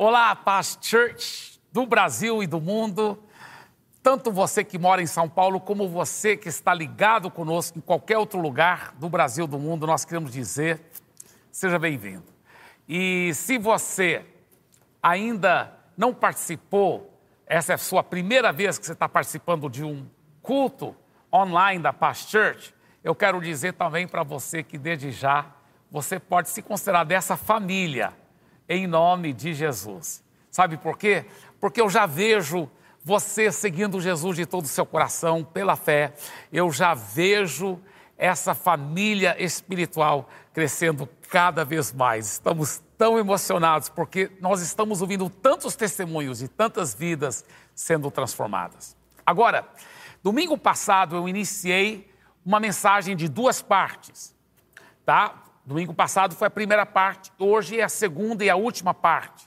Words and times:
Olá, 0.00 0.36
Paz 0.36 0.78
Church 0.80 1.60
do 1.72 1.84
Brasil 1.84 2.40
e 2.40 2.46
do 2.46 2.60
mundo. 2.60 3.20
Tanto 4.00 4.30
você 4.30 4.62
que 4.62 4.78
mora 4.78 5.02
em 5.02 5.08
São 5.08 5.28
Paulo, 5.28 5.58
como 5.58 5.88
você 5.88 6.36
que 6.36 6.48
está 6.48 6.72
ligado 6.72 7.28
conosco 7.28 7.78
em 7.78 7.80
qualquer 7.80 8.16
outro 8.16 8.40
lugar 8.40 8.94
do 8.94 9.08
Brasil, 9.08 9.44
do 9.44 9.58
mundo, 9.58 9.88
nós 9.88 10.04
queremos 10.04 10.30
dizer: 10.30 10.80
seja 11.50 11.80
bem-vindo. 11.80 12.22
E 12.88 13.34
se 13.34 13.58
você 13.58 14.24
ainda 15.02 15.76
não 15.96 16.14
participou, 16.14 17.20
essa 17.44 17.72
é 17.72 17.74
a 17.74 17.78
sua 17.78 18.04
primeira 18.04 18.52
vez 18.52 18.78
que 18.78 18.86
você 18.86 18.92
está 18.92 19.08
participando 19.08 19.68
de 19.68 19.82
um 19.82 20.06
culto 20.40 20.94
online 21.34 21.82
da 21.82 21.92
Paz 21.92 22.18
Church, 22.18 22.72
eu 23.02 23.16
quero 23.16 23.40
dizer 23.40 23.72
também 23.72 24.06
para 24.06 24.22
você 24.22 24.62
que 24.62 24.78
desde 24.78 25.10
já 25.10 25.46
você 25.90 26.20
pode 26.20 26.50
se 26.50 26.62
considerar 26.62 27.02
dessa 27.02 27.36
família 27.36 28.12
em 28.68 28.86
nome 28.86 29.32
de 29.32 29.54
Jesus. 29.54 30.22
Sabe 30.50 30.76
por 30.76 30.98
quê? 30.98 31.24
Porque 31.60 31.80
eu 31.80 31.88
já 31.88 32.06
vejo 32.06 32.68
você 33.04 33.50
seguindo 33.50 34.00
Jesus 34.00 34.36
de 34.36 34.44
todo 34.44 34.64
o 34.64 34.68
seu 34.68 34.84
coração, 34.84 35.42
pela 35.42 35.76
fé, 35.76 36.12
eu 36.52 36.70
já 36.70 36.92
vejo 36.92 37.80
essa 38.18 38.54
família 38.54 39.40
espiritual 39.42 40.28
crescendo 40.52 41.08
cada 41.30 41.64
vez 41.64 41.92
mais. 41.92 42.32
Estamos 42.32 42.82
tão 42.98 43.18
emocionados 43.18 43.88
porque 43.88 44.30
nós 44.40 44.60
estamos 44.60 45.00
ouvindo 45.00 45.30
tantos 45.30 45.76
testemunhos 45.76 46.40
de 46.40 46.48
tantas 46.48 46.94
vidas 46.94 47.44
sendo 47.74 48.10
transformadas. 48.10 48.96
Agora, 49.24 49.66
domingo 50.22 50.58
passado 50.58 51.16
eu 51.16 51.28
iniciei 51.28 52.10
uma 52.44 52.58
mensagem 52.58 53.14
de 53.14 53.28
duas 53.28 53.62
partes, 53.62 54.34
tá? 55.06 55.44
Domingo 55.68 55.92
passado 55.92 56.34
foi 56.34 56.48
a 56.48 56.50
primeira 56.50 56.86
parte, 56.86 57.30
hoje 57.38 57.78
é 57.78 57.84
a 57.84 57.90
segunda 57.90 58.42
e 58.42 58.48
a 58.48 58.56
última 58.56 58.94
parte. 58.94 59.46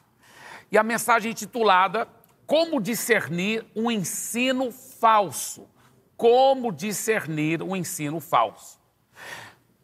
E 0.72 0.78
a 0.78 0.84
mensagem 0.84 1.32
intitulada 1.32 2.08
Como 2.46 2.80
discernir 2.80 3.66
um 3.76 3.90
ensino 3.90 4.72
falso. 4.72 5.68
Como 6.16 6.72
discernir 6.72 7.64
um 7.64 7.76
ensino 7.76 8.20
falso. 8.20 8.80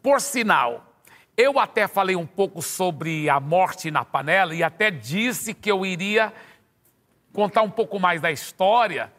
Por 0.00 0.20
sinal, 0.20 0.94
eu 1.36 1.58
até 1.58 1.88
falei 1.88 2.14
um 2.14 2.24
pouco 2.24 2.62
sobre 2.62 3.28
a 3.28 3.40
morte 3.40 3.90
na 3.90 4.04
panela 4.04 4.54
e 4.54 4.62
até 4.62 4.92
disse 4.92 5.52
que 5.52 5.68
eu 5.68 5.84
iria 5.84 6.32
contar 7.32 7.62
um 7.62 7.70
pouco 7.70 7.98
mais 7.98 8.20
da 8.20 8.30
história 8.30 9.12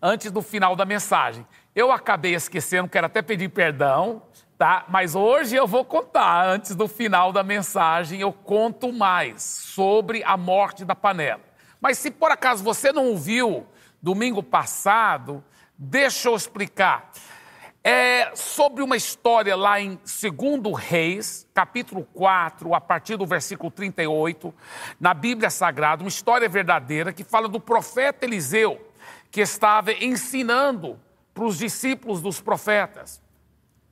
antes 0.00 0.30
do 0.30 0.40
final 0.40 0.74
da 0.74 0.86
mensagem. 0.86 1.46
Eu 1.74 1.92
acabei 1.92 2.34
esquecendo, 2.34 2.88
quero 2.88 3.08
até 3.08 3.20
pedir 3.20 3.50
perdão, 3.50 4.22
tá? 4.62 4.84
Mas 4.88 5.16
hoje 5.16 5.56
eu 5.56 5.66
vou 5.66 5.84
contar, 5.84 6.46
antes 6.46 6.76
do 6.76 6.86
final 6.86 7.32
da 7.32 7.42
mensagem, 7.42 8.20
eu 8.20 8.32
conto 8.32 8.92
mais 8.92 9.42
sobre 9.42 10.22
a 10.22 10.36
morte 10.36 10.84
da 10.84 10.94
panela. 10.94 11.40
Mas 11.80 11.98
se 11.98 12.12
por 12.12 12.30
acaso 12.30 12.62
você 12.62 12.92
não 12.92 13.06
ouviu 13.06 13.66
domingo 14.00 14.40
passado, 14.40 15.42
deixa 15.76 16.28
eu 16.28 16.36
explicar. 16.36 17.10
É 17.82 18.30
sobre 18.36 18.84
uma 18.84 18.96
história 18.96 19.56
lá 19.56 19.80
em 19.80 19.98
2 19.98 20.78
Reis, 20.78 21.44
capítulo 21.52 22.06
4, 22.14 22.72
a 22.72 22.80
partir 22.80 23.16
do 23.16 23.26
versículo 23.26 23.68
38, 23.68 24.54
na 25.00 25.12
Bíblia 25.12 25.50
Sagrada, 25.50 26.04
uma 26.04 26.08
história 26.08 26.48
verdadeira 26.48 27.12
que 27.12 27.24
fala 27.24 27.48
do 27.48 27.58
profeta 27.58 28.24
Eliseu, 28.24 28.80
que 29.28 29.40
estava 29.40 29.92
ensinando 29.92 31.00
para 31.34 31.42
os 31.42 31.58
discípulos 31.58 32.22
dos 32.22 32.40
profetas. 32.40 33.20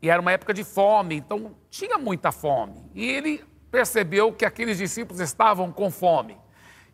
E 0.03 0.09
era 0.09 0.21
uma 0.21 0.33
época 0.33 0.55
de 0.55 0.65
fome, 0.65 1.17
então 1.17 1.55
tinha 1.69 1.99
muita 1.99 2.33
fome. 2.33 2.91
E 2.95 3.05
ele 3.05 3.45
percebeu 3.71 4.33
que 4.33 4.45
aqueles 4.45 4.79
discípulos 4.79 5.21
estavam 5.21 5.71
com 5.71 5.91
fome. 5.91 6.39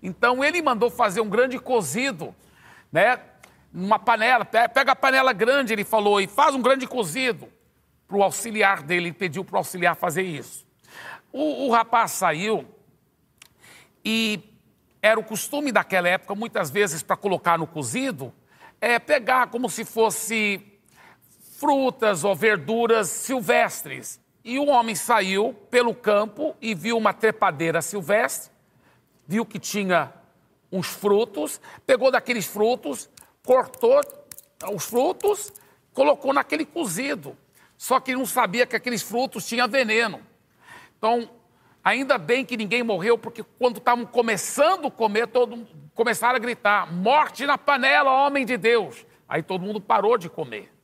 Então 0.02 0.44
ele 0.44 0.60
mandou 0.60 0.90
fazer 0.90 1.20
um 1.20 1.28
grande 1.28 1.58
cozido, 1.58 2.34
né? 2.92 3.20
Numa 3.72 3.98
panela, 3.98 4.44
pega 4.44 4.92
a 4.92 4.96
panela 4.96 5.32
grande, 5.32 5.72
ele 5.72 5.84
falou, 5.84 6.20
e 6.20 6.26
faz 6.26 6.54
um 6.54 6.62
grande 6.62 6.86
cozido. 6.86 7.48
Para 8.08 8.16
o 8.16 8.22
auxiliar 8.22 8.82
dele, 8.82 9.08
ele 9.08 9.12
pediu 9.12 9.44
para 9.44 9.56
o 9.56 9.58
auxiliar 9.58 9.96
fazer 9.96 10.22
isso. 10.22 10.66
O, 11.32 11.66
o 11.66 11.70
rapaz 11.70 12.12
saiu 12.12 12.64
e 14.04 14.40
era 15.02 15.18
o 15.18 15.24
costume 15.24 15.72
daquela 15.72 16.08
época, 16.08 16.34
muitas 16.34 16.70
vezes, 16.70 17.02
para 17.02 17.16
colocar 17.16 17.58
no 17.58 17.66
cozido, 17.66 18.32
é 18.80 18.98
pegar 18.98 19.48
como 19.48 19.68
se 19.68 19.84
fosse 19.84 20.60
frutas 21.58 22.22
ou 22.22 22.34
verduras 22.34 23.08
silvestres. 23.08 24.20
E 24.44 24.58
o 24.58 24.66
homem 24.66 24.94
saiu 24.94 25.54
pelo 25.70 25.94
campo 25.94 26.54
e 26.60 26.74
viu 26.74 26.96
uma 26.96 27.12
trepadeira 27.12 27.82
silvestre, 27.82 28.52
viu 29.26 29.44
que 29.44 29.58
tinha 29.58 30.12
uns 30.70 30.86
frutos, 30.86 31.60
pegou 31.84 32.10
daqueles 32.10 32.46
frutos, 32.46 33.08
cortou 33.44 34.00
os 34.72 34.84
frutos, 34.84 35.52
colocou 35.92 36.32
naquele 36.32 36.64
cozido. 36.64 37.36
Só 37.76 37.98
que 37.98 38.14
não 38.14 38.24
sabia 38.24 38.66
que 38.66 38.76
aqueles 38.76 39.02
frutos 39.02 39.46
tinham 39.46 39.68
veneno. 39.68 40.20
Então, 40.96 41.28
ainda 41.82 42.16
bem 42.18 42.44
que 42.44 42.56
ninguém 42.56 42.82
morreu, 42.82 43.18
porque 43.18 43.42
quando 43.58 43.78
estavam 43.78 44.06
começando 44.06 44.86
a 44.86 44.90
comer, 44.90 45.26
todo, 45.26 45.66
começaram 45.94 46.36
a 46.36 46.38
gritar: 46.38 46.92
morte 46.92 47.44
na 47.46 47.58
panela, 47.58 48.26
homem 48.26 48.46
de 48.46 48.56
Deus. 48.56 49.04
Aí 49.28 49.42
todo 49.42 49.62
mundo 49.62 49.80
parou 49.80 50.16
de 50.16 50.28
comer 50.28 50.75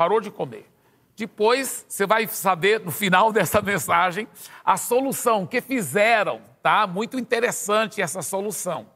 parou 0.00 0.18
de 0.18 0.30
comer. 0.30 0.66
Depois 1.14 1.84
você 1.86 2.06
vai 2.06 2.26
saber 2.26 2.80
no 2.80 2.90
final 2.90 3.30
dessa 3.36 3.60
mensagem 3.60 4.26
a 4.64 4.78
solução 4.78 5.46
que 5.46 5.60
fizeram, 5.60 6.40
tá? 6.62 6.86
Muito 6.86 7.18
interessante 7.18 8.00
essa 8.00 8.22
solução. 8.22 8.86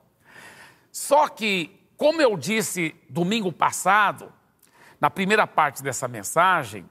Só 0.90 1.28
que, 1.28 1.78
como 1.98 2.22
eu 2.22 2.38
disse 2.38 2.94
domingo 3.10 3.52
passado, 3.52 4.32
na 4.98 5.10
primeira 5.10 5.46
parte 5.46 5.82
dessa 5.82 6.08
mensagem, 6.08 6.88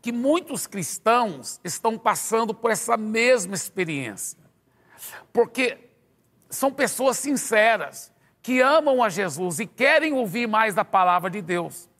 que 0.00 0.10
muitos 0.10 0.66
cristãos 0.66 1.60
estão 1.62 1.98
passando 1.98 2.54
por 2.54 2.70
essa 2.70 2.96
mesma 2.96 3.54
experiência. 3.54 4.38
Porque 5.30 5.90
são 6.48 6.72
pessoas 6.72 7.18
sinceras, 7.18 8.10
que 8.40 8.62
amam 8.62 9.02
a 9.02 9.10
Jesus 9.10 9.60
e 9.60 9.66
querem 9.66 10.14
ouvir 10.14 10.46
mais 10.46 10.74
da 10.74 10.86
palavra 10.86 11.28
de 11.28 11.42
Deus 11.42 11.92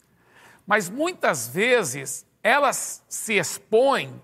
mas 0.66 0.88
muitas 0.88 1.48
vezes 1.48 2.26
elas 2.42 3.02
se 3.08 3.34
expõem 3.34 4.22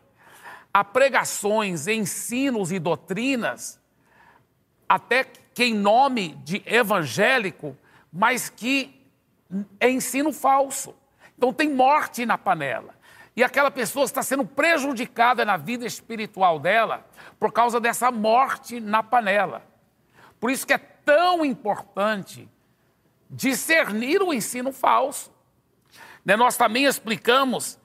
a 0.72 0.84
pregações, 0.84 1.86
ensinos 1.86 2.70
e 2.70 2.78
doutrinas, 2.78 3.80
até 4.88 5.24
que 5.24 5.64
em 5.64 5.74
nome 5.74 6.34
de 6.44 6.62
evangélico, 6.64 7.76
mas 8.12 8.48
que 8.48 9.06
é 9.78 9.90
ensino 9.90 10.32
falso. 10.32 10.94
Então 11.36 11.52
tem 11.52 11.68
morte 11.68 12.24
na 12.24 12.38
panela. 12.38 12.94
E 13.36 13.42
aquela 13.42 13.70
pessoa 13.70 14.04
está 14.04 14.22
sendo 14.22 14.44
prejudicada 14.44 15.44
na 15.44 15.56
vida 15.56 15.86
espiritual 15.86 16.58
dela 16.58 17.06
por 17.38 17.52
causa 17.52 17.80
dessa 17.80 18.10
morte 18.10 18.80
na 18.80 19.02
panela. 19.02 19.62
Por 20.38 20.50
isso 20.50 20.66
que 20.66 20.72
é 20.72 20.78
tão 20.78 21.44
importante 21.44 22.48
discernir 23.30 24.22
o 24.22 24.34
ensino 24.34 24.72
falso. 24.72 25.32
Né, 26.25 26.36
nós 26.36 26.56
também 26.56 26.84
explicamos 26.84 27.78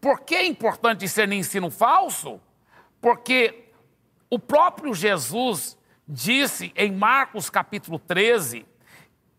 por 0.00 0.20
que 0.20 0.34
é 0.34 0.44
importante 0.44 1.00
discernir 1.00 1.38
ensino 1.38 1.70
falso, 1.70 2.40
porque 3.00 3.70
o 4.28 4.38
próprio 4.38 4.94
Jesus 4.94 5.78
disse 6.06 6.72
em 6.76 6.92
Marcos 6.92 7.48
capítulo 7.48 7.98
13, 7.98 8.66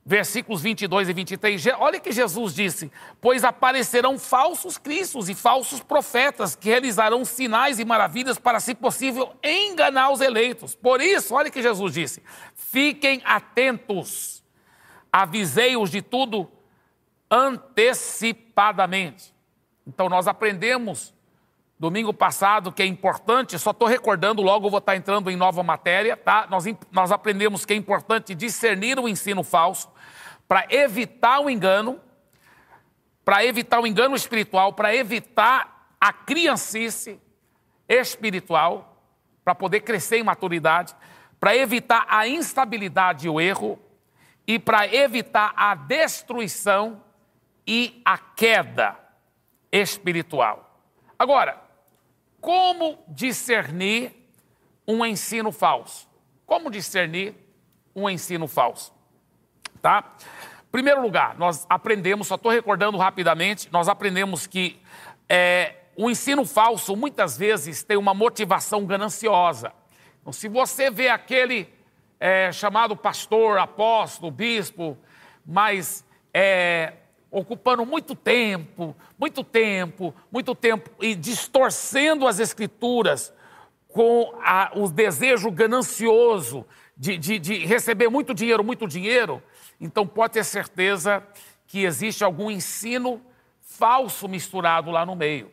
versículos 0.05 0.61
22 0.61 1.09
e 1.09 1.13
23, 1.13 1.65
olha 1.79 1.99
que 1.99 2.11
Jesus 2.11 2.53
disse: 2.53 2.91
Pois 3.21 3.43
aparecerão 3.43 4.17
falsos 4.17 4.77
cristos 4.77 5.29
e 5.29 5.35
falsos 5.35 5.81
profetas 5.81 6.55
que 6.55 6.69
realizarão 6.69 7.23
sinais 7.23 7.79
e 7.79 7.85
maravilhas 7.85 8.37
para, 8.37 8.59
se 8.59 8.75
possível, 8.75 9.33
enganar 9.43 10.11
os 10.11 10.21
eleitos. 10.21 10.75
Por 10.75 11.01
isso, 11.01 11.33
olha 11.33 11.49
que 11.49 11.61
Jesus 11.61 11.93
disse: 11.93 12.23
Fiquem 12.55 13.21
atentos, 13.23 14.43
avisei-os 15.11 15.89
de 15.89 16.01
tudo 16.01 16.51
antecipadamente. 17.33 19.33
Então, 19.87 20.07
nós 20.07 20.27
aprendemos 20.27 21.11
domingo 21.79 22.13
passado 22.13 22.71
que 22.71 22.83
é 22.83 22.85
importante, 22.85 23.57
só 23.57 23.71
estou 23.71 23.87
recordando, 23.87 24.43
logo 24.43 24.69
vou 24.69 24.77
estar 24.77 24.95
entrando 24.95 25.31
em 25.31 25.35
nova 25.35 25.63
matéria, 25.63 26.15
tá? 26.15 26.45
Nós, 26.47 26.65
nós 26.91 27.11
aprendemos 27.11 27.65
que 27.65 27.73
é 27.73 27.75
importante 27.75 28.35
discernir 28.35 28.99
o 28.99 29.09
ensino 29.09 29.43
falso 29.43 29.89
para 30.47 30.67
evitar 30.69 31.39
o 31.39 31.49
engano, 31.49 31.99
para 33.25 33.43
evitar 33.43 33.79
o 33.79 33.87
engano 33.87 34.15
espiritual, 34.15 34.73
para 34.73 34.95
evitar 34.95 35.95
a 35.99 36.13
criancice 36.13 37.19
espiritual, 37.89 39.03
para 39.43 39.55
poder 39.55 39.79
crescer 39.81 40.17
em 40.17 40.23
maturidade, 40.23 40.95
para 41.39 41.55
evitar 41.55 42.05
a 42.07 42.27
instabilidade 42.27 43.25
e 43.25 43.29
o 43.29 43.41
erro 43.41 43.79
e 44.45 44.59
para 44.59 44.85
evitar 44.93 45.51
a 45.55 45.73
destruição 45.73 47.01
e 47.65 48.01
a 48.03 48.17
queda 48.17 48.97
espiritual. 49.71 50.81
Agora, 51.17 51.61
como 52.41 52.99
discernir 53.07 54.11
um 54.87 55.05
ensino 55.05 55.51
falso? 55.51 56.07
Como 56.45 56.69
discernir 56.69 57.35
um 57.95 58.09
ensino 58.09 58.47
falso? 58.47 58.93
Tá? 59.81 60.13
Primeiro 60.71 61.01
lugar, 61.01 61.37
nós 61.37 61.65
aprendemos, 61.69 62.27
só 62.27 62.35
estou 62.35 62.51
recordando 62.51 62.97
rapidamente, 62.97 63.69
nós 63.71 63.87
aprendemos 63.87 64.47
que 64.47 64.81
é, 65.29 65.75
o 65.95 66.09
ensino 66.09 66.45
falso 66.45 66.95
muitas 66.95 67.37
vezes 67.37 67.83
tem 67.83 67.95
uma 67.95 68.13
motivação 68.13 68.85
gananciosa. 68.85 69.71
Então, 70.19 70.33
se 70.33 70.47
você 70.47 70.89
vê 70.89 71.09
aquele 71.09 71.71
é, 72.19 72.51
chamado 72.51 72.95
pastor, 72.95 73.59
apóstolo, 73.59 74.31
bispo, 74.31 74.97
mas 75.45 76.05
é, 76.33 76.93
ocupando 77.33 77.83
muito 77.83 78.13
tempo, 78.13 78.95
muito 79.17 79.43
tempo, 79.43 80.13
muito 80.31 80.53
tempo 80.53 80.91
e 81.01 81.15
distorcendo 81.15 82.27
as 82.27 82.39
escrituras 82.39 83.33
com 83.87 84.39
a, 84.43 84.71
o 84.75 84.87
desejo 84.87 85.49
ganancioso 85.49 86.63
de, 86.95 87.17
de, 87.17 87.39
de 87.39 87.65
receber 87.65 88.07
muito 88.07 88.35
dinheiro, 88.35 88.63
muito 88.63 88.87
dinheiro, 88.87 89.41
então 89.81 90.05
pode 90.05 90.33
ter 90.33 90.45
certeza 90.45 91.23
que 91.65 91.83
existe 91.83 92.23
algum 92.23 92.51
ensino 92.51 93.19
falso 93.61 94.27
misturado 94.29 94.91
lá 94.91 95.03
no 95.03 95.15
meio. 95.15 95.51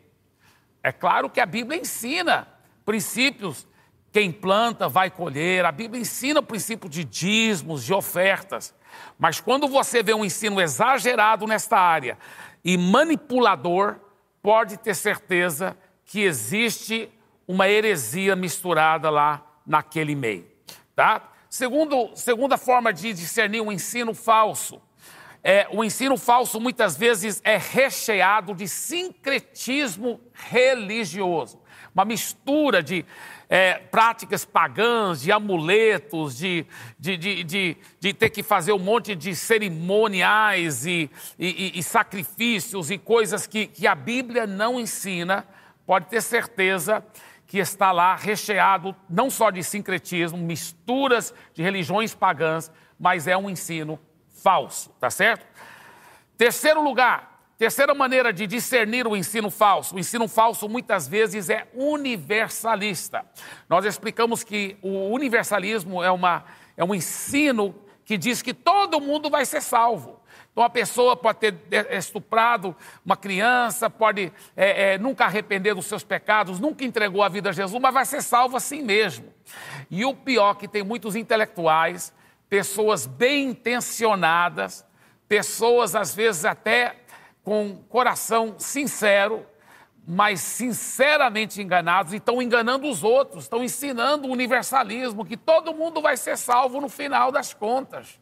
É 0.83 0.91
claro 0.91 1.31
que 1.31 1.39
a 1.39 1.45
Bíblia 1.47 1.81
ensina 1.81 2.47
princípios, 2.85 3.67
quem 4.11 4.31
planta 4.31 4.87
vai 4.87 5.09
colher, 5.09 5.65
a 5.65 5.71
Bíblia 5.71 5.99
ensina 5.99 6.41
o 6.41 6.43
princípio 6.43 6.87
de 6.87 7.03
dízimos, 7.03 7.83
de 7.83 7.91
ofertas. 7.91 8.71
Mas 9.17 9.39
quando 9.39 9.67
você 9.67 10.01
vê 10.01 10.13
um 10.13 10.25
ensino 10.25 10.59
exagerado 10.61 11.45
nesta 11.47 11.77
área 11.77 12.17
e 12.63 12.77
manipulador, 12.77 13.97
pode 14.41 14.77
ter 14.77 14.95
certeza 14.95 15.77
que 16.05 16.21
existe 16.21 17.09
uma 17.47 17.67
heresia 17.69 18.35
misturada 18.35 19.09
lá 19.09 19.45
naquele 19.65 20.15
meio, 20.15 20.47
tá? 20.95 21.29
Segundo, 21.49 22.11
segunda 22.15 22.57
forma 22.57 22.93
de 22.93 23.13
discernir 23.13 23.61
um 23.61 23.71
ensino 23.71 24.13
falso, 24.13 24.81
é, 25.43 25.67
o 25.71 25.83
ensino 25.83 26.17
falso 26.17 26.59
muitas 26.59 26.95
vezes 26.95 27.41
é 27.43 27.57
recheado 27.57 28.53
de 28.53 28.67
sincretismo 28.67 30.21
religioso, 30.33 31.59
uma 31.93 32.05
mistura 32.05 32.81
de 32.83 33.05
é, 33.53 33.73
práticas 33.73 34.45
pagãs, 34.45 35.19
de 35.19 35.29
amuletos, 35.29 36.37
de, 36.37 36.65
de, 36.97 37.17
de, 37.17 37.43
de, 37.43 37.77
de 37.99 38.13
ter 38.13 38.29
que 38.29 38.41
fazer 38.41 38.71
um 38.71 38.79
monte 38.79 39.13
de 39.13 39.35
cerimoniais 39.35 40.85
e, 40.85 41.11
e, 41.37 41.77
e 41.77 41.83
sacrifícios 41.83 42.89
e 42.89 42.97
coisas 42.97 43.45
que, 43.45 43.67
que 43.67 43.85
a 43.85 43.93
Bíblia 43.93 44.47
não 44.47 44.79
ensina, 44.79 45.45
pode 45.85 46.05
ter 46.05 46.21
certeza 46.21 47.05
que 47.45 47.57
está 47.57 47.91
lá 47.91 48.15
recheado 48.15 48.95
não 49.09 49.29
só 49.29 49.51
de 49.51 49.61
sincretismo, 49.61 50.37
misturas 50.37 51.33
de 51.53 51.61
religiões 51.61 52.15
pagãs, 52.15 52.71
mas 52.97 53.27
é 53.27 53.35
um 53.35 53.49
ensino 53.49 53.99
falso, 54.41 54.91
tá 54.97 55.09
certo? 55.09 55.45
Terceiro 56.37 56.81
lugar, 56.81 57.30
terceira 57.61 57.93
maneira 57.93 58.33
de 58.33 58.47
discernir 58.47 59.05
o 59.05 59.15
ensino 59.15 59.51
falso. 59.51 59.95
O 59.95 59.99
ensino 59.99 60.27
falso 60.27 60.67
muitas 60.67 61.07
vezes 61.07 61.47
é 61.47 61.67
universalista. 61.75 63.23
Nós 63.69 63.85
explicamos 63.85 64.43
que 64.43 64.77
o 64.81 65.11
universalismo 65.11 66.03
é, 66.03 66.09
uma, 66.09 66.43
é 66.75 66.83
um 66.83 66.95
ensino 66.95 67.75
que 68.03 68.17
diz 68.17 68.41
que 68.41 68.51
todo 68.51 68.99
mundo 68.99 69.29
vai 69.29 69.45
ser 69.45 69.61
salvo. 69.61 70.19
Então, 70.51 70.63
a 70.63 70.71
pessoa 70.71 71.15
pode 71.15 71.37
ter 71.37 71.55
estuprado 71.91 72.75
uma 73.05 73.15
criança, 73.15 73.91
pode 73.91 74.33
é, 74.57 74.93
é, 74.93 74.97
nunca 74.97 75.25
arrepender 75.25 75.75
dos 75.75 75.85
seus 75.85 76.03
pecados, 76.03 76.59
nunca 76.59 76.83
entregou 76.83 77.21
a 77.21 77.29
vida 77.29 77.49
a 77.49 77.53
Jesus, 77.53 77.79
mas 77.79 77.93
vai 77.93 78.05
ser 78.05 78.23
salvo 78.23 78.57
assim 78.57 78.81
mesmo. 78.81 79.31
E 79.87 80.03
o 80.03 80.15
pior, 80.15 80.55
que 80.55 80.67
tem 80.67 80.81
muitos 80.81 81.15
intelectuais 81.15 82.11
pessoas 82.49 83.05
bem 83.05 83.49
intencionadas, 83.49 84.83
pessoas 85.31 85.95
às 85.95 86.13
vezes 86.13 86.43
até 86.43 87.00
com 87.43 87.77
coração 87.89 88.55
sincero, 88.57 89.45
mas 90.07 90.41
sinceramente 90.41 91.61
enganados 91.61 92.13
e 92.13 92.17
estão 92.17 92.41
enganando 92.41 92.87
os 92.87 93.03
outros, 93.03 93.43
estão 93.43 93.63
ensinando 93.63 94.27
o 94.27 94.31
universalismo, 94.31 95.25
que 95.25 95.35
todo 95.35 95.73
mundo 95.73 96.01
vai 96.01 96.17
ser 96.17 96.37
salvo 96.37 96.79
no 96.79 96.89
final 96.89 97.31
das 97.31 97.53
contas. 97.53 98.20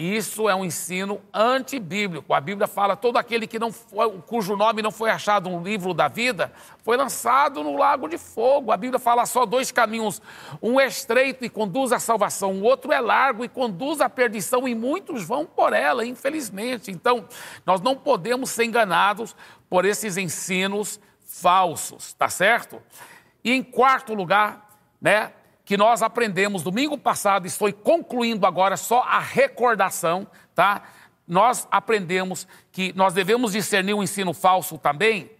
Isso 0.00 0.48
é 0.48 0.54
um 0.54 0.64
ensino 0.64 1.20
antibíblico. 1.34 2.32
A 2.32 2.40
Bíblia 2.40 2.68
fala 2.68 2.94
todo 2.94 3.16
aquele 3.16 3.48
que 3.48 3.58
não 3.58 3.72
foi, 3.72 4.08
cujo 4.28 4.56
nome 4.56 4.80
não 4.80 4.92
foi 4.92 5.10
achado 5.10 5.50
no 5.50 5.60
livro 5.60 5.92
da 5.92 6.06
vida, 6.06 6.52
foi 6.84 6.96
lançado 6.96 7.64
no 7.64 7.76
lago 7.76 8.08
de 8.08 8.16
fogo. 8.16 8.70
A 8.70 8.76
Bíblia 8.76 9.00
fala 9.00 9.26
só 9.26 9.44
dois 9.44 9.72
caminhos: 9.72 10.22
um 10.62 10.78
é 10.78 10.86
estreito 10.86 11.44
e 11.44 11.50
conduz 11.50 11.90
à 11.90 11.98
salvação, 11.98 12.52
o 12.52 12.62
outro 12.62 12.92
é 12.92 13.00
largo 13.00 13.44
e 13.44 13.48
conduz 13.48 14.00
à 14.00 14.08
perdição, 14.08 14.68
e 14.68 14.74
muitos 14.74 15.24
vão 15.24 15.44
por 15.44 15.72
ela, 15.72 16.06
infelizmente. 16.06 16.92
Então, 16.92 17.26
nós 17.66 17.80
não 17.80 17.96
podemos 17.96 18.50
ser 18.50 18.66
enganados 18.66 19.34
por 19.68 19.84
esses 19.84 20.16
ensinos 20.16 21.00
falsos, 21.26 22.12
tá 22.12 22.28
certo? 22.28 22.80
E 23.42 23.52
em 23.52 23.64
quarto 23.64 24.14
lugar, 24.14 24.78
né, 25.00 25.32
que 25.68 25.76
nós 25.76 26.02
aprendemos 26.02 26.62
domingo 26.62 26.96
passado, 26.96 27.46
estou 27.46 27.70
concluindo 27.70 28.46
agora 28.46 28.74
só 28.74 29.02
a 29.02 29.18
recordação, 29.18 30.26
tá? 30.54 30.82
Nós 31.26 31.68
aprendemos 31.70 32.48
que 32.72 32.90
nós 32.96 33.12
devemos 33.12 33.52
discernir 33.52 33.92
o 33.92 34.02
ensino 34.02 34.32
falso 34.32 34.78
também, 34.78 35.30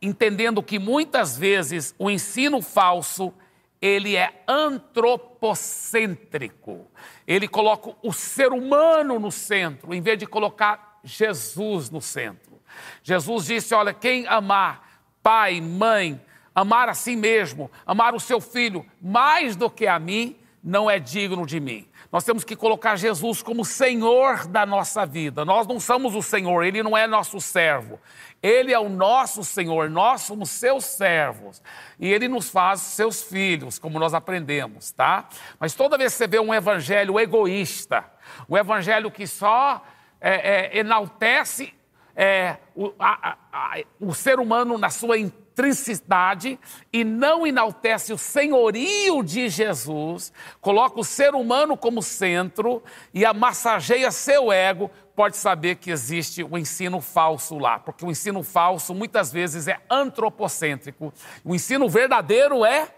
entendendo 0.00 0.62
que 0.62 0.78
muitas 0.78 1.36
vezes 1.36 1.94
o 1.98 2.10
ensino 2.10 2.62
falso 2.62 3.30
ele 3.78 4.16
é 4.16 4.42
antropocêntrico. 4.48 6.90
Ele 7.26 7.46
coloca 7.46 7.94
o 8.02 8.14
ser 8.14 8.54
humano 8.54 9.20
no 9.20 9.30
centro, 9.30 9.92
em 9.92 10.00
vez 10.00 10.18
de 10.18 10.26
colocar 10.26 10.98
Jesus 11.04 11.90
no 11.90 12.00
centro. 12.00 12.58
Jesus 13.02 13.44
disse: 13.44 13.74
Olha, 13.74 13.92
quem 13.92 14.26
amar 14.28 15.02
pai, 15.22 15.60
mãe, 15.60 16.18
amar 16.56 16.88
a 16.88 16.94
si 16.94 17.14
mesmo, 17.14 17.70
amar 17.84 18.14
o 18.14 18.20
seu 18.20 18.40
filho 18.40 18.86
mais 18.98 19.54
do 19.54 19.68
que 19.68 19.86
a 19.86 19.98
mim, 19.98 20.34
não 20.64 20.90
é 20.90 20.98
digno 20.98 21.44
de 21.44 21.60
mim. 21.60 21.86
Nós 22.10 22.24
temos 22.24 22.44
que 22.44 22.56
colocar 22.56 22.96
Jesus 22.96 23.42
como 23.42 23.62
Senhor 23.62 24.46
da 24.46 24.64
nossa 24.64 25.04
vida. 25.04 25.44
Nós 25.44 25.66
não 25.66 25.78
somos 25.78 26.14
o 26.14 26.22
Senhor, 26.22 26.64
Ele 26.64 26.82
não 26.82 26.96
é 26.96 27.06
nosso 27.06 27.40
servo. 27.42 28.00
Ele 28.42 28.72
é 28.72 28.78
o 28.78 28.88
nosso 28.88 29.44
Senhor, 29.44 29.90
nós 29.90 30.22
somos 30.22 30.48
seus 30.48 30.84
servos. 30.84 31.62
E 32.00 32.10
Ele 32.10 32.26
nos 32.26 32.48
faz 32.48 32.80
seus 32.80 33.22
filhos, 33.22 33.78
como 33.78 33.98
nós 33.98 34.14
aprendemos, 34.14 34.92
tá? 34.92 35.28
Mas 35.60 35.74
toda 35.74 35.98
vez 35.98 36.12
que 36.12 36.18
você 36.18 36.26
vê 36.26 36.40
um 36.40 36.54
evangelho 36.54 37.20
egoísta, 37.20 38.04
um 38.48 38.56
evangelho 38.56 39.10
que 39.10 39.26
só 39.26 39.84
é, 40.20 40.76
é, 40.76 40.78
enaltece 40.78 41.74
é, 42.14 42.56
o, 42.74 42.92
a, 42.98 43.36
a, 43.52 43.78
o 44.00 44.14
ser 44.14 44.40
humano 44.40 44.78
na 44.78 44.88
sua 44.88 45.18
excentricidade 45.56 46.60
e 46.92 47.02
não 47.02 47.46
enaltece 47.46 48.12
o 48.12 48.18
senhorio 48.18 49.22
de 49.22 49.48
Jesus, 49.48 50.30
coloca 50.60 51.00
o 51.00 51.04
ser 51.04 51.34
humano 51.34 51.74
como 51.76 52.02
centro 52.02 52.82
e 53.14 53.24
amassageia 53.24 54.10
seu 54.10 54.52
ego, 54.52 54.90
pode 55.14 55.38
saber 55.38 55.76
que 55.76 55.90
existe 55.90 56.42
o 56.42 56.54
um 56.54 56.58
ensino 56.58 57.00
falso 57.00 57.56
lá, 57.58 57.78
porque 57.78 58.04
o 58.04 58.10
ensino 58.10 58.42
falso 58.42 58.94
muitas 58.94 59.32
vezes 59.32 59.66
é 59.66 59.80
antropocêntrico. 59.88 61.10
O 61.42 61.54
ensino 61.54 61.88
verdadeiro 61.88 62.62
é 62.64 62.88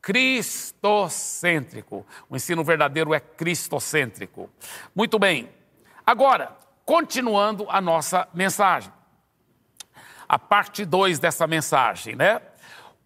cristocêntrico. 0.00 2.06
O 2.30 2.36
ensino 2.36 2.64
verdadeiro 2.64 3.12
é 3.12 3.20
cristocêntrico. 3.20 4.48
Muito 4.94 5.18
bem. 5.18 5.50
Agora, 6.06 6.56
continuando 6.84 7.66
a 7.68 7.80
nossa 7.80 8.28
mensagem 8.34 8.92
a 10.28 10.38
parte 10.38 10.84
2 10.84 11.18
dessa 11.18 11.46
mensagem, 11.46 12.16
né? 12.16 12.40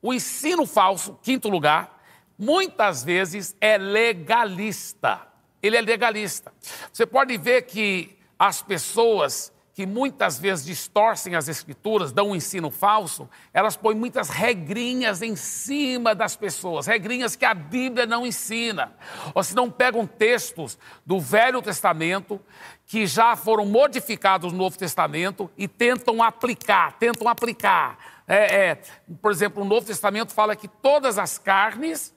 O 0.01 0.15
ensino 0.15 0.65
falso, 0.67 1.19
quinto 1.23 1.49
lugar, 1.49 2.01
muitas 2.39 3.03
vezes 3.03 3.57
é 3.61 3.77
legalista. 3.77 5.27
Ele 5.63 5.77
é 5.77 5.81
legalista. 5.81 6.53
Você 6.93 7.05
pode 7.05 7.37
ver 7.37 7.63
que 7.63 8.17
as 8.39 8.63
pessoas 8.63 9.53
que 9.79 9.87
muitas 9.87 10.41
vezes 10.41 10.65
distorcem 10.65 11.37
as 11.37 11.47
escrituras, 11.47 12.11
dão 12.11 12.31
um 12.31 12.35
ensino 12.35 12.69
falso, 12.69 13.31
elas 13.55 13.77
põem 13.77 13.95
muitas 13.95 14.29
regrinhas 14.29 15.23
em 15.23 15.37
cima 15.37 16.17
das 16.17 16.35
pessoas, 16.35 16.89
regrinhas 16.89 17.37
que 17.37 17.45
a 17.45 17.55
Bíblia 17.55 18.05
não 18.05 18.27
ensina. 18.27 18.93
Ou 19.33 19.45
se 19.45 19.55
não 19.55 19.71
pegam 19.71 20.05
textos 20.05 20.77
do 21.07 21.21
Velho 21.21 21.63
Testamento 21.63 22.41
que 22.87 23.07
já 23.07 23.37
foram 23.37 23.65
modificados 23.67 24.53
no 24.53 24.59
Novo 24.59 24.77
Testamento 24.77 25.49
e 25.57 25.69
tentam 25.69 26.25
aplicar, 26.25 26.99
tentam 26.99 27.29
aplicar. 27.29 28.25
É, 28.27 28.71
é, 28.71 28.83
por 29.23 29.31
exemplo, 29.31 29.63
o 29.63 29.65
Novo 29.65 29.87
Testamento 29.87 30.33
fala 30.33 30.57
que 30.57 30.67
todas 30.67 31.19
as 31.19 31.39
carnes 31.39 32.13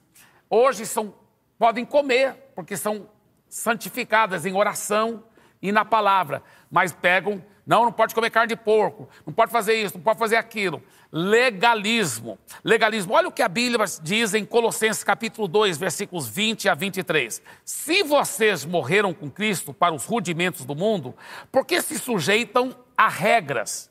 hoje 0.50 0.84
são, 0.84 1.14
podem 1.56 1.84
comer, 1.84 2.34
porque 2.56 2.76
são 2.76 3.08
santificadas 3.48 4.44
em 4.46 4.52
oração 4.52 5.22
e 5.62 5.70
na 5.70 5.84
palavra, 5.84 6.42
mas 6.68 6.92
pegam 6.92 7.40
Não, 7.64 7.84
não 7.84 7.92
pode 7.92 8.14
comer 8.14 8.30
carne 8.30 8.48
de 8.48 8.56
porco, 8.56 9.08
não 9.24 9.32
pode 9.32 9.52
fazer 9.52 9.74
isso, 9.74 9.96
não 9.96 10.02
pode 10.02 10.18
fazer 10.18 10.36
aquilo. 10.36 10.82
Legalismo. 11.12 12.38
Legalismo. 12.64 13.12
Olha 13.12 13.28
o 13.28 13.32
que 13.32 13.42
a 13.42 13.48
Bíblia 13.48 13.84
diz 14.02 14.34
em 14.34 14.44
Colossenses 14.44 15.04
capítulo 15.04 15.46
2, 15.46 15.78
versículos 15.78 16.28
20 16.28 16.68
a 16.68 16.74
23. 16.74 17.40
Se 17.64 18.02
vocês 18.02 18.64
morreram 18.64 19.14
com 19.14 19.30
Cristo 19.30 19.72
para 19.72 19.94
os 19.94 20.04
rudimentos 20.04 20.64
do 20.64 20.74
mundo, 20.74 21.14
por 21.52 21.64
que 21.64 21.80
se 21.80 21.98
sujeitam 21.98 22.74
a 22.96 23.08
regras, 23.08 23.90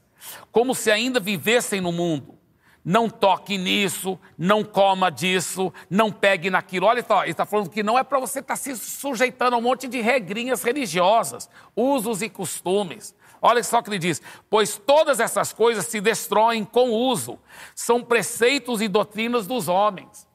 como 0.51 0.75
se 0.75 0.91
ainda 0.91 1.19
vivessem 1.19 1.79
no 1.79 1.91
mundo? 1.91 2.41
não 2.83 3.09
toque 3.09 3.57
nisso, 3.57 4.19
não 4.37 4.63
coma 4.63 5.11
disso, 5.11 5.71
não 5.89 6.11
pegue 6.11 6.49
naquilo. 6.49 6.87
Olha 6.87 7.05
ele 7.21 7.31
está 7.31 7.45
falando 7.45 7.69
que 7.69 7.83
não 7.83 7.97
é 7.97 8.03
para 8.03 8.19
você 8.19 8.39
estar 8.39 8.55
tá 8.55 8.59
se 8.59 8.75
sujeitando 8.75 9.55
a 9.55 9.59
um 9.59 9.61
monte 9.61 9.87
de 9.87 10.01
regrinhas 10.01 10.63
religiosas, 10.63 11.49
usos 11.75 12.21
e 12.21 12.29
costumes. 12.29 13.15
Olha 13.41 13.63
só 13.63 13.79
o 13.79 13.83
que 13.83 13.89
ele 13.89 13.97
diz: 13.97 14.21
pois 14.49 14.77
todas 14.77 15.19
essas 15.19 15.51
coisas 15.51 15.85
se 15.87 15.99
destroem 15.99 16.63
com 16.63 16.91
o 16.91 16.95
uso, 16.95 17.39
são 17.73 18.03
preceitos 18.03 18.81
e 18.81 18.87
doutrinas 18.87 19.47
dos 19.47 19.67
homens. 19.67 20.27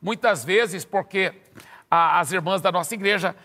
Muitas 0.00 0.44
vezes, 0.44 0.84
porque 0.84 1.34
as 1.90 2.32
irmãs 2.32 2.62
da 2.62 2.72
nossa 2.72 2.94
igreja 2.94 3.36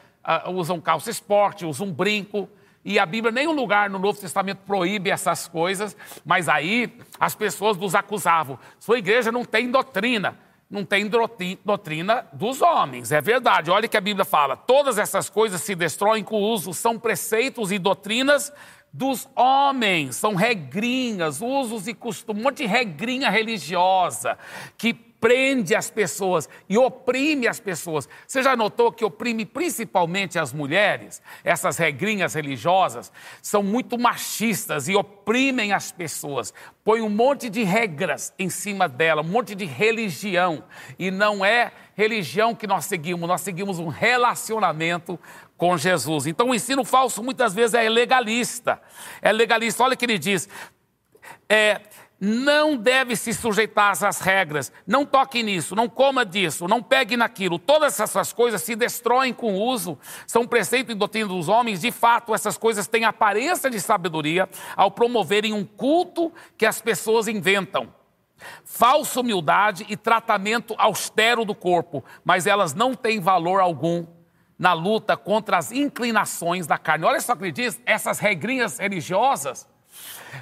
usam 0.48 0.80
calça 0.80 1.12
esporte, 1.12 1.66
usam 1.66 1.92
brinco, 1.92 2.50
e 2.84 2.98
a 2.98 3.06
Bíblia, 3.06 3.32
nenhum 3.32 3.52
lugar 3.52 3.90
no 3.90 4.00
Novo 4.00 4.20
Testamento 4.20 4.60
proíbe 4.66 5.10
essas 5.10 5.48
coisas, 5.48 5.96
mas 6.26 6.48
aí 6.48 6.98
as 7.20 7.36
pessoas 7.36 7.78
nos 7.78 7.94
acusavam. 7.94 8.58
Sua 8.80 8.98
igreja 8.98 9.32
não 9.32 9.44
tem 9.44 9.70
doutrina, 9.70 10.38
não 10.70 10.86
tem 10.86 11.10
doutrina 11.64 12.26
dos 12.32 12.62
homens, 12.62 13.12
é 13.12 13.20
verdade. 13.20 13.70
Olha 13.70 13.88
que 13.88 13.98
a 13.98 14.02
Bíblia 14.02 14.24
fala: 14.24 14.56
todas 14.56 14.98
essas 14.98 15.30
coisas 15.30 15.62
se 15.62 15.76
destroem 15.76 16.24
com 16.24 16.38
o 16.38 16.50
uso, 16.52 16.74
são 16.74 16.98
preceitos 16.98 17.72
e 17.72 17.78
doutrinas 17.78 18.52
dos 18.92 19.30
homens, 19.36 20.16
são 20.16 20.36
regrinhas, 20.36 21.42
usos 21.42 21.88
e 21.88 21.94
costumes, 21.94 22.42
um 22.42 22.44
monte 22.44 22.58
de 22.58 22.66
regrinha 22.66 23.30
religiosa 23.30 24.38
que 24.78 24.94
prende 25.20 25.76
as 25.76 25.90
pessoas 25.90 26.48
e 26.68 26.78
oprime 26.78 27.48
as 27.48 27.60
pessoas. 27.60 28.08
Você 28.26 28.42
já 28.42 28.56
notou 28.56 28.92
que 28.92 29.04
oprime 29.04 29.46
principalmente 29.46 30.40
as 30.40 30.54
mulheres? 30.54 31.22
Essas 31.44 31.78
regrinhas 31.78 32.34
religiosas 32.34 33.12
são 33.42 33.62
muito 33.62 33.98
machistas 33.98 34.88
e 34.88 34.96
oprimem 34.96 35.74
as 35.74 35.92
pessoas. 35.92 36.54
Põe 36.84 37.02
um 37.02 37.10
monte 37.10 37.50
de 37.50 37.64
regras 37.64 38.34
em 38.40 38.50
cima 38.50 38.88
dela, 38.88 39.22
um 39.22 39.26
monte 39.26 39.56
de 39.56 39.66
religião. 39.66 40.64
E 40.98 41.12
não 41.12 41.44
é 41.44 41.72
religião 41.96 42.56
que 42.56 42.66
nós 42.66 42.86
seguimos, 42.86 43.28
nós 43.28 43.42
seguimos 43.42 43.78
um 43.78 43.88
relacionamento 43.88 45.20
com 45.60 45.78
Jesus. 45.78 46.26
Então 46.26 46.50
o 46.50 46.56
ensino 46.56 46.86
falso 46.86 47.22
muitas 47.22 47.54
vezes 47.54 47.74
é 47.74 47.88
legalista. 47.88 48.82
É 49.22 49.32
legalista. 49.32 49.84
Olha 49.84 49.94
o 49.94 49.98
que 49.98 50.06
ele 50.06 50.18
diz. 50.18 50.48
É, 51.50 51.82
não 52.20 52.78
deve 52.78 53.16
se 53.16 53.34
sujeitar 53.34 53.92
às 54.04 54.20
regras, 54.22 54.72
não 54.88 55.06
toque 55.06 55.44
nisso, 55.44 55.76
não 55.76 55.88
coma 55.90 56.26
disso, 56.26 56.66
não 56.66 56.82
pegue 56.82 57.18
naquilo. 57.18 57.60
Todas 57.60 58.00
essas 58.00 58.32
coisas 58.32 58.62
se 58.62 58.74
destroem 58.74 59.34
com 59.34 59.54
o 59.54 59.62
uso, 59.62 60.00
são 60.26 60.48
preceito 60.48 60.94
e 60.94 60.96
doutrina 60.96 61.28
dos 61.28 61.50
homens. 61.50 61.82
De 61.82 61.92
fato, 61.92 62.34
essas 62.34 62.58
coisas 62.58 62.88
têm 62.88 63.04
aparência 63.04 63.70
de 63.70 63.82
sabedoria 63.82 64.50
ao 64.78 64.90
promoverem 64.90 65.54
um 65.54 65.66
culto 65.66 66.32
que 66.58 66.66
as 66.66 66.82
pessoas 66.82 67.28
inventam. 67.28 67.94
Falsa 68.64 69.20
humildade 69.20 69.86
e 69.90 69.98
tratamento 69.98 70.74
austero 70.78 71.44
do 71.44 71.54
corpo, 71.54 72.02
mas 72.24 72.48
elas 72.48 72.74
não 72.74 72.96
têm 72.96 73.20
valor 73.20 73.60
algum 73.60 74.06
na 74.60 74.74
luta 74.74 75.16
contra 75.16 75.58
as 75.58 75.72
inclinações 75.72 76.68
da 76.68 76.78
carne. 76.78 77.06
Olha 77.06 77.22
só 77.22 77.34
o 77.34 77.38
que 77.38 77.46
ele 77.46 77.52
diz: 77.52 77.82
essas 77.86 78.20
regrinhas 78.20 78.78
religiosas 78.78 79.66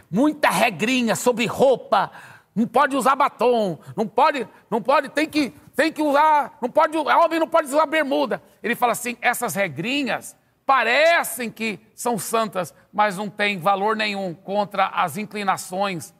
muita 0.09 0.49
regrinha 0.49 1.15
sobre 1.15 1.45
roupa, 1.45 2.11
não 2.55 2.67
pode 2.67 2.95
usar 2.95 3.15
batom, 3.15 3.77
não 3.95 4.07
pode, 4.07 4.47
não 4.69 4.81
pode, 4.81 5.09
tem 5.09 5.27
que, 5.27 5.51
tem 5.75 5.91
que 5.91 6.01
usar, 6.01 6.57
não 6.61 6.69
pode, 6.69 6.97
homem 6.97 7.39
não 7.39 7.47
pode 7.47 7.67
usar 7.67 7.85
bermuda. 7.85 8.41
Ele 8.63 8.75
fala 8.75 8.93
assim, 8.93 9.17
essas 9.21 9.53
regrinhas 9.53 10.35
parecem 10.65 11.51
que 11.51 11.79
são 11.93 12.17
santas, 12.17 12.73
mas 12.91 13.17
não 13.17 13.29
têm 13.29 13.59
valor 13.59 13.95
nenhum 13.95 14.33
contra 14.33 14.87
as 14.87 15.17
inclinações 15.17 16.13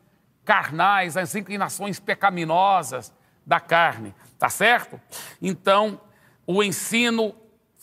carnais, 0.45 1.17
as 1.17 1.35
inclinações 1.35 1.99
pecaminosas 1.99 3.11
da 3.45 3.59
carne, 3.59 4.13
tá 4.37 4.49
certo? 4.49 4.99
Então, 5.41 5.99
o 6.45 6.63
ensino 6.63 7.35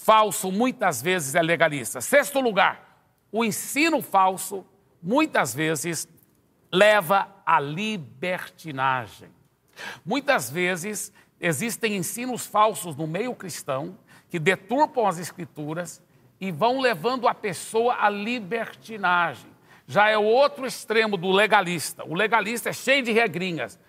falso 0.05 0.53
muitas 0.53 1.01
vezes 1.01 1.35
é 1.35 1.41
legalista. 1.41 1.99
Sexto 1.99 2.39
lugar, 2.39 3.07
o 3.33 3.43
ensino 3.43 4.03
falso 4.03 4.63
muitas 5.03 5.55
vezes 5.55 6.07
leva 6.71 7.27
à 7.47 7.59
libertinagem. 7.59 9.31
Muitas 10.05 10.51
vezes 10.51 11.11
existem 11.41 11.97
ensinos 11.97 12.45
falsos 12.47 12.95
no 12.95 13.07
meio 13.07 13.35
cristão 13.35 13.97
que 14.29 14.39
deturpam 14.39 15.07
as 15.07 15.19
escrituras 15.19 16.03
e 16.39 16.53
vão 16.53 16.81
levando 16.81 17.27
a 17.27 17.33
pessoa 17.33 17.97
à 17.99 18.11
libertinagem. 18.11 19.51
Já 19.87 20.11
é 20.11 20.19
o 20.19 20.23
outro 20.23 20.67
extremo 20.67 21.17
do 21.17 21.31
legalista. 21.31 22.05
O 22.05 22.15
legalista 22.15 22.69
é 22.69 22.75
cheio 22.75 23.03
de 23.03 23.11
regrinhas. 23.11 23.81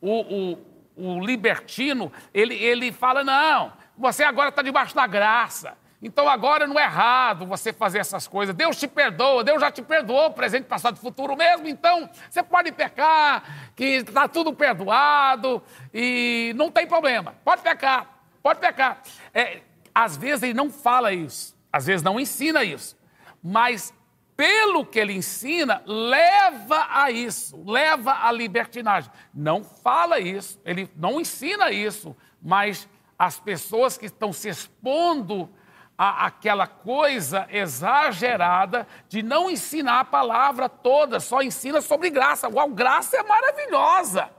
O, 0.00 0.56
o, 0.56 0.58
o 0.96 1.24
libertino, 1.24 2.12
ele, 2.34 2.56
ele 2.56 2.90
fala: 2.90 3.22
não, 3.22 3.72
você 4.00 4.24
agora 4.24 4.48
está 4.48 4.62
debaixo 4.62 4.94
da 4.94 5.06
graça. 5.06 5.76
Então 6.02 6.26
agora 6.26 6.66
não 6.66 6.78
é 6.80 6.84
errado 6.84 7.44
você 7.44 7.72
fazer 7.72 7.98
essas 7.98 8.26
coisas. 8.26 8.54
Deus 8.54 8.78
te 8.78 8.88
perdoa, 8.88 9.44
Deus 9.44 9.60
já 9.60 9.70
te 9.70 9.82
perdoou, 9.82 10.30
presente, 10.30 10.64
passado 10.64 10.96
e 10.96 11.00
futuro 11.00 11.36
mesmo. 11.36 11.68
Então 11.68 12.08
você 12.28 12.42
pode 12.42 12.72
pecar, 12.72 13.70
que 13.76 13.84
está 13.84 14.26
tudo 14.26 14.54
perdoado 14.54 15.62
e 15.92 16.54
não 16.56 16.70
tem 16.70 16.86
problema. 16.86 17.34
Pode 17.44 17.60
pecar, 17.60 18.06
pode 18.42 18.58
pecar. 18.60 19.02
É, 19.34 19.60
às 19.94 20.16
vezes 20.16 20.44
ele 20.44 20.54
não 20.54 20.70
fala 20.70 21.12
isso, 21.12 21.54
às 21.70 21.84
vezes 21.84 22.02
não 22.02 22.18
ensina 22.18 22.64
isso, 22.64 22.96
mas 23.42 23.92
pelo 24.34 24.86
que 24.86 24.98
ele 24.98 25.12
ensina, 25.12 25.82
leva 25.84 26.86
a 26.88 27.10
isso, 27.10 27.62
leva 27.66 28.26
à 28.26 28.32
libertinagem. 28.32 29.10
Não 29.34 29.62
fala 29.62 30.18
isso, 30.18 30.58
ele 30.64 30.90
não 30.96 31.20
ensina 31.20 31.70
isso, 31.70 32.16
mas 32.40 32.88
as 33.20 33.38
pessoas 33.38 33.98
que 33.98 34.06
estão 34.06 34.32
se 34.32 34.48
expondo 34.48 35.46
a, 35.98 36.24
aquela 36.24 36.66
coisa 36.66 37.46
exagerada 37.50 38.86
de 39.10 39.22
não 39.22 39.50
ensinar 39.50 40.00
a 40.00 40.04
palavra 40.06 40.70
toda, 40.70 41.20
só 41.20 41.42
ensina 41.42 41.82
sobre 41.82 42.08
graça. 42.08 42.48
Uau, 42.48 42.70
graça 42.70 43.18
é 43.18 43.22
maravilhosa. 43.22 44.30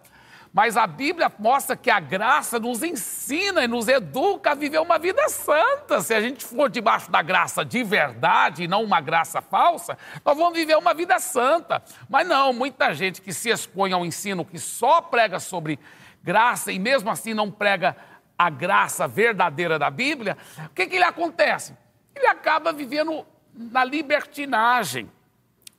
Mas 0.52 0.76
a 0.76 0.88
Bíblia 0.88 1.32
mostra 1.38 1.78
que 1.78 1.92
a 1.92 2.00
graça 2.00 2.60
nos 2.60 2.82
ensina 2.82 3.64
e 3.64 3.68
nos 3.68 3.88
educa 3.88 4.52
a 4.52 4.56
viver 4.56 4.80
uma 4.80 4.98
vida 4.98 5.30
santa. 5.30 6.02
Se 6.02 6.16
a 6.16 6.20
gente 6.20 6.44
for 6.44 6.68
debaixo 6.68 7.12
da 7.12 7.22
graça 7.22 7.64
de 7.64 7.84
verdade 7.84 8.64
e 8.64 8.68
não 8.68 8.84
uma 8.84 9.00
graça 9.00 9.44
falsa, 9.44 9.96
nós 10.26 10.36
vamos 10.36 10.58
viver 10.58 10.76
uma 10.76 10.96
vida 10.96 11.20
santa. 11.20 11.84
Mas 12.10 12.28
não, 12.28 12.52
muita 12.52 12.96
gente 12.96 13.22
que 13.22 13.32
se 13.32 13.50
expõe 13.50 13.94
ao 13.94 14.04
ensino 14.04 14.44
que 14.44 14.58
só 14.58 15.02
prega 15.02 15.40
sobre 15.40 15.78
graça 16.24 16.72
e 16.72 16.80
mesmo 16.80 17.12
assim 17.12 17.36
não 17.36 17.52
prega 17.52 17.96
a 18.42 18.50
graça 18.50 19.08
verdadeira 19.08 19.78
da 19.78 19.92
Bíblia, 19.92 20.36
o 20.66 20.70
que, 20.70 20.88
que 20.88 20.96
ele 20.96 21.04
acontece? 21.04 21.78
Ele 22.16 22.26
acaba 22.26 22.74
vivendo 22.74 23.24
na 23.54 23.84
libertinagem. 23.84 25.08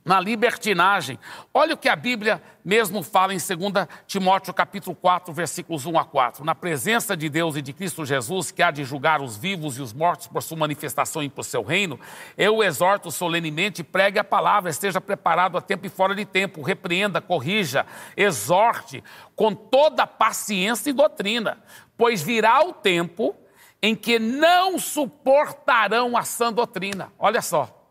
Na 0.05 0.19
libertinagem. 0.19 1.19
Olha 1.53 1.73
o 1.73 1.77
que 1.77 1.89
a 1.89 1.95
Bíblia 1.95 2.41
mesmo 2.63 3.03
fala 3.03 3.33
em 3.33 3.37
2 3.37 3.87
Timóteo 4.07 4.53
capítulo 4.53 4.95
4, 4.95 5.33
versículos 5.33 5.85
1 5.85 5.97
a 5.97 6.05
4. 6.05 6.45
Na 6.45 6.55
presença 6.55 7.15
de 7.15 7.29
Deus 7.29 7.55
e 7.55 7.61
de 7.61 7.73
Cristo 7.73 8.05
Jesus, 8.05 8.51
que 8.51 8.61
há 8.61 8.71
de 8.71 8.83
julgar 8.83 9.21
os 9.21 9.35
vivos 9.35 9.77
e 9.77 9.81
os 9.81 9.93
mortos 9.93 10.27
por 10.27 10.41
sua 10.41 10.57
manifestação 10.57 11.23
e 11.23 11.29
por 11.29 11.43
seu 11.43 11.63
reino, 11.63 11.99
eu 12.37 12.63
exorto 12.63 13.11
solenemente, 13.11 13.83
pregue 13.83 14.19
a 14.19 14.23
palavra, 14.23 14.69
esteja 14.69 15.01
preparado 15.01 15.57
a 15.57 15.61
tempo 15.61 15.85
e 15.85 15.89
fora 15.89 16.15
de 16.15 16.25
tempo, 16.25 16.61
repreenda, 16.61 17.21
corrija, 17.21 17.85
exorte 18.15 19.03
com 19.35 19.53
toda 19.53 20.05
paciência 20.05 20.89
e 20.89 20.93
doutrina, 20.93 21.57
pois 21.97 22.21
virá 22.21 22.63
o 22.63 22.73
tempo 22.73 23.35
em 23.81 23.95
que 23.95 24.17
não 24.17 24.79
suportarão 24.79 26.15
a 26.15 26.23
sã 26.23 26.53
doutrina. 26.53 27.11
Olha 27.19 27.41
só. 27.41 27.81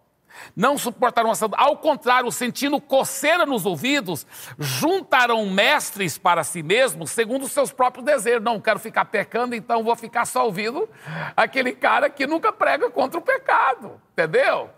Não 0.56 0.78
suportarão 0.78 1.30
a 1.30 1.34
sã 1.34 1.46
doutrina. 1.46 1.68
Ao 1.68 1.76
contrário, 1.76 2.32
sentindo 2.32 2.80
coceira 2.80 3.44
nos 3.44 3.66
ouvidos, 3.66 4.26
juntarão 4.58 5.44
mestres 5.44 6.16
para 6.16 6.42
si 6.44 6.62
mesmos, 6.62 7.10
segundo 7.10 7.42
os 7.42 7.52
seus 7.52 7.70
próprios 7.70 8.06
desejos. 8.06 8.42
Não 8.42 8.58
quero 8.58 8.78
ficar 8.78 9.04
pecando, 9.04 9.54
então 9.54 9.84
vou 9.84 9.94
ficar 9.94 10.24
só 10.24 10.46
ouvindo 10.46 10.88
aquele 11.36 11.72
cara 11.72 12.08
que 12.08 12.26
nunca 12.26 12.50
prega 12.50 12.90
contra 12.90 13.18
o 13.18 13.22
pecado. 13.22 14.00
Entendeu? 14.12 14.70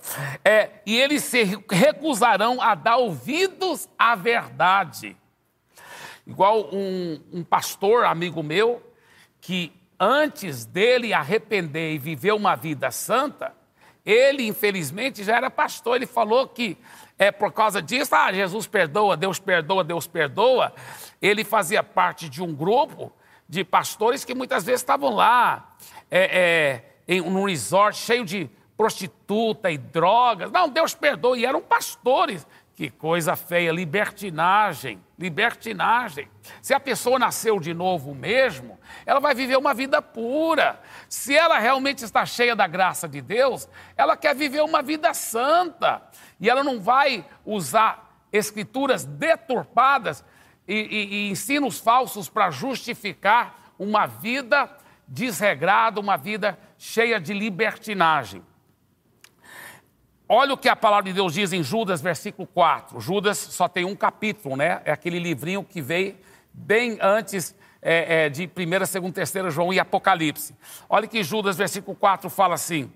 É, 0.45 0.71
e 0.85 0.99
eles 0.99 1.23
se 1.23 1.45
recusarão 1.71 2.61
a 2.61 2.75
dar 2.75 2.97
ouvidos 2.97 3.89
à 3.97 4.17
verdade. 4.17 5.17
Igual 6.27 6.71
um, 6.73 7.21
um 7.33 7.45
pastor 7.45 8.05
amigo 8.05 8.43
meu, 8.43 8.83
que 9.45 9.71
antes 10.01 10.65
dele 10.65 11.13
arrepender 11.13 11.93
e 11.93 11.99
viver 11.99 12.33
uma 12.33 12.57
vida 12.57 12.91
santa, 12.91 13.53
Ele, 14.05 14.47
infelizmente, 14.47 15.23
já 15.23 15.37
era 15.37 15.51
pastor. 15.51 15.97
Ele 15.97 16.07
falou 16.07 16.49
que 16.49 16.79
é 17.19 17.31
por 17.31 17.53
causa 17.53 17.83
disso, 17.83 18.15
ah, 18.15 18.33
Jesus 18.33 18.67
perdoa, 18.67 19.19
Deus 19.19 19.39
perdoa, 19.39 19.85
Deus 19.85 20.07
perdoa. 20.07 20.73
Ele 21.21 21.45
fazia 21.45 21.83
parte 21.83 22.27
de 22.27 22.43
um 22.43 22.55
grupo 22.55 23.13
de 23.47 23.63
pastores 23.63 24.25
que 24.25 24.35
muitas 24.35 24.65
vezes 24.65 24.81
estavam 24.81 25.15
lá, 25.15 25.77
é, 26.11 26.41
é, 26.41 26.83
em 27.07 27.21
um 27.21 27.45
resort 27.45 27.99
cheio 27.99 28.25
de 28.25 28.49
prostituta 28.79 29.71
e 29.71 29.77
drogas. 29.77 30.51
Não, 30.51 30.71
Deus 30.71 30.95
perdoa. 30.95 31.37
E 31.37 31.45
eram 31.45 31.61
pastores. 31.61 32.47
Que 32.75 32.89
coisa 32.89 33.37
feia, 33.37 33.71
libertinagem, 33.71 35.04
libertinagem. 35.19 36.29
Se 36.61 36.75
a 36.75 36.81
pessoa 36.81 37.19
nasceu 37.19 37.61
de 37.61 37.73
novo 37.73 38.15
mesmo, 38.15 38.79
ela 39.07 39.21
vai 39.21 39.35
viver 39.35 39.57
uma 39.57 39.73
vida 39.73 40.03
pura. 40.03 40.81
Se 41.09 41.37
ela 41.37 41.59
realmente 41.59 42.05
está 42.05 42.27
cheia 42.27 42.57
da 42.57 42.67
graça 42.67 43.09
de 43.09 43.21
Deus, 43.21 43.69
ela 43.97 44.17
quer 44.17 44.35
viver 44.35 44.63
uma 44.63 44.83
vida 44.83 45.15
santa. 45.15 46.03
E 46.41 46.51
ela 46.51 46.65
não 46.65 46.81
vai 46.81 47.25
usar 47.45 48.19
escrituras 48.33 49.05
deturpadas 49.05 50.25
e, 50.67 50.75
e, 50.75 51.15
e 51.15 51.31
ensinos 51.31 51.79
falsos 51.79 52.29
para 52.29 52.51
justificar 52.51 53.73
uma 53.79 54.07
vida 54.07 54.69
desregrada, 55.07 56.01
uma 56.01 56.17
vida 56.17 56.59
cheia 56.79 57.21
de 57.21 57.33
libertinagem. 57.33 58.43
Olha 60.29 60.55
o 60.55 60.57
que 60.57 60.71
a 60.71 60.77
palavra 60.77 61.05
de 61.05 61.13
Deus 61.13 61.35
diz 61.35 61.53
em 61.53 61.63
Judas, 61.63 62.01
versículo 62.01 62.49
4. 62.49 62.99
Judas 62.99 63.37
só 63.37 63.69
tem 63.69 63.85
um 63.85 63.95
capítulo, 63.95 64.57
né? 64.57 64.81
É 64.85 64.91
aquele 64.91 65.19
livrinho 65.19 65.63
que 65.63 65.83
veio 65.83 66.17
bem 66.53 66.97
antes 67.01 67.55
é, 67.83 68.25
é, 68.25 68.29
de 68.31 68.45
1, 68.45 69.11
2, 69.13 69.31
3 69.31 69.53
João 69.53 69.71
e 69.71 69.79
Apocalipse. 69.79 70.55
Olha 70.89 71.07
que 71.07 71.23
Judas, 71.23 71.59
versículo 71.59 71.95
4, 71.95 72.31
fala 72.31 72.55
assim: 72.55 72.91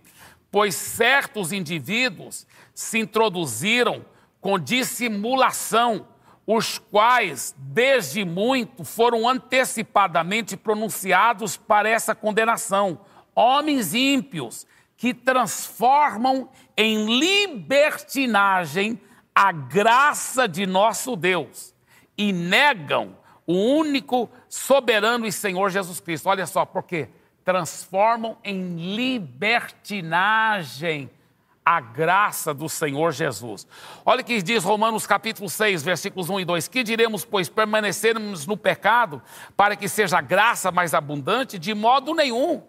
Pois 0.50 0.74
certos 0.74 1.52
indivíduos 1.52 2.46
se 2.74 2.98
introduziram 2.98 4.06
com 4.40 4.58
dissimulação, 4.58 6.08
os 6.46 6.78
quais, 6.78 7.54
desde 7.58 8.24
muito, 8.24 8.84
foram 8.84 9.28
antecipadamente 9.28 10.56
pronunciados 10.56 11.58
para 11.58 11.90
essa 11.90 12.14
condenação. 12.14 13.00
Homens 13.34 13.92
ímpios 13.92 14.66
que 14.98 15.14
transformam 15.14 16.50
em 16.76 17.18
libertinagem 17.18 19.00
a 19.32 19.50
graça 19.52 20.48
de 20.48 20.66
nosso 20.66 21.16
Deus 21.16 21.72
e 22.16 22.32
negam 22.32 23.16
o 23.46 23.54
único 23.54 24.28
soberano 24.48 25.24
e 25.24 25.30
Senhor 25.32 25.70
Jesus 25.70 26.00
Cristo. 26.00 26.28
Olha 26.28 26.44
só, 26.46 26.66
porque 26.66 27.08
transformam 27.44 28.36
em 28.42 28.96
libertinagem 28.96 31.08
a 31.64 31.80
graça 31.80 32.52
do 32.52 32.68
Senhor 32.68 33.12
Jesus. 33.12 33.68
Olha 34.04 34.22
o 34.22 34.24
que 34.24 34.42
diz 34.42 34.64
Romanos 34.64 35.06
capítulo 35.06 35.48
6, 35.48 35.80
versículos 35.82 36.28
1 36.28 36.40
e 36.40 36.44
2. 36.44 36.66
Que 36.66 36.82
diremos, 36.82 37.24
pois, 37.24 37.48
permanecermos 37.48 38.44
no 38.46 38.56
pecado 38.56 39.22
para 39.56 39.76
que 39.76 39.88
seja 39.88 40.20
graça 40.20 40.72
mais 40.72 40.92
abundante? 40.92 41.56
De 41.56 41.72
modo 41.72 42.14
nenhum. 42.14 42.64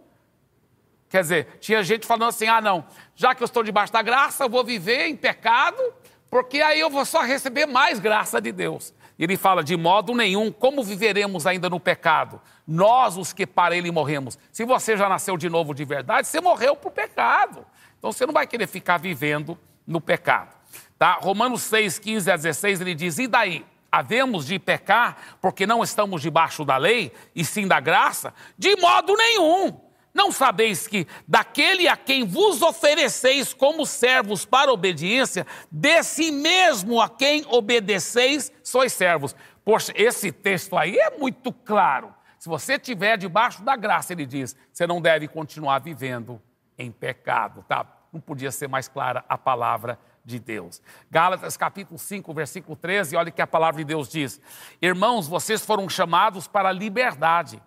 Quer 1.10 1.22
dizer, 1.22 1.58
tinha 1.60 1.84
gente 1.84 2.06
falando 2.06 2.30
assim: 2.30 2.48
ah, 2.48 2.62
não, 2.62 2.86
já 3.16 3.34
que 3.34 3.42
eu 3.42 3.46
estou 3.46 3.64
debaixo 3.64 3.92
da 3.92 4.02
graça, 4.02 4.44
eu 4.44 4.50
vou 4.50 4.64
viver 4.64 5.08
em 5.08 5.16
pecado, 5.16 5.82
porque 6.30 6.62
aí 6.62 6.80
eu 6.80 6.90
vou 6.90 7.04
só 7.04 7.22
receber 7.22 7.66
mais 7.66 8.00
graça 8.00 8.40
de 8.40 8.52
Deus. 8.52 8.94
Ele 9.18 9.36
fala: 9.36 9.64
de 9.64 9.76
modo 9.76 10.14
nenhum, 10.14 10.52
como 10.52 10.84
viveremos 10.84 11.48
ainda 11.48 11.70
no 11.70 11.80
pecado? 11.80 12.40
Nós, 12.66 13.18
os 13.18 13.34
que 13.34 13.48
para 13.48 13.76
ele 13.76 13.92
morremos. 13.92 14.38
Se 14.52 14.64
você 14.64 14.96
já 14.96 15.10
nasceu 15.10 15.36
de 15.36 15.50
novo 15.50 15.74
de 15.74 15.84
verdade, 15.84 16.28
você 16.28 16.40
morreu 16.40 16.76
para 16.76 16.88
o 16.88 16.92
pecado. 16.92 17.66
Então 17.98 18.12
você 18.12 18.26
não 18.26 18.34
vai 18.34 18.46
querer 18.46 18.68
ficar 18.68 18.98
vivendo 18.98 19.58
no 19.86 20.00
pecado. 20.00 20.56
Tá? 20.98 21.14
Romanos 21.14 21.64
6, 21.64 21.98
15 21.98 22.32
a 22.32 22.36
16, 22.36 22.82
ele 22.82 22.94
diz: 22.94 23.18
e 23.18 23.28
daí? 23.28 23.66
Havemos 23.92 24.46
de 24.46 24.60
pecar 24.60 25.18
porque 25.42 25.66
não 25.66 25.84
estamos 25.84 26.22
debaixo 26.22 26.64
da 26.64 26.78
lei 26.78 27.12
e 27.36 27.44
sim 27.44 27.68
da 27.68 27.80
graça? 27.80 28.32
De 28.56 28.76
modo 28.76 29.16
nenhum. 29.16 29.89
Não 30.14 30.32
sabeis 30.32 30.88
que 30.88 31.08
daquele 31.28 31.88
a 31.88 31.96
quem 31.96 32.26
vos 32.26 32.62
ofereceis 32.62 33.54
como 33.54 33.86
servos 33.86 34.46
para 34.46 34.72
obediência, 34.72 35.46
desse 35.72 36.32
mesmo 36.32 37.00
a 37.00 37.08
quem 37.08 37.46
obedeceis, 37.48 38.52
sois 38.64 38.92
servos. 38.92 39.36
Poxa, 39.64 39.94
esse 39.96 40.32
texto 40.32 40.76
aí 40.78 40.98
é 40.98 41.18
muito 41.18 41.54
claro. 41.54 42.14
Se 42.40 42.50
você 42.50 42.74
estiver 42.74 43.18
debaixo 43.18 43.64
da 43.64 43.76
graça, 43.76 44.14
ele 44.14 44.26
diz, 44.26 44.56
você 44.72 44.88
não 44.88 45.02
deve 45.02 45.28
continuar 45.28 45.80
vivendo 45.80 46.42
em 46.78 46.92
pecado, 46.92 47.64
tá? 47.68 47.86
Não 48.12 48.20
podia 48.20 48.52
ser 48.52 48.68
mais 48.68 48.88
clara 48.88 49.24
a 49.30 49.38
palavra 49.38 50.00
de 50.26 50.40
Deus. 50.40 50.82
Gálatas 51.12 51.58
capítulo 51.58 52.00
5, 52.00 52.34
versículo 52.34 52.76
13, 52.76 53.16
olha 53.16 53.32
que 53.32 53.42
a 53.42 53.48
palavra 53.48 53.80
de 53.80 53.86
Deus 53.86 54.10
diz: 54.10 54.42
Irmãos, 54.82 55.28
vocês 55.28 55.64
foram 55.64 55.88
chamados 55.90 56.48
para 56.48 56.70
a 56.70 56.72
liberdade 56.74 57.62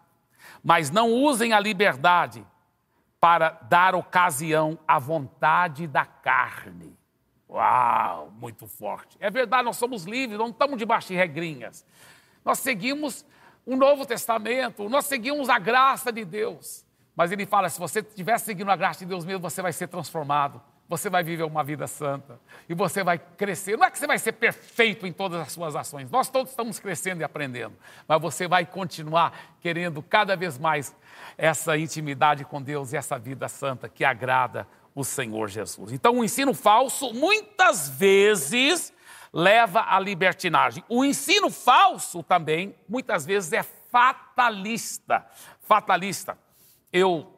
mas 0.62 0.90
não 0.90 1.10
usem 1.10 1.52
a 1.52 1.60
liberdade 1.60 2.46
para 3.20 3.50
dar 3.68 3.94
ocasião 3.94 4.78
à 4.86 4.98
vontade 4.98 5.86
da 5.86 6.04
carne. 6.04 6.96
Uau, 7.48 8.32
muito 8.38 8.66
forte. 8.66 9.16
É 9.20 9.30
verdade, 9.30 9.64
nós 9.64 9.76
somos 9.76 10.04
livres, 10.04 10.38
não 10.38 10.48
estamos 10.48 10.78
debaixo 10.78 11.08
de 11.08 11.14
regrinhas. 11.14 11.84
Nós 12.44 12.58
seguimos 12.58 13.24
o 13.64 13.76
Novo 13.76 14.06
Testamento, 14.06 14.88
nós 14.88 15.04
seguimos 15.06 15.48
a 15.48 15.58
graça 15.58 16.10
de 16.10 16.24
Deus. 16.24 16.84
Mas 17.14 17.30
ele 17.30 17.46
fala: 17.46 17.68
se 17.68 17.78
você 17.78 18.00
estiver 18.00 18.38
seguindo 18.38 18.70
a 18.70 18.76
graça 18.76 19.00
de 19.00 19.06
Deus 19.06 19.24
mesmo, 19.24 19.40
você 19.40 19.60
vai 19.60 19.72
ser 19.72 19.88
transformado 19.88 20.60
você 20.92 21.08
vai 21.08 21.22
viver 21.22 21.44
uma 21.44 21.64
vida 21.64 21.86
santa 21.86 22.38
e 22.68 22.74
você 22.74 23.02
vai 23.02 23.18
crescer. 23.18 23.78
Não 23.78 23.86
é 23.86 23.90
que 23.90 23.98
você 23.98 24.06
vai 24.06 24.18
ser 24.18 24.32
perfeito 24.32 25.06
em 25.06 25.12
todas 25.12 25.40
as 25.40 25.50
suas 25.50 25.74
ações, 25.74 26.10
nós 26.10 26.28
todos 26.28 26.52
estamos 26.52 26.78
crescendo 26.78 27.22
e 27.22 27.24
aprendendo, 27.24 27.74
mas 28.06 28.20
você 28.20 28.46
vai 28.46 28.66
continuar 28.66 29.54
querendo 29.62 30.02
cada 30.02 30.36
vez 30.36 30.58
mais 30.58 30.94
essa 31.38 31.78
intimidade 31.78 32.44
com 32.44 32.60
Deus 32.60 32.92
e 32.92 32.98
essa 32.98 33.18
vida 33.18 33.48
santa 33.48 33.88
que 33.88 34.04
agrada 34.04 34.68
o 34.94 35.02
Senhor 35.02 35.48
Jesus. 35.48 35.92
Então, 35.92 36.18
o 36.18 36.24
ensino 36.24 36.52
falso 36.52 37.14
muitas 37.14 37.88
vezes 37.88 38.92
leva 39.32 39.86
à 39.88 39.98
libertinagem. 39.98 40.84
O 40.90 41.02
ensino 41.02 41.48
falso 41.48 42.22
também 42.22 42.74
muitas 42.86 43.24
vezes 43.24 43.50
é 43.54 43.62
fatalista. 43.62 45.24
Fatalista. 45.62 46.36
Eu 46.92 47.32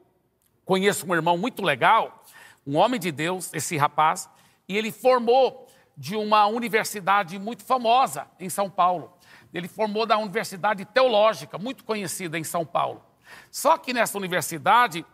conheço 0.65 1.07
um 1.09 1.15
irmão 1.15 1.39
muito 1.39 1.63
legal 1.63 2.24
um 2.67 2.77
homem 2.77 2.99
de 2.99 3.13
Deus, 3.13 3.53
esse 3.53 3.77
rapaz, 3.77 4.29
e 4.69 4.77
ele 4.77 4.91
formou 4.91 5.67
de 5.97 6.17
uma 6.17 6.47
universidade 6.47 7.39
muito 7.39 7.65
famosa 7.65 8.27
em 8.41 8.49
São 8.49 8.69
Paulo. 8.69 9.13
Ele 9.53 9.69
formou 9.69 10.05
da 10.05 10.19
Universidade 10.19 10.85
Teológica, 10.85 11.59
muito 11.59 11.85
conhecida 11.85 12.39
em 12.39 12.45
São 12.45 12.67
Paulo. 12.67 13.03
Só 13.51 13.79
que 13.79 13.93
nessa 13.93 14.19
universidade, 14.19 15.05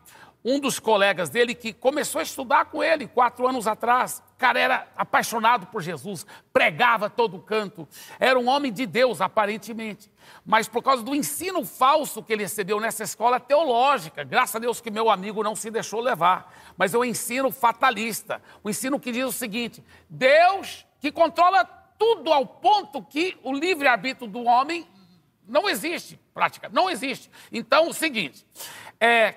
um 0.44 0.58
dos 0.58 0.78
colegas 0.78 1.28
dele 1.28 1.54
que 1.54 1.72
começou 1.72 2.20
a 2.20 2.22
estudar 2.22 2.66
com 2.66 2.82
ele 2.82 3.06
quatro 3.06 3.46
anos 3.46 3.66
atrás, 3.66 4.22
cara 4.40 4.58
era 4.58 4.88
apaixonado 4.96 5.66
por 5.66 5.82
Jesus, 5.82 6.26
pregava 6.50 7.10
todo 7.10 7.38
canto, 7.38 7.86
era 8.18 8.40
um 8.40 8.48
homem 8.48 8.72
de 8.72 8.86
Deus 8.86 9.20
aparentemente, 9.20 10.10
mas 10.46 10.66
por 10.66 10.82
causa 10.82 11.02
do 11.02 11.14
ensino 11.14 11.62
falso 11.62 12.22
que 12.22 12.32
ele 12.32 12.44
recebeu 12.44 12.80
nessa 12.80 13.04
escola 13.04 13.38
teológica, 13.38 14.24
graças 14.24 14.56
a 14.56 14.58
Deus 14.58 14.80
que 14.80 14.90
meu 14.90 15.10
amigo 15.10 15.42
não 15.42 15.54
se 15.54 15.70
deixou 15.70 16.00
levar, 16.00 16.54
mas 16.74 16.94
é 16.94 16.98
um 16.98 17.04
ensino 17.04 17.50
fatalista, 17.50 18.40
o 18.64 18.68
um 18.68 18.70
ensino 18.70 18.98
que 18.98 19.12
diz 19.12 19.26
o 19.26 19.32
seguinte: 19.32 19.84
Deus 20.08 20.86
que 21.00 21.12
controla 21.12 21.62
tudo 21.98 22.32
ao 22.32 22.46
ponto 22.46 23.02
que 23.02 23.38
o 23.42 23.52
livre-arbítrio 23.52 24.26
do 24.26 24.44
homem 24.44 24.88
não 25.46 25.68
existe, 25.68 26.18
prática, 26.32 26.70
não 26.72 26.88
existe. 26.88 27.30
Então, 27.52 27.88
o 27.88 27.92
seguinte, 27.92 28.46
é, 28.98 29.34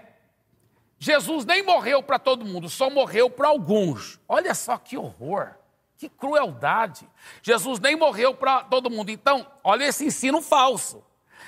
Jesus 1.03 1.43
nem 1.43 1.61
morreu 1.61 2.01
para 2.01 2.17
todo 2.17 2.45
mundo, 2.45 2.69
só 2.69 2.89
morreu 2.89 3.29
para 3.29 3.49
alguns. 3.49 4.21
Olha 4.25 4.55
só 4.55 4.77
que 4.77 4.97
horror, 4.97 5.53
que 5.97 6.07
crueldade. 6.07 7.05
Jesus 7.41 7.77
nem 7.77 7.93
morreu 7.93 8.33
para 8.33 8.63
todo 8.63 8.89
mundo. 8.89 9.09
Então, 9.09 9.45
olha 9.61 9.83
esse 9.83 10.05
ensino 10.05 10.41
falso. 10.41 11.03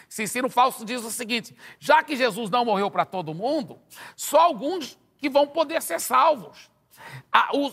Esse 0.09 0.23
ensino 0.23 0.49
falso 0.49 0.83
diz 0.83 1.05
o 1.05 1.09
seguinte: 1.09 1.55
já 1.79 2.03
que 2.03 2.17
Jesus 2.17 2.49
não 2.49 2.65
morreu 2.65 2.91
para 2.91 3.05
todo 3.05 3.33
mundo, 3.33 3.79
só 4.13 4.41
alguns 4.41 4.99
que 5.17 5.29
vão 5.29 5.47
poder 5.47 5.81
ser 5.81 6.01
salvos. 6.01 6.69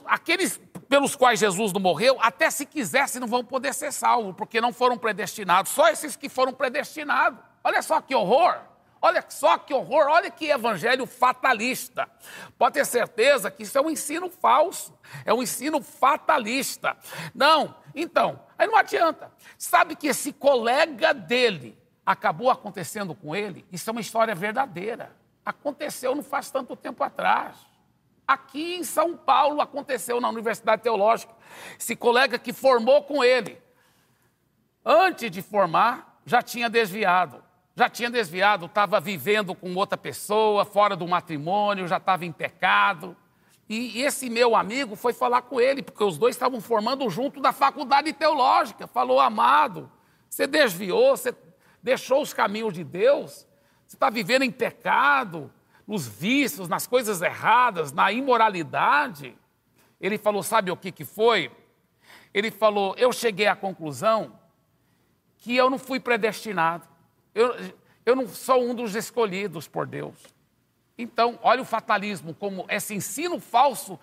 Aqueles 0.06 0.60
pelos 0.88 1.16
quais 1.16 1.40
Jesus 1.40 1.72
não 1.72 1.80
morreu, 1.80 2.16
até 2.20 2.48
se 2.48 2.64
quisesse, 2.64 3.18
não 3.18 3.26
vão 3.26 3.44
poder 3.44 3.74
ser 3.74 3.92
salvos, 3.92 4.36
porque 4.36 4.60
não 4.60 4.72
foram 4.72 4.96
predestinados. 4.96 5.72
Só 5.72 5.88
esses 5.88 6.14
que 6.14 6.28
foram 6.28 6.52
predestinados. 6.52 7.40
Olha 7.64 7.82
só 7.82 8.00
que 8.00 8.14
horror. 8.14 8.70
Olha 9.04 9.24
só 9.28 9.58
que 9.58 9.74
horror, 9.74 10.06
olha 10.06 10.30
que 10.30 10.46
evangelho 10.46 11.06
fatalista. 11.06 12.08
Pode 12.56 12.74
ter 12.74 12.86
certeza 12.86 13.50
que 13.50 13.64
isso 13.64 13.76
é 13.76 13.80
um 13.80 13.90
ensino 13.90 14.30
falso, 14.30 14.96
é 15.24 15.34
um 15.34 15.42
ensino 15.42 15.82
fatalista. 15.82 16.96
Não, 17.34 17.74
então, 17.96 18.40
aí 18.56 18.68
não 18.68 18.76
adianta. 18.76 19.32
Sabe 19.58 19.96
que 19.96 20.06
esse 20.06 20.32
colega 20.32 21.12
dele 21.12 21.76
acabou 22.06 22.48
acontecendo 22.48 23.12
com 23.12 23.34
ele? 23.34 23.66
Isso 23.72 23.90
é 23.90 23.92
uma 23.92 24.00
história 24.00 24.36
verdadeira. 24.36 25.16
Aconteceu 25.44 26.14
não 26.14 26.22
faz 26.22 26.52
tanto 26.52 26.76
tempo 26.76 27.02
atrás. 27.02 27.56
Aqui 28.24 28.76
em 28.76 28.84
São 28.84 29.16
Paulo 29.16 29.60
aconteceu 29.60 30.20
na 30.20 30.28
Universidade 30.28 30.80
Teológica. 30.80 31.34
Esse 31.76 31.96
colega 31.96 32.38
que 32.38 32.52
formou 32.52 33.02
com 33.02 33.24
ele, 33.24 33.60
antes 34.84 35.28
de 35.28 35.42
formar, 35.42 36.20
já 36.24 36.40
tinha 36.40 36.70
desviado. 36.70 37.42
Já 37.74 37.88
tinha 37.88 38.10
desviado, 38.10 38.66
estava 38.66 39.00
vivendo 39.00 39.54
com 39.54 39.74
outra 39.74 39.96
pessoa, 39.96 40.64
fora 40.64 40.94
do 40.94 41.08
matrimônio, 41.08 41.88
já 41.88 41.96
estava 41.96 42.26
em 42.26 42.32
pecado. 42.32 43.16
E 43.68 44.02
esse 44.02 44.28
meu 44.28 44.54
amigo 44.54 44.94
foi 44.94 45.14
falar 45.14 45.42
com 45.42 45.58
ele, 45.60 45.82
porque 45.82 46.04
os 46.04 46.18
dois 46.18 46.34
estavam 46.34 46.60
formando 46.60 47.08
junto 47.08 47.40
da 47.40 47.52
faculdade 47.52 48.12
teológica. 48.12 48.86
Falou, 48.86 49.18
amado, 49.18 49.90
você 50.28 50.46
desviou, 50.46 51.16
você 51.16 51.34
deixou 51.82 52.20
os 52.20 52.34
caminhos 52.34 52.74
de 52.74 52.84
Deus, 52.84 53.46
você 53.86 53.96
está 53.96 54.10
vivendo 54.10 54.42
em 54.42 54.50
pecado, 54.50 55.50
nos 55.86 56.06
vícios, 56.06 56.68
nas 56.68 56.86
coisas 56.86 57.22
erradas, 57.22 57.92
na 57.92 58.12
imoralidade. 58.12 59.36
Ele 60.00 60.18
falou: 60.18 60.42
sabe 60.42 60.70
o 60.70 60.76
que, 60.76 60.92
que 60.92 61.04
foi? 61.04 61.50
Ele 62.32 62.50
falou: 62.50 62.94
eu 62.96 63.12
cheguei 63.12 63.46
à 63.46 63.56
conclusão 63.56 64.38
que 65.38 65.56
eu 65.56 65.68
não 65.68 65.78
fui 65.78 65.98
predestinado, 65.98 66.86
eu, 67.34 67.54
eu 68.04 68.16
não 68.16 68.28
sou 68.28 68.62
um 68.62 68.74
dos 68.74 68.94
escolhidos 68.94 69.68
por 69.68 69.86
Deus. 69.86 70.16
Então, 70.96 71.38
olha 71.42 71.62
o 71.62 71.64
fatalismo, 71.64 72.34
como 72.34 72.66
esse 72.68 72.94
ensino 72.94 73.40
falso 73.40 73.98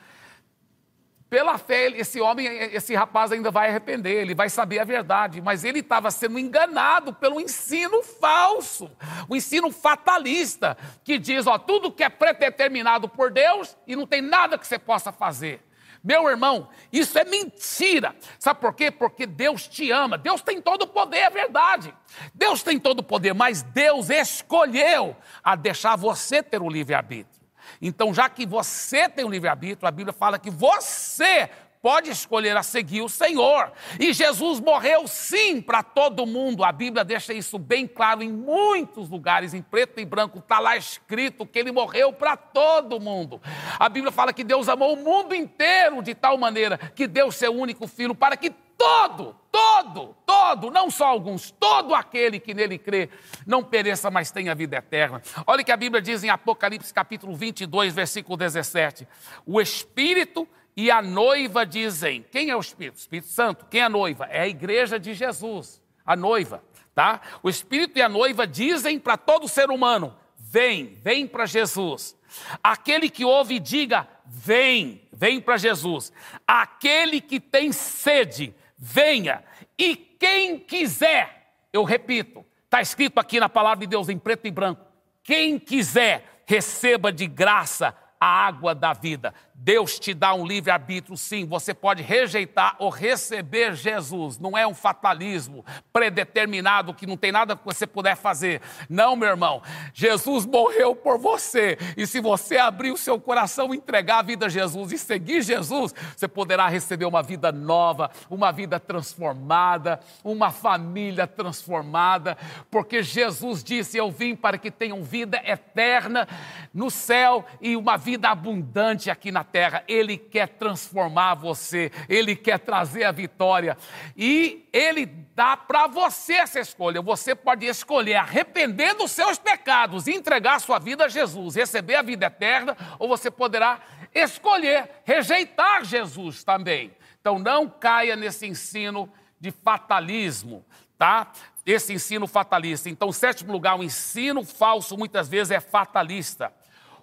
pela 1.29 1.59
fé, 1.59 1.87
esse 1.91 2.19
homem, 2.19 2.47
esse 2.47 2.95
rapaz 2.95 3.31
ainda 3.31 3.51
vai 3.51 3.69
arrepender, 3.69 4.15
ele 4.21 4.33
vai 4.33 4.49
saber 4.49 4.79
a 4.79 4.83
verdade, 4.83 5.41
mas 5.41 5.63
ele 5.63 5.79
estava 5.79 6.09
sendo 6.09 6.39
enganado 6.39 7.13
pelo 7.13 7.39
ensino 7.39 8.01
falso, 8.01 8.89
o 9.27 9.35
ensino 9.35 9.71
fatalista, 9.71 10.75
que 11.03 11.19
diz: 11.19 11.45
ó, 11.45 11.59
tudo 11.59 11.91
que 11.91 12.03
é 12.03 12.09
predeterminado 12.09 13.07
por 13.07 13.29
Deus 13.29 13.77
e 13.85 13.95
não 13.95 14.07
tem 14.07 14.21
nada 14.21 14.57
que 14.57 14.65
você 14.65 14.79
possa 14.79 15.11
fazer. 15.11 15.61
Meu 16.03 16.29
irmão, 16.29 16.69
isso 16.91 17.17
é 17.19 17.25
mentira. 17.25 18.15
Sabe 18.38 18.59
por 18.59 18.73
quê? 18.73 18.89
Porque 18.89 19.25
Deus 19.25 19.67
te 19.67 19.91
ama. 19.91 20.17
Deus 20.17 20.41
tem 20.41 20.62
todo 20.62 20.83
o 20.83 20.88
poder, 20.88 21.17
é 21.17 21.29
verdade. 21.29 21.93
Deus 22.33 22.63
tem 22.63 22.79
todo 22.79 22.99
o 22.99 23.03
poder, 23.03 23.33
mas 23.33 23.62
Deus 23.62 24.09
escolheu 24.09 25.15
a 25.43 25.55
deixar 25.55 25.95
você 25.95 26.41
ter 26.41 26.62
o 26.62 26.69
livre-arbítrio. 26.69 27.39
Então, 27.81 28.13
já 28.13 28.29
que 28.29 28.45
você 28.45 29.07
tem 29.07 29.25
o 29.25 29.29
livre-arbítrio, 29.29 29.88
a 29.88 29.91
Bíblia 29.91 30.13
fala 30.13 30.39
que 30.39 30.49
você 30.49 31.49
pode 31.81 32.09
escolher 32.09 32.57
a 32.57 32.63
seguir 32.63 33.01
o 33.01 33.09
Senhor. 33.09 33.71
E 33.99 34.11
Jesus 34.13 34.59
morreu 34.59 35.07
sim 35.07 35.61
para 35.61 35.81
todo 35.81 36.25
mundo. 36.25 36.63
A 36.63 36.71
Bíblia 36.71 37.03
deixa 37.03 37.33
isso 37.33 37.57
bem 37.57 37.87
claro 37.87 38.21
em 38.21 38.31
muitos 38.31 39.09
lugares, 39.09 39.53
em 39.53 39.61
preto 39.61 39.99
e 39.99 40.05
branco, 40.05 40.39
está 40.39 40.59
lá 40.59 40.75
escrito 40.75 41.45
que 41.45 41.59
ele 41.59 41.71
morreu 41.71 42.11
para 42.11 42.35
todo 42.35 42.99
mundo. 42.99 43.41
A 43.77 43.87
Bíblia 43.87 44.11
fala 44.11 44.33
que 44.33 44.43
Deus 44.43 44.67
amou 44.67 44.93
o 44.93 45.03
mundo 45.03 45.33
inteiro 45.33 46.01
de 46.01 46.13
tal 46.13 46.37
maneira 46.37 46.77
que 46.77 47.07
deu 47.07 47.31
seu 47.31 47.53
único 47.53 47.87
filho 47.87 48.13
para 48.13 48.35
que 48.35 48.49
todo, 48.79 49.35
todo, 49.51 50.15
todo, 50.25 50.71
não 50.71 50.89
só 50.89 51.07
alguns, 51.07 51.51
todo 51.51 51.93
aquele 51.93 52.39
que 52.39 52.53
nele 52.53 52.77
crê, 52.77 53.09
não 53.45 53.61
pereça, 53.61 54.09
mas 54.09 54.31
tenha 54.31 54.55
vida 54.55 54.77
eterna. 54.77 55.21
Olha 55.45 55.61
o 55.61 55.65
que 55.65 55.71
a 55.71 55.77
Bíblia 55.77 56.01
diz 56.01 56.23
em 56.23 56.29
Apocalipse 56.29 56.93
capítulo 56.93 57.35
22, 57.35 57.93
versículo 57.93 58.37
17. 58.37 59.05
O 59.45 59.59
Espírito 59.59 60.47
e 60.75 60.89
a 60.89 61.01
noiva 61.01 61.65
dizem: 61.65 62.25
Quem 62.32 62.49
é 62.49 62.55
o 62.55 62.60
Espírito? 62.60 62.95
O 62.95 62.99
Espírito 62.99 63.27
Santo. 63.27 63.65
Quem 63.65 63.82
é 63.82 63.84
a 63.86 63.89
noiva? 63.89 64.25
É 64.25 64.41
a 64.41 64.47
igreja 64.47 64.99
de 64.99 65.13
Jesus, 65.13 65.82
a 66.05 66.15
noiva, 66.15 66.63
tá? 66.95 67.21
O 67.43 67.49
Espírito 67.49 67.97
e 67.97 68.01
a 68.01 68.10
noiva 68.10 68.47
dizem 68.47 68.99
para 68.99 69.17
todo 69.17 69.47
ser 69.47 69.69
humano: 69.69 70.15
Vem, 70.38 70.95
vem 71.03 71.27
para 71.27 71.45
Jesus. 71.45 72.17
Aquele 72.63 73.10
que 73.10 73.25
ouve, 73.25 73.60
diga: 73.60 74.08
Vem, 74.25 75.01
vem 75.12 75.41
para 75.41 75.58
Jesus. 75.58 76.13
Aquele 76.47 77.21
que 77.21 77.39
tem 77.39 77.71
sede, 77.71 78.55
venha. 78.77 79.43
E 79.77 79.95
quem 79.95 80.60
quiser, 80.60 81.53
eu 81.71 81.84
repito, 81.84 82.45
está 82.65 82.82
escrito 82.82 83.19
aqui 83.19 83.39
na 83.39 83.49
palavra 83.49 83.79
de 83.79 83.88
Deus 83.88 84.10
em 84.10 84.17
preto 84.17 84.47
e 84.47 84.51
branco: 84.51 84.86
quem 85.23 85.60
quiser, 85.60 86.43
receba 86.45 87.12
de 87.12 87.27
graça 87.27 87.95
a 88.19 88.25
água 88.25 88.73
da 88.73 88.93
vida. 88.93 89.34
Deus 89.62 90.00
te 90.00 90.13
dá 90.13 90.34
um 90.34 90.45
livre-arbítrio, 90.45 91.17
sim. 91.17 91.45
Você 91.45 91.74
pode 91.74 92.02
rejeitar 92.02 92.78
ou 92.80 92.89
receber 92.89 93.76
Jesus. 93.76 94.39
Não 94.39 94.58
é 94.58 94.65
um 94.65 94.74
fatalismo 94.74 95.65
predeterminado 95.91 96.93
que 96.93 97.06
não 97.06 97.17
tem 97.17 97.30
nada 97.30 97.58
que 97.58 97.65
você 97.65 97.86
puder 97.86 98.15
fazer. 98.15 98.62
Não, 98.89 99.17
meu 99.17 99.28
irmão. 99.28 99.62
Jesus 99.93 100.45
morreu 100.45 100.95
por 100.95 101.17
você. 101.17 101.78
E 101.98 102.08
se 102.08 102.22
você 102.22 102.58
abrir 102.58 102.91
o 102.91 102.98
seu 102.98 103.19
coração, 103.19 103.74
entregar 103.74 104.19
a 104.19 104.22
vida 104.22 104.45
a 104.45 104.50
Jesus 104.50 104.93
e 104.93 104.98
seguir 104.98 105.41
Jesus, 105.41 105.93
você 106.15 106.28
poderá 106.28 106.69
receber 106.69 107.06
uma 107.06 107.22
vida 107.22 107.52
nova, 107.52 108.10
uma 108.30 108.54
vida 108.54 108.80
transformada, 108.80 110.00
uma 110.24 110.52
família 110.52 111.28
transformada. 111.28 112.38
Porque 112.72 113.04
Jesus 113.04 113.62
disse: 113.62 113.98
Eu 113.98 114.10
vim 114.10 114.38
para 114.38 114.58
que 114.58 114.72
tenham 114.72 115.04
vida 115.04 115.41
eterna 115.43 116.26
no 116.74 116.89
céu 116.89 117.45
e 117.60 117.76
uma 117.76 117.98
vida 117.98 118.30
abundante 118.30 119.12
aqui 119.12 119.34
na 119.34 119.48
terra, 119.51 119.83
Ele 119.88 120.17
quer 120.17 120.47
transformar 120.49 121.35
você, 121.35 121.91
Ele 122.07 122.35
quer 122.35 122.59
trazer 122.59 123.03
a 123.03 123.12
vitória. 123.12 123.77
E 124.15 124.67
Ele 124.71 125.05
dá 125.05 125.55
para 125.57 125.88
você 125.88 126.33
essa 126.33 126.59
escolha. 126.59 127.01
Você 127.01 127.33
pode 127.33 127.65
escolher 127.65 128.15
arrepender 128.15 128.93
dos 128.95 129.12
seus 129.12 129.38
pecados 129.39 130.07
entregar 130.07 130.59
sua 130.59 130.79
vida 130.79 131.05
a 131.05 131.09
Jesus, 131.09 131.55
receber 131.55 131.95
a 131.95 132.01
vida 132.01 132.25
eterna, 132.25 132.75
ou 132.97 133.07
você 133.07 133.31
poderá 133.31 133.79
escolher 134.13 134.89
rejeitar 135.03 135.83
Jesus 135.83 136.43
também. 136.43 136.91
Então 137.19 137.39
não 137.39 137.69
caia 137.69 138.15
nesse 138.15 138.47
ensino 138.47 139.12
de 139.39 139.51
fatalismo, 139.51 140.65
tá? 140.97 141.31
Esse 141.65 141.93
ensino 141.93 142.27
fatalista. 142.27 142.89
Então, 142.89 143.12
sétimo 143.12 143.51
lugar, 143.51 143.77
o 143.77 143.83
ensino 143.83 144.43
falso 144.43 144.97
muitas 144.97 145.29
vezes 145.29 145.51
é 145.51 145.59
fatalista. 145.59 146.51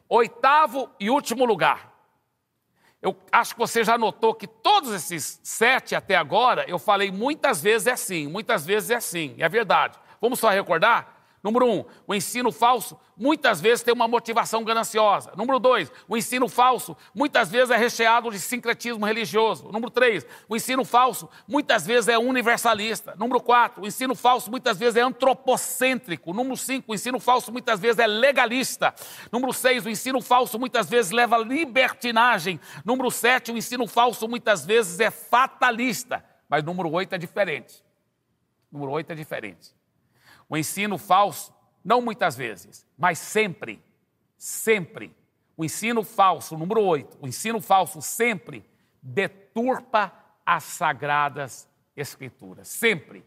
Oitavo 0.08 0.90
e 1.00 1.10
último 1.10 1.44
lugar, 1.44 1.92
eu 3.06 3.16
acho 3.30 3.54
que 3.54 3.58
você 3.60 3.84
já 3.84 3.96
notou 3.96 4.34
que 4.34 4.48
todos 4.48 4.92
esses 4.92 5.38
sete 5.44 5.94
até 5.94 6.16
agora, 6.16 6.64
eu 6.66 6.76
falei 6.76 7.12
muitas 7.12 7.62
vezes 7.62 7.86
é 7.86 7.92
assim, 7.92 8.26
muitas 8.26 8.66
vezes 8.66 8.90
é 8.90 8.96
assim, 8.96 9.36
é 9.38 9.48
verdade. 9.48 9.96
Vamos 10.20 10.40
só 10.40 10.48
recordar? 10.50 11.15
Número 11.46 11.64
um, 11.64 11.84
o 12.08 12.12
ensino 12.12 12.50
falso 12.50 12.98
muitas 13.16 13.60
vezes 13.60 13.84
tem 13.84 13.94
uma 13.94 14.08
motivação 14.08 14.64
gananciosa. 14.64 15.30
Número 15.36 15.60
dois, 15.60 15.92
o 16.08 16.16
ensino 16.16 16.48
falso 16.48 16.96
muitas 17.14 17.48
vezes 17.48 17.70
é 17.70 17.76
recheado 17.76 18.32
de 18.32 18.40
sincretismo 18.40 19.06
religioso. 19.06 19.70
Número 19.70 19.88
três, 19.88 20.26
o 20.48 20.56
ensino 20.56 20.84
falso 20.84 21.30
muitas 21.46 21.86
vezes 21.86 22.08
é 22.08 22.18
universalista. 22.18 23.14
Número 23.16 23.40
quatro, 23.40 23.84
o 23.84 23.86
ensino 23.86 24.16
falso 24.16 24.50
muitas 24.50 24.76
vezes 24.76 24.96
é 24.96 25.02
antropocêntrico. 25.02 26.34
Número 26.34 26.56
cinco, 26.56 26.90
o 26.90 26.94
ensino 26.96 27.20
falso 27.20 27.52
muitas 27.52 27.78
vezes 27.78 28.00
é 28.00 28.08
legalista. 28.08 28.92
Número 29.30 29.52
seis, 29.52 29.86
o 29.86 29.88
ensino 29.88 30.20
falso 30.20 30.58
muitas 30.58 30.90
vezes 30.90 31.12
leva 31.12 31.36
a 31.36 31.38
libertinagem. 31.38 32.58
Número 32.84 33.08
sete, 33.08 33.52
o 33.52 33.56
ensino 33.56 33.86
falso 33.86 34.26
muitas 34.26 34.66
vezes 34.66 34.98
é 34.98 35.12
fatalista. 35.12 36.24
Mas 36.48 36.64
número 36.64 36.90
oito 36.90 37.14
é 37.14 37.18
diferente. 37.18 37.84
Número 38.68 38.90
oito 38.90 39.12
é 39.12 39.14
diferente. 39.14 39.76
O 40.48 40.56
ensino 40.56 40.96
falso, 40.98 41.52
não 41.84 42.00
muitas 42.00 42.36
vezes, 42.36 42.86
mas 42.96 43.18
sempre, 43.18 43.82
sempre. 44.36 45.14
O 45.56 45.64
ensino 45.64 46.02
falso, 46.02 46.56
número 46.56 46.82
8, 46.82 47.18
o 47.20 47.26
ensino 47.26 47.60
falso 47.60 48.02
sempre 48.02 48.64
deturpa 49.02 50.12
as 50.44 50.64
sagradas 50.64 51.68
escrituras. 51.96 52.68
Sempre. 52.68 53.24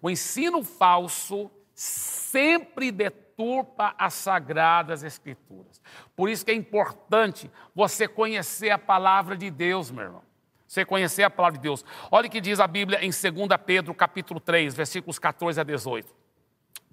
O 0.00 0.10
ensino 0.10 0.62
falso 0.62 1.50
sempre 1.74 2.92
deturpa 2.92 3.94
as 3.98 4.14
sagradas 4.14 5.02
escrituras. 5.02 5.80
Por 6.14 6.28
isso 6.28 6.44
que 6.44 6.50
é 6.50 6.54
importante 6.54 7.50
você 7.74 8.06
conhecer 8.06 8.70
a 8.70 8.78
palavra 8.78 9.36
de 9.36 9.50
Deus, 9.50 9.90
meu 9.90 10.04
irmão. 10.04 10.22
Você 10.68 10.84
conhecer 10.84 11.22
a 11.24 11.30
palavra 11.30 11.58
de 11.58 11.62
Deus. 11.62 11.84
Olha 12.10 12.28
o 12.28 12.30
que 12.30 12.40
diz 12.40 12.60
a 12.60 12.66
Bíblia 12.66 13.04
em 13.04 13.10
2 13.10 13.22
Pedro, 13.64 13.94
capítulo 13.94 14.38
3, 14.38 14.74
versículos 14.74 15.18
14 15.18 15.60
a 15.60 15.64
18. 15.64 16.19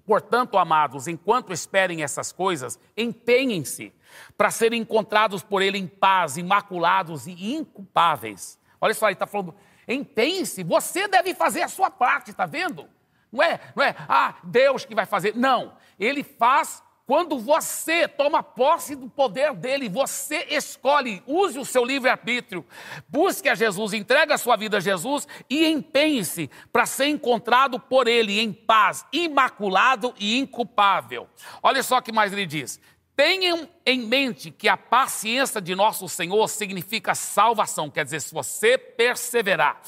Portanto, 0.08 0.56
amados, 0.56 1.06
enquanto 1.06 1.52
esperem 1.52 2.02
essas 2.02 2.32
coisas, 2.32 2.80
empenhem-se 2.96 3.92
para 4.38 4.50
serem 4.50 4.80
encontrados 4.80 5.42
por 5.42 5.60
Ele 5.60 5.76
em 5.76 5.86
paz, 5.86 6.38
imaculados 6.38 7.26
e 7.26 7.54
inculpáveis. 7.54 8.58
Olha 8.80 8.94
só, 8.94 9.08
ele 9.08 9.12
está 9.12 9.26
falando, 9.26 9.54
empenhe-se, 9.86 10.64
você 10.64 11.06
deve 11.06 11.34
fazer 11.34 11.60
a 11.60 11.68
sua 11.68 11.90
parte, 11.90 12.30
está 12.30 12.46
vendo? 12.46 12.88
Não 13.30 13.42
é, 13.42 13.60
não 13.76 13.84
é, 13.84 13.94
ah, 14.08 14.36
Deus 14.42 14.86
que 14.86 14.94
vai 14.94 15.04
fazer. 15.04 15.36
Não, 15.36 15.74
Ele 16.00 16.24
faz 16.24 16.82
quando 17.08 17.38
você 17.38 18.06
toma 18.06 18.42
posse 18.42 18.94
do 18.94 19.08
poder 19.08 19.54
dele, 19.54 19.88
você 19.88 20.46
escolhe, 20.50 21.22
use 21.26 21.58
o 21.58 21.64
seu 21.64 21.82
livre-arbítrio, 21.82 22.62
busque 23.08 23.48
a 23.48 23.54
Jesus, 23.54 23.94
entregue 23.94 24.34
a 24.34 24.36
sua 24.36 24.56
vida 24.56 24.76
a 24.76 24.80
Jesus 24.80 25.26
e 25.48 25.64
empenhe-se 25.64 26.50
para 26.70 26.84
ser 26.84 27.06
encontrado 27.06 27.80
por 27.80 28.06
ele 28.06 28.38
em 28.38 28.52
paz, 28.52 29.06
imaculado 29.10 30.14
e 30.18 30.38
inculpável. 30.38 31.26
Olha 31.62 31.82
só 31.82 31.96
o 31.96 32.02
que 32.02 32.12
mais 32.12 32.30
ele 32.30 32.44
diz: 32.44 32.78
Tenham 33.16 33.66
em 33.86 34.00
mente 34.00 34.50
que 34.50 34.68
a 34.68 34.76
paciência 34.76 35.62
de 35.62 35.74
nosso 35.74 36.06
Senhor 36.10 36.46
significa 36.46 37.14
salvação, 37.14 37.88
quer 37.88 38.04
dizer, 38.04 38.20
se 38.20 38.34
você 38.34 38.76
perseverar, 38.76 39.80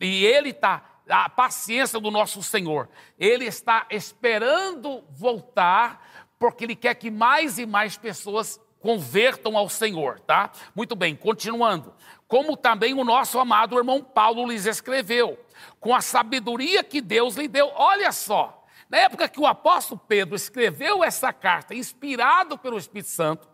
e 0.00 0.24
Ele 0.24 0.48
está, 0.48 0.82
a 1.06 1.28
paciência 1.28 2.00
do 2.00 2.10
nosso 2.10 2.42
Senhor, 2.42 2.88
Ele 3.18 3.44
está 3.44 3.86
esperando 3.90 5.04
voltar, 5.10 6.25
porque 6.38 6.64
Ele 6.64 6.76
quer 6.76 6.94
que 6.94 7.10
mais 7.10 7.58
e 7.58 7.66
mais 7.66 7.96
pessoas 7.96 8.60
convertam 8.80 9.56
ao 9.56 9.68
Senhor, 9.68 10.20
tá? 10.20 10.50
Muito 10.74 10.94
bem, 10.94 11.16
continuando. 11.16 11.94
Como 12.28 12.56
também 12.56 12.94
o 12.94 13.04
nosso 13.04 13.38
amado 13.38 13.76
irmão 13.76 14.02
Paulo 14.02 14.46
lhes 14.46 14.66
escreveu, 14.66 15.38
com 15.80 15.94
a 15.94 16.00
sabedoria 16.00 16.84
que 16.84 17.00
Deus 17.00 17.36
lhe 17.36 17.48
deu. 17.48 17.70
Olha 17.74 18.12
só, 18.12 18.64
na 18.88 18.98
época 18.98 19.28
que 19.28 19.40
o 19.40 19.46
apóstolo 19.46 20.00
Pedro 20.06 20.36
escreveu 20.36 21.02
essa 21.02 21.32
carta, 21.32 21.74
inspirado 21.74 22.56
pelo 22.58 22.78
Espírito 22.78 23.08
Santo, 23.08 23.48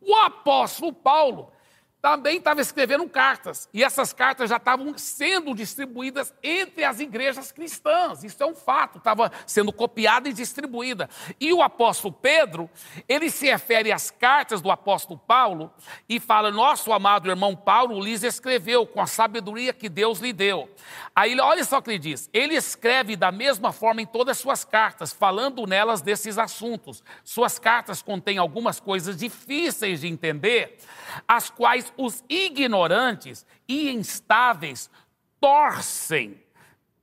o 0.00 0.14
apóstolo 0.14 0.92
Paulo 0.92 1.52
também 2.00 2.38
estava 2.38 2.60
escrevendo 2.60 3.08
cartas. 3.08 3.68
E 3.74 3.82
essas 3.82 4.12
cartas 4.12 4.50
já 4.50 4.56
estavam 4.56 4.96
sendo 4.96 5.54
distribuídas 5.54 6.32
entre 6.42 6.84
as 6.84 7.00
igrejas 7.00 7.50
cristãs. 7.50 8.22
Isso 8.22 8.42
é 8.42 8.46
um 8.46 8.54
fato, 8.54 8.98
estava 8.98 9.32
sendo 9.46 9.72
copiada 9.72 10.28
e 10.28 10.32
distribuída. 10.32 11.10
E 11.40 11.52
o 11.52 11.62
apóstolo 11.62 12.14
Pedro, 12.14 12.70
ele 13.08 13.30
se 13.30 13.46
refere 13.46 13.90
às 13.90 14.10
cartas 14.10 14.60
do 14.60 14.70
apóstolo 14.70 15.18
Paulo 15.18 15.72
e 16.08 16.20
fala: 16.20 16.50
Nosso 16.50 16.92
amado 16.92 17.28
irmão 17.28 17.56
Paulo 17.56 18.00
lhes 18.00 18.22
escreveu 18.22 18.86
com 18.86 19.00
a 19.00 19.06
sabedoria 19.06 19.72
que 19.72 19.88
Deus 19.88 20.20
lhe 20.20 20.32
deu. 20.32 20.68
Aí, 21.14 21.38
olha 21.40 21.64
só 21.64 21.78
o 21.78 21.82
que 21.82 21.90
ele 21.90 21.98
diz: 21.98 22.30
ele 22.32 22.54
escreve 22.54 23.16
da 23.16 23.32
mesma 23.32 23.72
forma 23.72 24.00
em 24.00 24.06
todas 24.06 24.36
as 24.36 24.42
suas 24.42 24.64
cartas, 24.64 25.12
falando 25.12 25.66
nelas 25.66 26.00
desses 26.00 26.38
assuntos. 26.38 27.02
Suas 27.24 27.58
cartas 27.58 28.02
contêm 28.02 28.38
algumas 28.38 28.78
coisas 28.78 29.16
difíceis 29.16 30.02
de 30.02 30.06
entender, 30.06 30.78
as 31.26 31.50
quais 31.50 31.87
os 31.96 32.22
ignorantes 32.28 33.46
e 33.66 33.90
instáveis 33.90 34.90
torcem, 35.40 36.42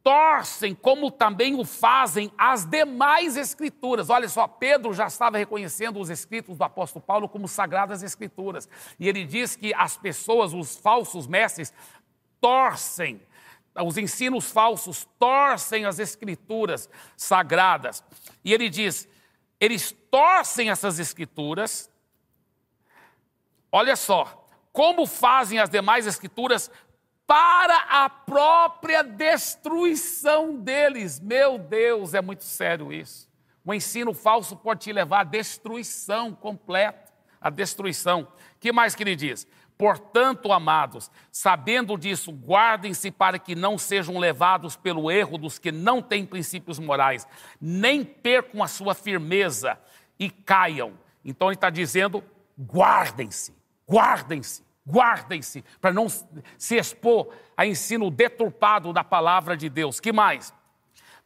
torcem, 0.03 0.75
como 0.75 1.09
também 1.09 1.59
o 1.59 1.65
fazem 1.65 2.31
as 2.37 2.65
demais 2.65 3.37
escrituras. 3.37 4.09
Olha 4.09 4.27
só, 4.29 4.47
Pedro 4.47 4.93
já 4.93 5.07
estava 5.07 5.37
reconhecendo 5.37 5.99
os 5.99 6.09
escritos 6.09 6.57
do 6.57 6.63
apóstolo 6.63 7.03
Paulo 7.03 7.29
como 7.29 7.47
sagradas 7.47 8.03
escrituras. 8.03 8.69
E 8.99 9.07
ele 9.07 9.25
diz 9.25 9.55
que 9.55 9.73
as 9.73 9.97
pessoas, 9.97 10.53
os 10.53 10.77
falsos 10.77 11.27
mestres, 11.27 11.73
torcem 12.39 13.21
os 13.83 13.97
ensinos 13.97 14.51
falsos 14.51 15.07
torcem 15.19 15.85
as 15.85 15.99
escrituras 15.99 16.89
sagradas. 17.17 18.03
E 18.43 18.53
ele 18.53 18.69
diz: 18.69 19.07
eles 19.59 19.91
torcem 20.09 20.69
essas 20.69 20.99
escrituras. 20.99 21.89
Olha 23.71 23.95
só, 23.95 24.44
como 24.75 25.07
fazem 25.07 25.57
as 25.57 25.69
demais 25.69 26.05
escrituras 26.05 26.69
para 27.25 27.77
a 27.89 28.09
própria 28.09 29.01
destruição 29.03 30.57
deles. 30.57 31.17
Meu 31.17 31.57
Deus, 31.57 32.13
é 32.13 32.21
muito 32.21 32.43
sério 32.43 32.91
isso. 32.91 33.29
O 33.63 33.73
ensino 33.73 34.13
falso 34.13 34.53
pode 34.57 34.81
te 34.81 34.91
levar 34.91 35.21
à 35.21 35.23
destruição 35.23 36.33
completa, 36.33 37.13
à 37.39 37.49
destruição. 37.49 38.27
que 38.59 38.73
mais 38.73 38.93
que 38.93 39.03
ele 39.03 39.15
diz? 39.15 39.47
Portanto, 39.77 40.51
amados, 40.51 41.09
sabendo 41.31 41.97
disso, 41.97 42.33
guardem-se 42.33 43.09
para 43.11 43.39
que 43.39 43.55
não 43.55 43.77
sejam 43.77 44.17
levados 44.17 44.75
pelo 44.75 45.09
erro 45.09 45.37
dos 45.37 45.57
que 45.57 45.71
não 45.71 46.01
têm 46.01 46.25
princípios 46.25 46.79
morais, 46.79 47.25
nem 47.61 48.03
percam 48.03 48.61
a 48.61 48.67
sua 48.67 48.93
firmeza 48.93 49.79
e 50.19 50.29
caiam. 50.29 50.99
Então 51.23 51.47
ele 51.47 51.55
está 51.55 51.69
dizendo: 51.69 52.21
guardem-se, 52.59 53.53
guardem-se, 53.89 54.63
guardem-se, 54.87 55.63
para 55.79 55.93
não 55.93 56.07
se 56.09 56.75
expor 56.75 57.33
a 57.55 57.65
ensino 57.65 58.09
deturpado 58.09 58.91
da 58.91 59.03
palavra 59.03 59.55
de 59.55 59.69
Deus. 59.69 59.99
Que 59.99 60.11
mais? 60.11 60.53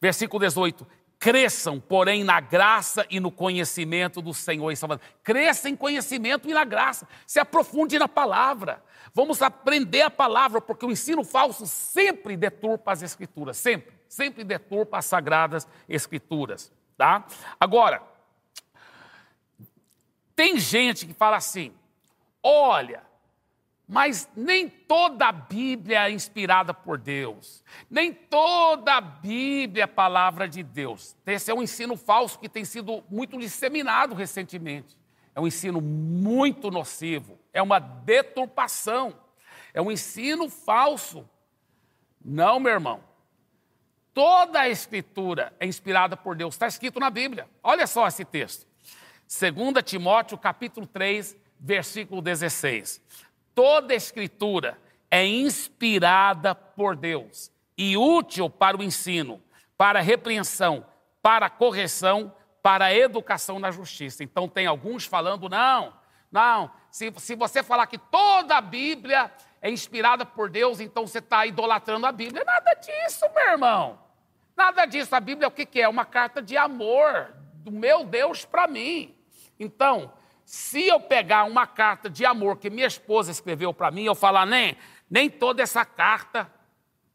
Versículo 0.01 0.39
18: 0.39 0.85
Cresçam, 1.19 1.81
porém, 1.81 2.23
na 2.23 2.39
graça 2.39 3.05
e 3.09 3.19
no 3.19 3.29
conhecimento 3.29 4.21
do 4.21 4.33
Senhor 4.33 4.71
e 4.71 4.75
Salvador. 4.77 5.05
Cresça 5.21 5.69
em 5.69 5.75
conhecimento 5.75 6.49
e 6.49 6.53
na 6.53 6.63
graça. 6.63 7.05
Se 7.27 7.39
aprofunde 7.39 7.99
na 7.99 8.07
palavra. 8.07 8.81
Vamos 9.13 9.41
aprender 9.41 10.03
a 10.03 10.09
palavra, 10.09 10.61
porque 10.61 10.85
o 10.85 10.91
ensino 10.91 11.23
falso 11.25 11.67
sempre 11.67 12.37
deturpa 12.37 12.93
as 12.93 13.01
escrituras. 13.01 13.57
Sempre. 13.57 13.99
Sempre 14.07 14.45
deturpa 14.45 14.99
as 14.99 15.05
sagradas 15.05 15.67
escrituras. 15.89 16.71
Tá? 16.97 17.25
Agora, 17.59 18.01
tem 20.35 20.57
gente 20.57 21.05
que 21.05 21.13
fala 21.13 21.35
assim: 21.35 21.73
olha, 22.43 23.03
mas 23.87 24.29
nem 24.35 24.69
toda 24.69 25.27
a 25.27 25.31
Bíblia 25.31 26.07
é 26.07 26.11
inspirada 26.11 26.73
por 26.75 26.99
Deus, 26.99 27.63
nem 27.89 28.13
toda 28.13 28.97
a 28.97 29.01
Bíblia 29.01 29.85
é 29.85 29.87
palavra 29.87 30.47
de 30.47 30.61
Deus. 30.61 31.17
Esse 31.25 31.49
é 31.49 31.53
um 31.55 31.63
ensino 31.63 31.97
falso 31.97 32.37
que 32.37 32.47
tem 32.47 32.63
sido 32.63 33.03
muito 33.09 33.35
disseminado 33.39 34.13
recentemente. 34.13 34.95
É 35.33 35.41
um 35.41 35.47
ensino 35.47 35.81
muito 35.81 36.69
nocivo, 36.69 37.39
é 37.51 37.61
uma 37.61 37.79
deturpação, 37.79 39.15
é 39.73 39.81
um 39.81 39.91
ensino 39.91 40.49
falso. 40.49 41.27
Não, 42.23 42.59
meu 42.59 42.73
irmão. 42.73 43.03
Toda 44.13 44.59
a 44.59 44.69
Escritura 44.69 45.53
é 45.59 45.65
inspirada 45.65 46.17
por 46.17 46.35
Deus, 46.35 46.53
está 46.53 46.67
escrito 46.67 46.99
na 46.99 47.09
Bíblia. 47.09 47.47
Olha 47.63 47.87
só 47.87 48.07
esse 48.07 48.25
texto. 48.25 48.67
2 49.27 49.83
Timóteo, 49.83 50.37
capítulo 50.37 50.85
3, 50.85 51.35
versículo 51.59 52.21
16 52.21 53.01
toda 53.59 53.93
escritura 53.93 54.79
é 55.11 55.25
inspirada 55.25 56.55
por 56.55 56.95
Deus 56.95 57.51
e 57.77 57.97
útil 57.97 58.49
para 58.49 58.77
o 58.77 58.81
ensino, 58.81 59.43
para 59.77 59.99
a 59.99 60.01
repreensão, 60.01 60.85
para 61.21 61.47
a 61.47 61.49
correção, 61.49 62.33
para 62.63 62.85
a 62.85 62.95
educação 62.95 63.59
na 63.59 63.69
justiça. 63.69 64.23
Então, 64.23 64.47
tem 64.47 64.65
alguns 64.65 65.05
falando, 65.05 65.49
não, 65.49 65.93
não, 66.31 66.71
se, 66.89 67.11
se 67.17 67.35
você 67.35 67.61
falar 67.61 67.87
que 67.87 67.97
toda 67.97 68.55
a 68.55 68.61
Bíblia 68.61 69.29
é 69.61 69.69
inspirada 69.69 70.25
por 70.25 70.49
Deus, 70.49 70.79
então 70.79 71.05
você 71.05 71.19
está 71.19 71.45
idolatrando 71.45 72.05
a 72.05 72.13
Bíblia. 72.13 72.45
Nada 72.45 72.73
disso, 72.75 73.25
meu 73.35 73.49
irmão. 73.49 73.99
Nada 74.55 74.85
disso. 74.85 75.13
A 75.13 75.19
Bíblia 75.19 75.47
é 75.47 75.49
o 75.49 75.51
que, 75.51 75.65
que 75.65 75.81
é? 75.81 75.89
Uma 75.89 76.05
carta 76.05 76.41
de 76.41 76.55
amor 76.55 77.33
do 77.55 77.71
meu 77.73 78.05
Deus 78.05 78.45
para 78.45 78.69
mim. 78.69 79.13
Então, 79.59 80.13
se 80.49 80.87
eu 80.87 80.99
pegar 80.99 81.43
uma 81.43 81.67
carta 81.67 82.09
de 82.09 82.25
amor 82.25 82.57
que 82.57 82.71
minha 82.71 82.87
esposa 82.87 83.29
escreveu 83.29 83.71
para 83.71 83.91
mim, 83.91 84.05
eu 84.05 84.15
falar, 84.15 84.47
nem, 84.47 84.75
nem 85.07 85.29
toda 85.29 85.61
essa 85.61 85.85
carta 85.85 86.51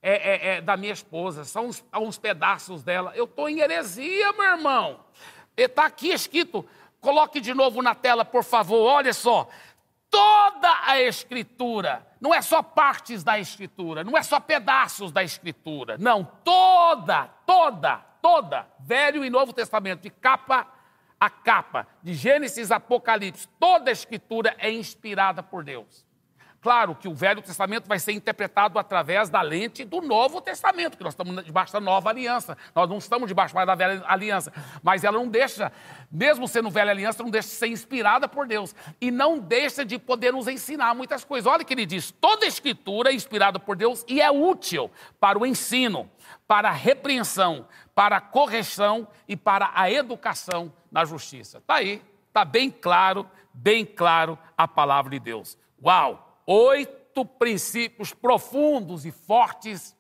é, 0.01 0.13
é, 0.13 0.49
é 0.55 0.61
da 0.61 0.77
minha 0.77 0.93
esposa, 0.93 1.43
são 1.45 1.67
uns, 1.67 1.85
uns 1.93 2.17
pedaços 2.17 2.85
dela. 2.85 3.13
Eu 3.17 3.25
estou 3.25 3.49
em 3.49 3.59
heresia, 3.59 4.33
meu 4.35 4.45
irmão. 4.45 5.01
Está 5.57 5.87
aqui 5.87 6.11
escrito, 6.11 6.65
coloque 7.01 7.41
de 7.41 7.53
novo 7.53 7.83
na 7.83 7.93
tela, 7.93 8.25
por 8.25 8.45
favor, 8.45 8.87
olha 8.87 9.13
só. 9.13 9.49
Toda 10.09 10.71
a 10.85 11.01
Escritura, 11.01 12.07
não 12.21 12.33
é 12.33 12.41
só 12.41 12.63
partes 12.63 13.25
da 13.25 13.37
Escritura, 13.37 14.05
não 14.05 14.17
é 14.17 14.23
só 14.23 14.39
pedaços 14.39 15.11
da 15.11 15.25
Escritura, 15.25 15.99
não, 15.99 16.23
toda, 16.45 17.25
toda, 17.45 17.97
toda, 18.23 18.69
Velho 18.79 19.25
e 19.25 19.29
Novo 19.29 19.53
Testamento, 19.53 20.03
de 20.03 20.11
capa 20.11 20.73
a 21.25 21.31
capa 21.31 21.87
de 22.03 22.13
Gênesis 22.15 22.71
Apocalipse, 22.71 23.49
toda 23.59 23.91
a 23.91 23.93
escritura 23.93 24.55
é 24.59 24.71
inspirada 24.71 25.43
por 25.43 25.65
Deus. 25.65 26.05
Claro 26.65 26.95
que 26.95 27.07
o 27.07 27.15
Velho 27.15 27.43
Testamento 27.43 27.87
vai 27.87 27.99
ser 27.99 28.13
interpretado 28.13 28.79
através 28.79 29.29
da 29.29 29.43
lente 29.43 29.85
do 29.85 30.01
Novo 30.01 30.41
Testamento, 30.41 30.97
que 30.97 31.05
nós 31.05 31.13
estamos 31.13 31.45
debaixo 31.45 31.75
da 31.75 31.79
nova 31.79 32.09
aliança. 32.09 32.57
Nós 32.75 32.89
não 32.89 32.97
estamos 32.97 33.29
debaixo 33.29 33.55
mais 33.55 33.67
da 33.67 33.75
velha 33.75 34.03
aliança. 34.07 34.51
Mas 34.83 35.05
ela 35.05 35.19
não 35.19 35.29
deixa, 35.29 35.71
mesmo 36.11 36.49
sendo 36.49 36.71
velha 36.71 36.91
aliança, 36.91 37.23
não 37.23 37.29
deixa 37.29 37.49
de 37.49 37.55
ser 37.55 37.67
inspirada 37.67 38.27
por 38.27 38.47
Deus. 38.47 38.75
E 38.99 39.11
não 39.11 39.39
deixa 39.39 39.85
de 39.85 39.99
poder 39.99 40.33
nos 40.33 40.49
ensinar 40.49 40.95
muitas 40.95 41.23
coisas. 41.23 41.47
Olha 41.47 41.63
o 41.63 41.67
que 41.67 41.75
ele 41.75 41.85
diz: 41.85 42.11
toda 42.13 42.47
escritura 42.47 43.11
é 43.11 43.15
inspirada 43.15 43.61
por 43.61 43.77
Deus 43.77 44.03
e 44.09 44.23
é 44.23 44.31
útil 44.31 44.91
para 45.21 45.39
o 45.39 45.45
ensino, 45.45 46.11
para 46.49 46.71
a 46.71 46.73
repreensão, 46.73 47.69
para 47.95 48.17
a 48.17 48.21
correção 48.21 49.07
e 49.29 49.37
para 49.37 49.71
a 49.75 49.91
educação 49.91 50.73
na 50.91 51.05
justiça. 51.05 51.59
Está 51.59 51.77
aí, 51.77 52.03
está 52.29 52.45
bem 52.45 52.71
claro, 52.71 53.29
bem 53.53 53.85
claro 53.85 54.39
a 54.57 54.67
palavra 54.67 55.13
de 55.13 55.21
Deus. 55.21 55.57
Uau! 55.83 56.43
Oito 56.47 57.25
princípios 57.25 58.13
profundos 58.13 59.07
e 59.07 59.13
fortes 59.13 59.97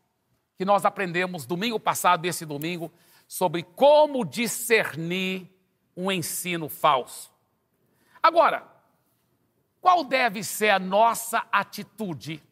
que 0.57 0.65
nós 0.65 0.85
aprendemos 0.85 1.47
domingo 1.47 1.79
passado 1.79 2.27
e 2.27 2.29
esse 2.29 2.45
domingo 2.45 2.93
sobre 3.27 3.63
como 3.63 4.25
discernir 4.25 5.51
um 5.97 6.11
ensino 6.11 6.69
falso. 6.69 7.33
Agora, 8.23 8.67
qual 9.81 10.03
deve 10.03 10.43
ser 10.43 10.71
a 10.71 10.79
nossa 10.79 11.47
atitude 11.53 12.43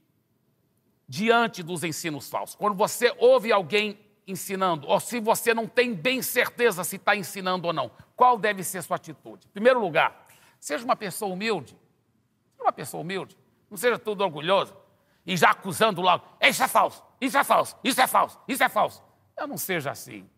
diante 1.09 1.63
dos 1.63 1.83
ensinos 1.83 2.29
falsos? 2.29 2.55
Quando 2.55 2.77
você 2.77 3.15
ouve 3.19 3.53
alguém 3.53 3.99
ensinando, 4.33 4.89
ou 4.89 4.99
se 4.99 5.21
você 5.21 5.55
não 5.55 5.69
tem 5.69 5.95
bem 5.95 6.21
certeza 6.23 6.83
se 6.83 6.97
está 6.97 7.15
ensinando 7.15 7.69
ou 7.69 7.73
não, 7.73 7.91
qual 8.17 8.37
deve 8.37 8.65
ser 8.65 8.83
sua 8.83 8.97
atitude? 8.97 9.47
Em 9.47 9.51
primeiro 9.51 9.81
lugar, 9.81 10.23
Seja 10.63 10.85
uma 10.85 10.95
pessoa 10.95 11.33
humilde. 11.33 11.77
Seja 12.53 12.63
uma 12.63 12.73
pessoa 12.73 13.01
humilde. 13.01 13.37
Não 13.69 13.77
seja 13.77 13.99
tudo 13.99 14.23
orgulhoso 14.23 14.77
e 15.27 15.37
já 15.37 15.51
acusando 15.51 16.01
logo. 16.01 16.25
Isso 16.41 16.63
é 16.63 16.69
falso, 16.69 17.03
isso 17.21 17.37
é 17.37 17.43
falso, 17.43 17.77
isso 17.83 18.01
é 18.01 18.07
falso, 18.07 18.41
isso 18.47 18.63
é 18.63 18.69
falso. 18.69 19.03
Eu 19.37 19.49
não 19.49 19.57
seja 19.57 19.91
assim. 19.91 20.31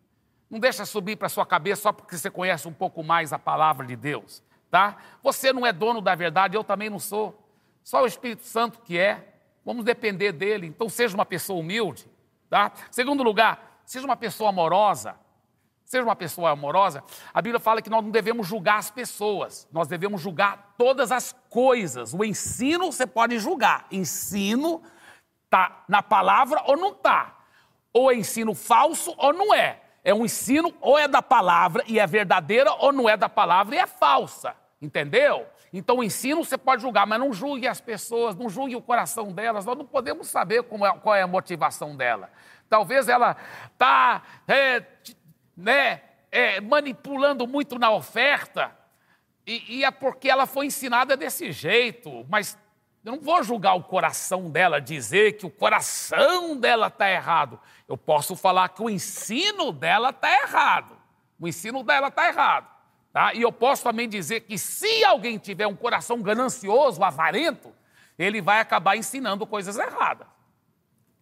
Não 0.49 0.59
deixa 0.59 0.83
subir 0.83 1.15
para 1.15 1.29
sua 1.29 1.45
cabeça 1.45 1.83
só 1.83 1.91
porque 1.91 2.17
você 2.17 2.31
conhece 2.31 2.67
um 2.67 2.73
pouco 2.73 3.03
mais 3.03 3.31
a 3.33 3.37
palavra 3.37 3.85
de 3.85 3.95
Deus, 3.95 4.41
tá? 4.71 4.97
Você 5.21 5.53
não 5.53 5.63
é 5.63 5.71
dono 5.71 6.01
da 6.01 6.15
verdade, 6.15 6.57
eu 6.57 6.63
também 6.63 6.89
não 6.89 6.97
sou. 6.97 7.47
Só 7.83 8.01
o 8.01 8.07
Espírito 8.07 8.41
Santo 8.41 8.79
que 8.79 8.97
é. 8.97 9.31
Vamos 9.63 9.85
depender 9.85 10.31
dele. 10.31 10.65
Então 10.65 10.89
seja 10.89 11.13
uma 11.13 11.25
pessoa 11.25 11.59
humilde, 11.59 12.07
tá? 12.49 12.71
Segundo 12.89 13.21
lugar, 13.21 13.74
seja 13.85 14.05
uma 14.05 14.15
pessoa 14.15 14.49
amorosa. 14.49 15.15
Seja 15.85 16.03
uma 16.03 16.15
pessoa 16.15 16.49
amorosa. 16.49 17.03
A 17.31 17.41
Bíblia 17.41 17.59
fala 17.59 17.81
que 17.81 17.89
nós 17.89 18.03
não 18.03 18.09
devemos 18.09 18.47
julgar 18.47 18.79
as 18.79 18.89
pessoas, 18.89 19.67
nós 19.71 19.87
devemos 19.87 20.19
julgar 20.19 20.73
todas 20.77 21.11
as 21.11 21.35
coisas. 21.47 22.13
O 22.13 22.23
ensino 22.23 22.91
você 22.91 23.05
pode 23.05 23.37
julgar. 23.37 23.85
Ensino 23.91 24.81
está 25.43 25.83
na 25.87 26.01
palavra 26.01 26.63
ou 26.65 26.75
não 26.75 26.89
está. 26.89 27.37
Ou 27.93 28.11
é 28.11 28.15
ensino 28.15 28.55
falso 28.55 29.13
ou 29.17 29.31
não 29.31 29.53
é. 29.53 29.79
É 30.03 30.13
um 30.13 30.25
ensino 30.25 30.73
ou 30.81 30.97
é 30.97 31.07
da 31.07 31.21
palavra 31.21 31.83
e 31.87 31.99
é 31.99 32.05
verdadeira 32.05 32.73
ou 32.73 32.91
não 32.91 33.07
é 33.07 33.15
da 33.15 33.29
palavra 33.29 33.75
e 33.75 33.79
é 33.79 33.87
falsa. 33.87 34.55
Entendeu? 34.81 35.47
Então 35.71 35.97
o 35.97 36.03
ensino 36.03 36.43
você 36.43 36.57
pode 36.57 36.81
julgar, 36.81 37.05
mas 37.05 37.19
não 37.19 37.33
julgue 37.33 37.67
as 37.67 37.81
pessoas, 37.81 38.35
não 38.35 38.49
julgue 38.49 38.75
o 38.75 38.81
coração 38.81 39.31
delas. 39.31 39.65
Nós 39.65 39.77
não 39.77 39.85
podemos 39.85 40.27
saber 40.27 40.59
é, 40.59 40.63
qual 40.63 41.15
é 41.15 41.21
a 41.21 41.27
motivação 41.27 41.95
dela. 41.95 42.29
Talvez 42.69 43.07
ela 43.07 43.35
está 43.71 44.21
é, 44.47 44.83
né, 45.55 46.01
é, 46.31 46.59
manipulando 46.59 47.47
muito 47.47 47.77
na 47.79 47.91
oferta, 47.91 48.75
e, 49.45 49.77
e 49.77 49.85
é 49.85 49.91
porque 49.91 50.29
ela 50.29 50.45
foi 50.45 50.65
ensinada 50.65 51.15
desse 51.15 51.51
jeito, 51.51 52.25
mas 52.29 52.57
eu 53.05 53.11
não 53.11 53.21
vou 53.21 53.43
julgar 53.43 53.75
o 53.75 53.83
coração 53.83 54.49
dela, 54.49 54.81
dizer 54.81 55.33
que 55.33 55.45
o 55.45 55.49
coração 55.51 56.57
dela 56.57 56.87
está 56.87 57.09
errado. 57.09 57.59
Eu 57.87 57.95
posso 57.95 58.35
falar 58.35 58.69
que 58.69 58.81
o 58.81 58.89
ensino 58.89 59.71
dela 59.71 60.09
está 60.09 60.41
errado. 60.41 60.97
O 61.39 61.47
ensino 61.47 61.83
dela 61.83 62.07
está 62.07 62.27
errado. 62.27 62.67
Tá? 63.13 63.31
E 63.35 63.43
eu 63.43 63.51
posso 63.51 63.83
também 63.83 64.09
dizer 64.09 64.41
que 64.41 64.57
se 64.57 65.05
alguém 65.05 65.37
tiver 65.37 65.67
um 65.67 65.75
coração 65.75 66.19
ganancioso, 66.21 67.03
avarento, 67.03 67.71
ele 68.17 68.41
vai 68.41 68.59
acabar 68.59 68.97
ensinando 68.97 69.45
coisas 69.45 69.77
erradas. 69.77 70.27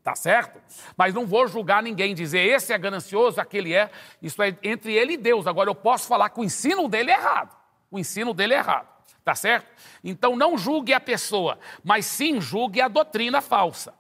Tá 0.04 0.16
certo? 0.16 0.62
Mas 0.98 1.14
não 1.14 1.26
vou 1.26 1.48
julgar 1.48 1.82
ninguém, 1.82 2.14
dizer 2.14 2.40
esse 2.40 2.74
é 2.74 2.78
ganancioso, 2.78 3.40
aquele 3.40 3.74
é. 3.74 3.90
Isso 4.22 4.42
é 4.44 4.56
entre 4.62 4.94
ele 4.94 5.14
e 5.14 5.18
Deus. 5.18 5.48
Agora 5.48 5.70
eu 5.70 5.76
posso 5.76 6.08
falar 6.08 6.30
que 6.30 6.42
o 6.42 6.44
ensino 6.44 6.90
dele 6.90 7.12
é 7.12 7.16
errado. 7.16 7.56
O 7.90 7.98
ensino 7.98 8.34
dele 8.34 8.54
é 8.54 8.58
errado. 8.58 8.88
Tá 9.24 9.34
certo? 9.34 9.66
Então 10.04 10.36
não 10.36 10.58
julgue 10.58 10.94
a 10.94 11.00
pessoa, 11.00 11.58
mas 11.82 12.06
sim 12.06 12.42
julgue 12.42 12.82
a 12.82 12.90
doutrina 12.90 13.40
falsa. 13.40 13.94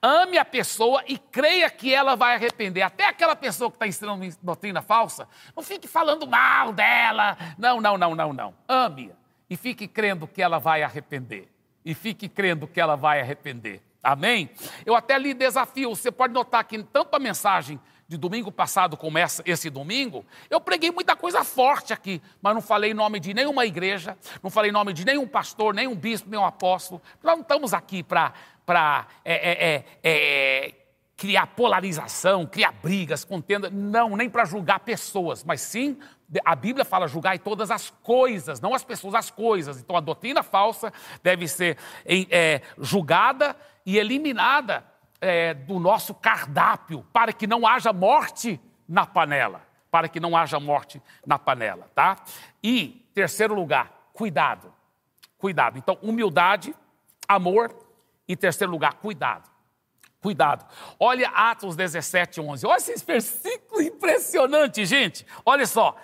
Ame 0.00 0.38
a 0.38 0.44
pessoa 0.44 1.04
e 1.06 1.18
creia 1.18 1.68
que 1.68 1.92
ela 1.92 2.16
vai 2.16 2.34
arrepender. 2.34 2.80
Até 2.80 3.06
aquela 3.06 3.36
pessoa 3.36 3.70
que 3.70 3.76
está 3.76 3.86
ensinando 3.86 4.26
doutrina 4.42 4.80
falsa, 4.80 5.28
não 5.54 5.62
fique 5.62 5.86
falando 5.86 6.26
mal 6.26 6.72
dela. 6.72 7.36
Não, 7.58 7.80
não, 7.80 7.98
não, 7.98 8.14
não, 8.14 8.32
não. 8.32 8.54
Ame-a 8.66 9.20
e 9.50 9.56
fique 9.56 9.88
crendo 9.88 10.28
que 10.28 10.40
ela 10.40 10.58
vai 10.58 10.84
arrepender. 10.84 11.48
E 11.84 11.92
fique 11.92 12.28
crendo 12.28 12.68
que 12.68 12.80
ela 12.80 12.94
vai 12.94 13.20
arrepender. 13.20 13.82
Amém? 14.02 14.50
Eu 14.86 14.94
até 14.94 15.18
li 15.18 15.34
desafio. 15.34 15.90
Você 15.90 16.10
pode 16.10 16.32
notar 16.32 16.64
que 16.64 16.82
tanto 16.82 17.14
a 17.14 17.18
mensagem 17.18 17.78
de 18.10 18.16
domingo 18.16 18.50
passado 18.50 18.96
como 18.96 19.18
essa, 19.18 19.40
esse 19.46 19.70
domingo, 19.70 20.26
eu 20.50 20.60
preguei 20.60 20.90
muita 20.90 21.14
coisa 21.14 21.44
forte 21.44 21.92
aqui, 21.92 22.20
mas 22.42 22.52
não 22.52 22.60
falei 22.60 22.90
em 22.90 22.94
nome 22.94 23.20
de 23.20 23.32
nenhuma 23.32 23.64
igreja, 23.64 24.18
não 24.42 24.50
falei 24.50 24.70
em 24.70 24.72
nome 24.72 24.92
de 24.92 25.04
nenhum 25.04 25.28
pastor, 25.28 25.72
nenhum 25.72 25.94
bispo, 25.94 26.28
nenhum 26.28 26.44
apóstolo. 26.44 27.00
Nós 27.22 27.36
não 27.36 27.42
estamos 27.42 27.72
aqui 27.72 28.02
para 28.02 28.34
é, 29.24 29.32
é, 29.32 29.74
é, 29.74 29.84
é, 30.02 30.74
criar 31.16 31.46
polarização, 31.48 32.46
criar 32.46 32.72
brigas, 32.72 33.24
contenda, 33.24 33.70
não, 33.70 34.16
nem 34.16 34.28
para 34.28 34.44
julgar 34.44 34.80
pessoas, 34.80 35.44
mas 35.44 35.60
sim 35.60 35.96
a 36.44 36.54
Bíblia 36.54 36.84
fala 36.84 37.06
julgar 37.06 37.38
todas 37.38 37.70
as 37.70 37.90
coisas, 38.02 38.60
não 38.60 38.74
as 38.74 38.84
pessoas, 38.84 39.14
as 39.14 39.30
coisas. 39.30 39.78
Então 39.78 39.96
a 39.96 40.00
doutrina 40.00 40.42
falsa 40.42 40.92
deve 41.22 41.46
ser 41.48 41.76
é, 42.04 42.62
julgada 42.78 43.56
e 43.84 43.98
eliminada 43.98 44.84
é, 45.20 45.52
do 45.54 45.78
nosso 45.78 46.14
cardápio, 46.14 47.04
para 47.12 47.32
que 47.32 47.46
não 47.46 47.66
haja 47.66 47.92
morte 47.92 48.60
na 48.88 49.06
panela. 49.06 49.62
Para 49.90 50.08
que 50.08 50.20
não 50.20 50.36
haja 50.36 50.58
morte 50.58 51.02
na 51.26 51.38
panela, 51.38 51.90
tá? 51.94 52.16
E, 52.62 53.06
terceiro 53.12 53.54
lugar, 53.54 54.10
cuidado. 54.12 54.72
Cuidado. 55.36 55.78
Então, 55.78 55.98
humildade, 56.00 56.74
amor 57.26 57.74
e, 58.28 58.36
terceiro 58.36 58.70
lugar, 58.70 58.94
cuidado. 58.94 59.50
Cuidado. 60.20 60.66
Olha 60.98 61.30
Atos 61.30 61.76
17, 61.76 62.40
11. 62.40 62.66
Olha 62.66 62.76
esse 62.76 63.04
versículo 63.04 63.82
impressionante, 63.82 64.84
gente. 64.84 65.26
Olha 65.44 65.66
só. 65.66 65.96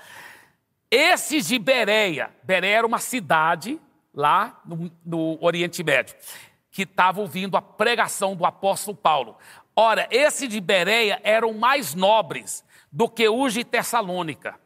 Esses 0.90 1.46
de 1.46 1.58
Bereia, 1.58 2.34
Bereia 2.42 2.78
era 2.78 2.86
uma 2.86 2.98
cidade 2.98 3.78
lá 4.14 4.60
no, 4.64 4.90
no 5.04 5.38
Oriente 5.44 5.84
Médio 5.84 6.16
que 6.76 6.82
estava 6.82 7.22
ouvindo 7.22 7.56
a 7.56 7.62
pregação 7.62 8.36
do 8.36 8.44
apóstolo 8.44 8.94
Paulo. 8.94 9.38
Ora, 9.74 10.06
esse 10.10 10.46
de 10.46 10.60
Bereia 10.60 11.18
eram 11.24 11.54
mais 11.54 11.94
nobres 11.94 12.62
do 12.92 13.08
que 13.08 13.26
os 13.26 13.54
de 13.54 13.64
Tessalônica, 13.64 14.60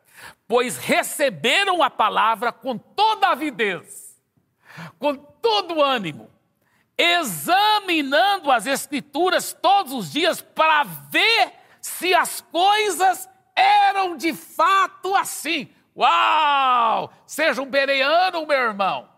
pois 0.49 0.77
receberam 0.77 1.85
a 1.85 1.89
palavra 1.89 2.51
com 2.51 2.77
toda 2.77 3.29
avidez, 3.29 4.21
com 4.99 5.15
todo 5.15 5.81
ânimo, 5.81 6.29
examinando 6.99 8.51
as 8.51 8.67
escrituras 8.67 9.53
todos 9.53 9.93
os 9.93 10.11
dias 10.11 10.43
para 10.43 10.83
ver 10.83 11.53
se 11.81 12.13
as 12.13 12.41
coisas 12.41 13.29
eram 13.55 14.17
de 14.17 14.35
fato 14.35 15.15
assim. 15.15 15.71
Uau! 15.97 17.13
Seja 17.25 17.63
um 17.63 17.71
bereano, 17.71 18.45
meu 18.45 18.59
irmão. 18.59 19.10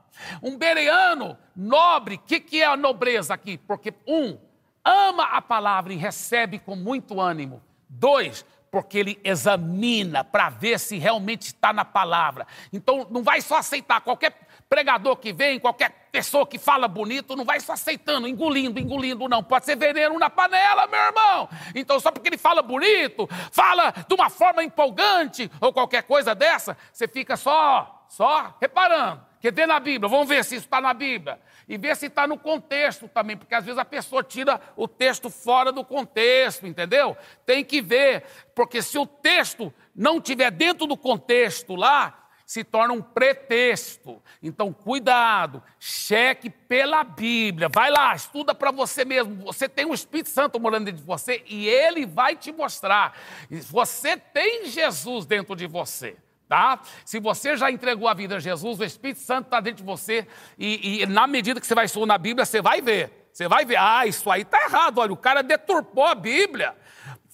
Um 0.42 0.57
bereano 0.57 1.38
nobre, 1.55 2.16
o 2.16 2.18
que, 2.18 2.40
que 2.40 2.62
é 2.62 2.66
a 2.66 2.77
nobreza 2.77 3.35
aqui? 3.35 3.59
Porque, 3.59 3.94
um, 4.07 4.38
ama 4.85 5.25
a 5.25 5.42
palavra 5.42 5.92
e 5.92 5.96
recebe 5.96 6.59
com 6.59 6.77
muito 6.77 7.20
ânimo. 7.20 7.62
Dois, 7.88 8.44
porque 8.72 8.96
ele 8.96 9.20
examina 9.22 10.25
para 10.25 10.48
ver 10.48 10.81
se 10.81 10.96
realmente 10.96 11.42
está 11.42 11.75
na 11.75 11.85
palavra. 11.85 12.46
Então, 12.72 13.07
não 13.11 13.22
vai 13.22 13.42
só 13.42 13.59
aceitar 13.59 14.01
qualquer 14.01 14.35
pregador 14.66 15.16
que 15.16 15.31
vem, 15.31 15.61
qualquer 15.61 16.09
pessoa 16.11 16.46
que 16.46 16.59
fala 16.59 16.88
bonito, 16.88 17.37
não 17.37 17.44
vai 17.44 17.61
só 17.61 17.75
aceitando, 17.75 18.27
engolindo, 18.27 18.81
engolindo, 18.81 19.29
não. 19.29 19.42
Pode 19.42 19.66
ser 19.66 19.77
veneno 19.77 20.18
na 20.18 20.31
panela, 20.31 20.87
meu 20.87 20.98
irmão. 20.98 21.51
Então, 21.75 22.01
só 22.01 22.11
porque 22.11 22.31
ele 22.31 22.38
fala 22.38 22.62
bonito, 22.62 23.29
fala 23.51 23.92
de 24.09 24.14
uma 24.14 24.31
forma 24.31 24.64
empolgante 24.64 25.51
ou 25.61 25.70
qualquer 25.70 26.05
coisa 26.05 26.35
dessa, 26.35 26.75
você 26.90 27.07
fica 27.07 27.37
só, 27.37 28.07
só 28.09 28.57
reparando. 28.59 29.32
Que 29.42 29.50
vê 29.50 29.66
na 29.66 29.81
Bíblia, 29.81 30.09
vamos 30.09 30.28
ver 30.28 30.44
se 30.44 30.55
isso 30.55 30.66
está 30.66 30.81
na 30.81 30.94
Bíblia. 30.94 31.40
E 31.68 31.76
ver 31.76 31.96
se 31.96 32.07
está 32.07 32.28
no 32.28 32.38
contexto 32.38 33.09
também, 33.09 33.37
porque 33.37 33.57
às 33.57 33.64
vezes 33.64 33.76
a 33.76 33.85
pessoa 33.85 34.22
tira 34.22 34.61
o 34.76 34.87
texto 34.87 35.28
fora 35.28 35.72
do 35.72 35.85
contexto, 35.85 36.64
entendeu? 36.64 37.16
Tem 37.44 37.64
que 37.64 37.83
ver, 37.83 38.22
porque 38.55 38.81
se 38.81 38.96
o 38.96 39.05
texto 39.05 39.74
não 39.92 40.20
tiver 40.20 40.52
dentro 40.52 40.87
do 40.87 40.96
contexto 40.96 41.74
lá, 41.74 42.28
se 42.46 42.62
torna 42.62 42.94
um 42.94 43.02
pretexto. 43.02 44.22
Então, 44.40 44.72
cuidado, 44.72 45.61
cheque 45.81 46.48
pela 46.48 47.02
Bíblia. 47.02 47.68
Vai 47.68 47.90
lá, 47.90 48.14
estuda 48.14 48.55
para 48.55 48.70
você 48.70 49.05
mesmo. 49.05 49.44
Você 49.46 49.68
tem 49.68 49.87
o 49.87 49.94
Espírito 49.94 50.28
Santo 50.28 50.61
morando 50.61 50.85
dentro 50.85 51.00
de 51.00 51.07
você 51.07 51.42
e 51.48 51.68
ele 51.68 52.07
vai 52.07 52.37
te 52.37 52.52
mostrar. 52.52 53.18
Você 53.50 54.16
tem 54.16 54.66
Jesus 54.66 55.26
dentro 55.26 55.57
de 55.57 55.66
você 55.66 56.16
tá? 56.52 56.80
Se 57.02 57.18
você 57.18 57.56
já 57.56 57.70
entregou 57.70 58.06
a 58.06 58.12
vida 58.12 58.36
a 58.36 58.38
Jesus, 58.38 58.78
o 58.78 58.84
Espírito 58.84 59.20
Santo 59.20 59.46
está 59.46 59.58
dentro 59.58 59.78
de 59.78 59.82
você 59.84 60.28
e, 60.58 61.00
e, 61.00 61.06
na 61.06 61.26
medida 61.26 61.58
que 61.58 61.66
você 61.66 61.74
vai 61.74 61.86
estudar 61.86 62.04
na 62.04 62.18
Bíblia, 62.18 62.44
você 62.44 62.60
vai 62.60 62.82
ver. 62.82 63.30
Você 63.32 63.48
vai 63.48 63.64
ver, 63.64 63.76
ah, 63.76 64.06
isso 64.06 64.30
aí 64.30 64.42
está 64.42 64.62
errado. 64.62 64.98
Olha, 64.98 65.14
o 65.14 65.16
cara 65.16 65.42
deturpou 65.42 66.04
a 66.04 66.14
Bíblia, 66.14 66.76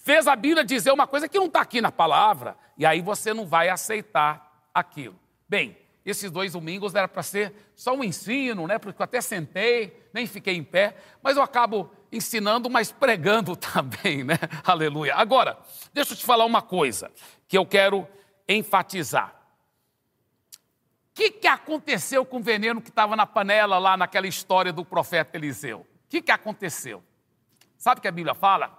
fez 0.04 0.28
a 0.28 0.36
Bíblia 0.36 0.64
dizer 0.64 0.92
uma 0.92 1.08
coisa 1.08 1.28
que 1.28 1.36
não 1.36 1.46
está 1.46 1.60
aqui 1.60 1.80
na 1.80 1.90
palavra, 1.90 2.56
e 2.76 2.86
aí 2.86 3.00
você 3.00 3.34
não 3.34 3.44
vai 3.44 3.68
aceitar 3.68 4.68
aquilo. 4.72 5.18
Bem, 5.48 5.76
esses 6.06 6.30
dois 6.30 6.52
domingos 6.52 6.94
era 6.94 7.08
para 7.08 7.24
ser 7.24 7.52
só 7.74 7.96
um 7.96 8.04
ensino, 8.04 8.68
né? 8.68 8.78
Porque 8.78 9.02
eu 9.02 9.04
até 9.04 9.20
sentei, 9.20 10.00
nem 10.14 10.28
fiquei 10.28 10.54
em 10.54 10.62
pé, 10.62 10.94
mas 11.20 11.36
eu 11.36 11.42
acabo 11.42 11.90
ensinando, 12.12 12.70
mas 12.70 12.92
pregando 12.92 13.56
também, 13.58 14.22
né? 14.22 14.38
Aleluia. 14.64 15.16
Agora, 15.16 15.58
deixa 15.92 16.12
eu 16.12 16.16
te 16.16 16.24
falar 16.24 16.44
uma 16.44 16.62
coisa 16.62 17.10
que 17.48 17.58
eu 17.58 17.66
quero 17.66 18.06
enfatizar. 18.48 19.34
O 21.10 21.14
que, 21.14 21.30
que 21.30 21.48
aconteceu 21.48 22.24
com 22.24 22.38
o 22.38 22.42
veneno 22.42 22.80
que 22.80 22.90
estava 22.90 23.16
na 23.16 23.26
panela 23.26 23.78
lá 23.78 23.96
naquela 23.96 24.26
história 24.26 24.72
do 24.72 24.84
profeta 24.84 25.36
Eliseu? 25.36 25.80
O 25.80 26.08
que, 26.08 26.22
que 26.22 26.30
aconteceu? 26.30 27.02
Sabe 27.76 28.00
que 28.00 28.08
a 28.08 28.12
Bíblia 28.12 28.34
fala? 28.34 28.76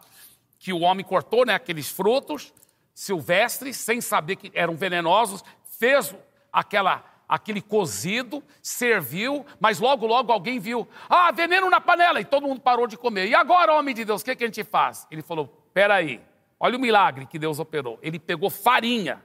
Que 0.57 0.73
o 0.73 0.79
homem 0.79 1.05
cortou 1.05 1.45
né, 1.45 1.53
aqueles 1.53 1.89
frutos 1.89 2.53
silvestres, 2.93 3.77
sem 3.77 4.01
saber 4.01 4.35
que 4.35 4.51
eram 4.53 4.75
venenosos, 4.75 5.41
fez 5.63 6.13
aquela 6.51 7.05
aquele 7.29 7.61
cozido, 7.61 8.43
serviu, 8.59 9.45
mas 9.59 9.79
logo, 9.79 10.07
logo 10.07 10.31
alguém 10.31 10.59
viu, 10.59 10.87
ah, 11.07 11.31
veneno 11.31 11.69
na 11.69 11.79
panela, 11.79 12.19
e 12.19 12.25
todo 12.25 12.47
mundo 12.47 12.59
parou 12.59 12.87
de 12.87 12.97
comer. 12.97 13.27
E 13.27 13.35
agora, 13.35 13.71
homem 13.71 13.93
de 13.93 14.03
Deus, 14.03 14.23
o 14.23 14.25
que, 14.25 14.35
que 14.35 14.43
a 14.43 14.47
gente 14.47 14.63
faz? 14.63 15.05
Ele 15.11 15.21
falou, 15.21 15.45
peraí, 15.71 16.19
olha 16.59 16.75
o 16.75 16.81
milagre 16.81 17.27
que 17.27 17.37
Deus 17.37 17.59
operou. 17.59 17.99
Ele 18.01 18.17
pegou 18.17 18.49
farinha, 18.49 19.23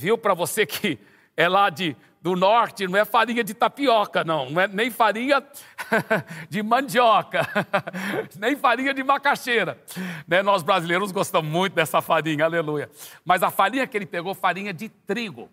viu 0.00 0.16
para 0.16 0.32
você 0.32 0.64
que 0.64 0.98
é 1.36 1.46
lá 1.46 1.68
de, 1.68 1.94
do 2.22 2.34
norte, 2.34 2.88
não 2.88 2.98
é 2.98 3.04
farinha 3.04 3.44
de 3.44 3.52
tapioca, 3.52 4.24
não, 4.24 4.48
não 4.48 4.62
é 4.62 4.66
nem 4.66 4.90
farinha 4.90 5.44
de 6.48 6.62
mandioca, 6.62 7.46
nem 8.40 8.56
farinha 8.56 8.94
de 8.94 9.04
macaxeira. 9.04 9.78
Né? 10.26 10.42
Nós 10.42 10.62
brasileiros 10.62 11.12
gostamos 11.12 11.50
muito 11.50 11.74
dessa 11.74 12.00
farinha, 12.00 12.46
aleluia. 12.46 12.90
Mas 13.22 13.42
a 13.42 13.50
farinha 13.50 13.86
que 13.86 13.94
ele 13.96 14.06
pegou, 14.06 14.34
farinha 14.34 14.72
de 14.72 14.88
trigo 14.88 15.50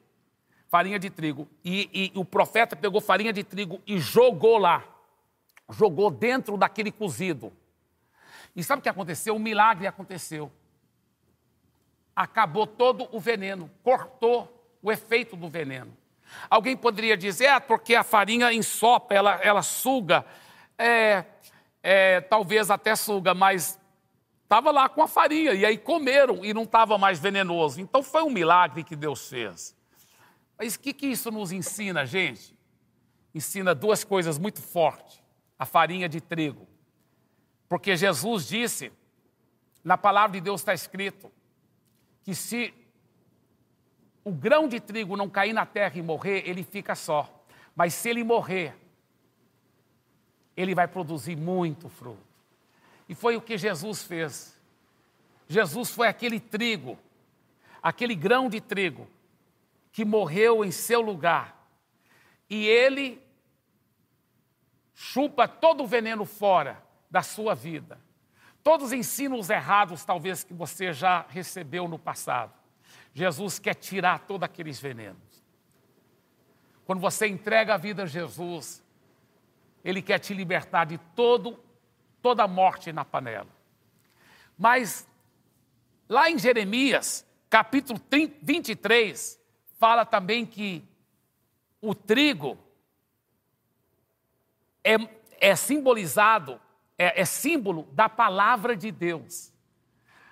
farinha 0.69 0.99
de 0.99 1.09
trigo. 1.09 1.47
E, 1.63 2.11
e, 2.13 2.19
o 2.19 2.25
profeta 2.25 2.75
pegou 2.75 2.99
farinha 2.99 3.31
de 3.31 3.41
trigo 3.41 3.81
e 3.87 3.99
jogou 3.99 4.57
lá. 4.57 4.83
Jogou 5.69 6.11
dentro 6.11 6.57
daquele 6.57 6.91
cozido. 6.91 7.53
E 8.53 8.61
sabe 8.61 8.79
o 8.79 8.83
que 8.83 8.89
aconteceu? 8.89 9.33
Um 9.33 9.39
milagre 9.39 9.87
aconteceu. 9.87 10.51
Acabou 12.17 12.65
todo 12.65 13.07
o 13.11 13.19
veneno, 13.19 13.69
cortou 13.83 14.75
o 14.81 14.91
efeito 14.91 15.35
do 15.35 15.47
veneno. 15.47 15.95
Alguém 16.49 16.75
poderia 16.75 17.15
dizer, 17.15 17.45
é 17.45 17.59
porque 17.59 17.93
a 17.93 18.03
farinha 18.03 18.51
ensopa, 18.51 19.13
ela, 19.13 19.35
ela 19.35 19.61
suga. 19.61 20.25
É, 20.79 21.25
é, 21.83 22.19
talvez 22.21 22.71
até 22.71 22.95
suga, 22.95 23.35
mas 23.35 23.79
estava 24.41 24.71
lá 24.71 24.89
com 24.89 25.03
a 25.03 25.07
farinha, 25.07 25.53
e 25.53 25.63
aí 25.63 25.77
comeram 25.77 26.43
e 26.43 26.55
não 26.55 26.63
estava 26.63 26.97
mais 26.97 27.19
venenoso. 27.19 27.79
Então 27.79 28.01
foi 28.01 28.23
um 28.23 28.31
milagre 28.31 28.83
que 28.83 28.95
Deus 28.95 29.29
fez. 29.29 29.77
Mas 30.57 30.73
o 30.73 30.79
que, 30.79 30.93
que 30.93 31.05
isso 31.05 31.29
nos 31.29 31.51
ensina, 31.51 32.03
gente? 32.03 32.57
Ensina 33.31 33.75
duas 33.75 34.03
coisas 34.03 34.39
muito 34.39 34.59
fortes: 34.59 35.21
a 35.59 35.67
farinha 35.67 36.09
de 36.09 36.19
trigo. 36.19 36.67
Porque 37.69 37.95
Jesus 37.95 38.47
disse, 38.47 38.91
na 39.83 39.99
palavra 39.99 40.31
de 40.31 40.41
Deus 40.41 40.61
está 40.61 40.73
escrito, 40.73 41.31
que 42.27 42.35
se 42.35 42.73
o 44.21 44.33
grão 44.33 44.67
de 44.67 44.81
trigo 44.81 45.15
não 45.15 45.29
cair 45.29 45.53
na 45.53 45.65
terra 45.65 45.97
e 45.97 46.01
morrer, 46.01 46.43
ele 46.45 46.61
fica 46.61 46.93
só. 46.93 47.41
Mas 47.73 47.93
se 47.93 48.09
ele 48.09 48.21
morrer, 48.21 48.75
ele 50.57 50.75
vai 50.75 50.89
produzir 50.89 51.37
muito 51.37 51.87
fruto. 51.87 52.19
E 53.07 53.15
foi 53.15 53.37
o 53.37 53.41
que 53.41 53.57
Jesus 53.57 54.03
fez. 54.03 54.59
Jesus 55.47 55.89
foi 55.89 56.09
aquele 56.09 56.37
trigo, 56.37 56.99
aquele 57.81 58.13
grão 58.13 58.49
de 58.49 58.59
trigo 58.59 59.07
que 59.93 60.03
morreu 60.03 60.65
em 60.65 60.71
seu 60.71 60.99
lugar. 60.99 61.65
E 62.49 62.67
ele 62.67 63.21
chupa 64.93 65.47
todo 65.47 65.85
o 65.85 65.87
veneno 65.87 66.25
fora 66.25 66.83
da 67.09 67.21
sua 67.21 67.55
vida. 67.55 67.97
Todos 68.63 68.87
os 68.87 68.93
ensinos 68.93 69.49
errados, 69.49 70.03
talvez, 70.03 70.43
que 70.43 70.53
você 70.53 70.91
já 70.91 71.25
recebeu 71.29 71.87
no 71.87 71.97
passado. 71.97 72.53
Jesus 73.13 73.57
quer 73.59 73.75
tirar 73.75 74.19
todos 74.19 74.43
aqueles 74.43 74.79
venenos. 74.79 75.43
Quando 76.85 76.99
você 76.99 77.27
entrega 77.27 77.73
a 77.73 77.77
vida 77.77 78.03
a 78.03 78.05
Jesus, 78.05 78.83
Ele 79.83 80.01
quer 80.01 80.19
te 80.19 80.33
libertar 80.33 80.85
de 80.85 80.97
todo, 81.15 81.59
toda 82.21 82.43
a 82.43 82.47
morte 82.47 82.91
na 82.91 83.03
panela. 83.03 83.49
Mas, 84.57 85.07
lá 86.07 86.29
em 86.29 86.37
Jeremias, 86.37 87.25
capítulo 87.49 87.99
23, 88.41 89.39
fala 89.77 90.05
também 90.05 90.45
que 90.45 90.83
o 91.81 91.93
trigo 91.93 92.57
é, 94.83 94.95
é 95.39 95.55
simbolizado, 95.55 96.59
é, 96.97 97.21
é 97.21 97.25
símbolo 97.25 97.87
da 97.91 98.09
palavra 98.09 98.75
de 98.75 98.91
Deus. 98.91 99.53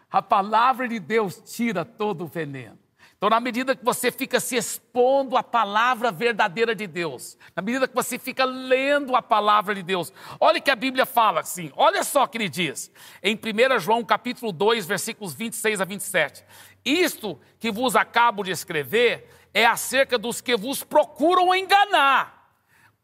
A 0.10 0.22
palavra 0.22 0.88
de 0.88 1.00
Deus 1.00 1.42
tira 1.46 1.84
todo 1.84 2.24
o 2.24 2.28
veneno. 2.28 2.80
Então, 3.18 3.30
na 3.30 3.40
medida 3.40 3.76
que 3.76 3.84
você 3.84 4.12
fica 4.12 4.40
se 4.40 4.56
expondo 4.56 5.38
à 5.38 5.44
palavra 5.44 6.12
verdadeira 6.12 6.76
de 6.76 6.86
Deus, 6.86 7.38
na 7.56 7.62
medida 7.62 7.88
que 7.88 7.96
você 7.96 8.20
fica 8.20 8.44
lendo 8.44 9.16
a 9.16 9.22
palavra 9.22 9.74
de 9.74 9.82
Deus, 9.82 10.12
olha 10.40 10.60
que 10.60 10.70
a 10.70 10.76
Bíblia 10.76 11.06
fala 11.06 11.40
assim, 11.40 11.72
olha 11.76 12.04
só 12.04 12.24
o 12.24 12.28
que 12.28 12.38
ele 12.38 12.50
diz, 12.50 12.92
em 13.24 13.36
1 13.36 13.80
João 13.80 14.04
capítulo 14.04 14.52
2, 14.52 14.86
versículos 14.86 15.34
26 15.34 15.80
a 15.80 15.86
27. 15.86 16.46
Isto 16.84 17.40
que 17.58 17.72
vos 17.72 17.96
acabo 17.96 18.44
de 18.44 18.52
escrever 18.52 19.30
é 19.54 19.66
acerca 19.66 20.18
dos 20.18 20.42
que 20.42 20.56
vos 20.58 20.84
procuram 20.84 21.56
enganar. 21.56 22.35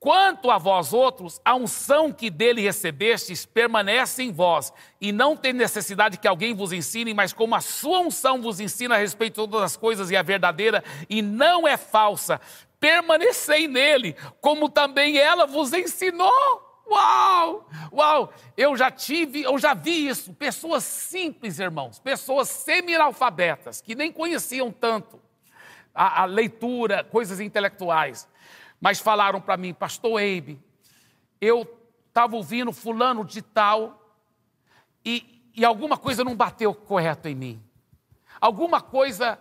Quanto 0.02 0.50
a 0.50 0.58
vós 0.58 0.94
outros, 0.94 1.40
a 1.46 1.54
unção 1.54 2.12
que 2.12 2.32
dele 2.32 2.60
recebestes 2.60 3.46
permanece 3.46 4.24
em 4.24 4.32
vós, 4.32 4.74
e 5.00 5.12
não 5.12 5.38
tem 5.38 5.54
necessidade 5.54 6.18
que 6.18 6.28
alguém 6.28 6.56
vos 6.56 6.74
ensine, 6.74 7.14
mas 7.14 7.34
como 7.34 7.54
a 7.54 7.62
sua 7.62 8.00
unção 8.00 8.42
vos 8.42 8.60
ensina 8.60 8.96
a 8.96 8.98
respeito 8.98 9.34
de 9.34 9.48
todas 9.48 9.62
as 9.62 9.78
coisas 9.78 10.10
e 10.10 10.18
a 10.18 10.24
verdadeira, 10.24 10.84
e 11.08 11.22
não 11.22 11.68
é 11.68 11.78
falsa, 11.78 12.42
permanecei 12.80 13.68
nele, 13.68 14.16
como 14.42 14.70
também 14.70 15.20
ela 15.20 15.46
vos 15.46 15.72
ensinou. 15.72 16.82
Uau! 16.90 17.70
Uau! 17.94 18.34
Eu 18.58 18.76
já 18.76 18.90
tive, 18.90 19.44
eu 19.44 19.60
já 19.60 19.76
vi 19.76 20.08
isso, 20.08 20.34
pessoas 20.34 20.84
simples, 20.84 21.60
irmãos, 21.60 22.00
pessoas 22.00 22.50
semi-analfabetas, 22.50 23.82
que 23.82 23.94
nem 23.94 24.12
conheciam 24.12 24.72
tanto 24.72 25.22
a, 25.94 26.24
a 26.24 26.26
leitura, 26.26 27.04
coisas 27.04 27.40
intelectuais. 27.40 28.28
Mas 28.82 29.00
falaram 29.00 29.40
para 29.40 29.56
mim, 29.56 29.76
pastor 29.76 30.20
Eibe, 30.20 30.60
eu 31.40 31.62
estava 32.08 32.36
ouvindo 32.36 32.74
fulano 32.74 33.24
de 33.24 33.44
tal 33.44 34.18
e, 35.06 35.50
e, 35.56 35.64
alguma 35.64 35.98
coisa 35.98 36.24
não 36.24 36.36
bateu 36.36 36.74
correto 36.74 37.28
em 37.28 37.36
mim. 37.36 37.64
Alguma 38.40 38.82
coisa 38.82 39.40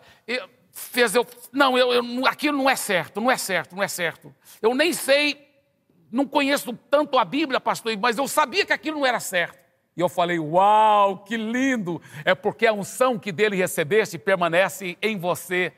fez 0.71 1.15
eu. 1.15 1.27
Não, 1.53 1.77
eu, 1.77 1.93
eu, 1.93 2.27
aquilo 2.27 2.59
não 2.59 2.69
é 2.69 2.77
certo, 2.77 3.21
não 3.21 3.31
é 3.31 3.37
certo, 3.37 3.75
não 3.75 3.83
é 3.83 3.89
certo. 3.89 4.35
Eu 4.61 4.75
nem 4.75 4.93
sei, 4.93 5.49
não 6.13 6.27
conheço 6.27 6.73
tanto 6.91 7.19
a 7.19 7.25
Bíblia, 7.25 7.61
pastor, 7.61 7.97
mas 7.99 8.19
eu 8.19 8.29
sabia 8.29 8.67
que 8.67 8.73
aquilo 8.73 8.99
não 8.99 9.07
era 9.07 9.21
certo. 9.21 9.59
E 9.97 10.01
eu 10.01 10.09
falei, 10.09 10.39
uau, 10.39 11.19
que 11.25 11.37
lindo! 11.37 12.01
É 12.25 12.35
porque 12.35 12.67
a 12.67 12.73
unção 12.73 13.19
que 13.19 13.33
dele 13.33 13.57
recebeste 13.57 14.19
permanece 14.19 14.97
em 15.03 15.19
você 15.19 15.73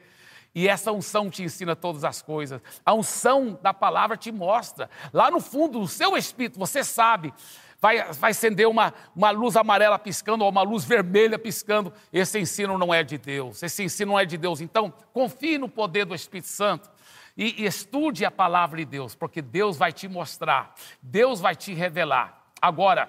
e 0.55 0.69
essa 0.69 0.93
unção 0.93 1.31
te 1.31 1.43
ensina 1.43 1.75
todas 1.75 2.05
as 2.05 2.21
coisas. 2.21 2.61
A 2.85 2.93
unção 2.93 3.59
da 3.63 3.73
palavra 3.73 4.17
te 4.17 4.31
mostra. 4.31 4.91
Lá 5.13 5.31
no 5.31 5.41
fundo 5.41 5.81
do 5.81 5.89
seu 5.89 6.17
espírito, 6.17 6.59
você 6.59 6.85
sabe, 6.85 7.33
vai, 7.81 8.13
vai 8.13 8.33
acender 8.33 8.69
uma, 8.69 8.93
uma 9.17 9.31
luz 9.31 9.57
amarela 9.57 9.99
piscando 9.99 10.45
ou 10.45 10.51
uma 10.51 10.63
luz 10.63 10.85
vermelha 10.85 11.39
piscando. 11.39 11.93
Esse 12.13 12.39
ensino 12.39 12.77
não 12.77 12.93
é 12.93 13.03
de 13.03 13.17
Deus. 13.17 13.63
Esse 13.63 13.83
ensino 13.83 14.13
não 14.13 14.19
é 14.19 14.27
de 14.27 14.37
Deus. 14.37 14.61
Então, 14.61 14.93
confie 15.13 15.57
no 15.57 15.69
poder 15.69 16.05
do 16.05 16.15
Espírito 16.15 16.49
Santo. 16.49 16.91
E, 17.37 17.63
e 17.63 17.67
estude 17.67 18.27
a 18.27 18.31
palavra 18.31 18.79
de 18.79 18.85
Deus, 18.85 19.15
porque 19.15 19.41
Deus 19.41 19.79
vai 19.79 19.91
te 19.91 20.07
mostrar, 20.07 20.75
Deus 21.01 21.41
vai 21.41 21.57
te 21.57 21.73
revelar. 21.73 22.45
Agora, 22.61 23.09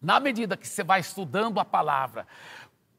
na 0.00 0.20
medida 0.20 0.56
que 0.56 0.66
você 0.66 0.84
vai 0.84 1.00
estudando 1.00 1.58
a 1.58 1.64
palavra, 1.64 2.24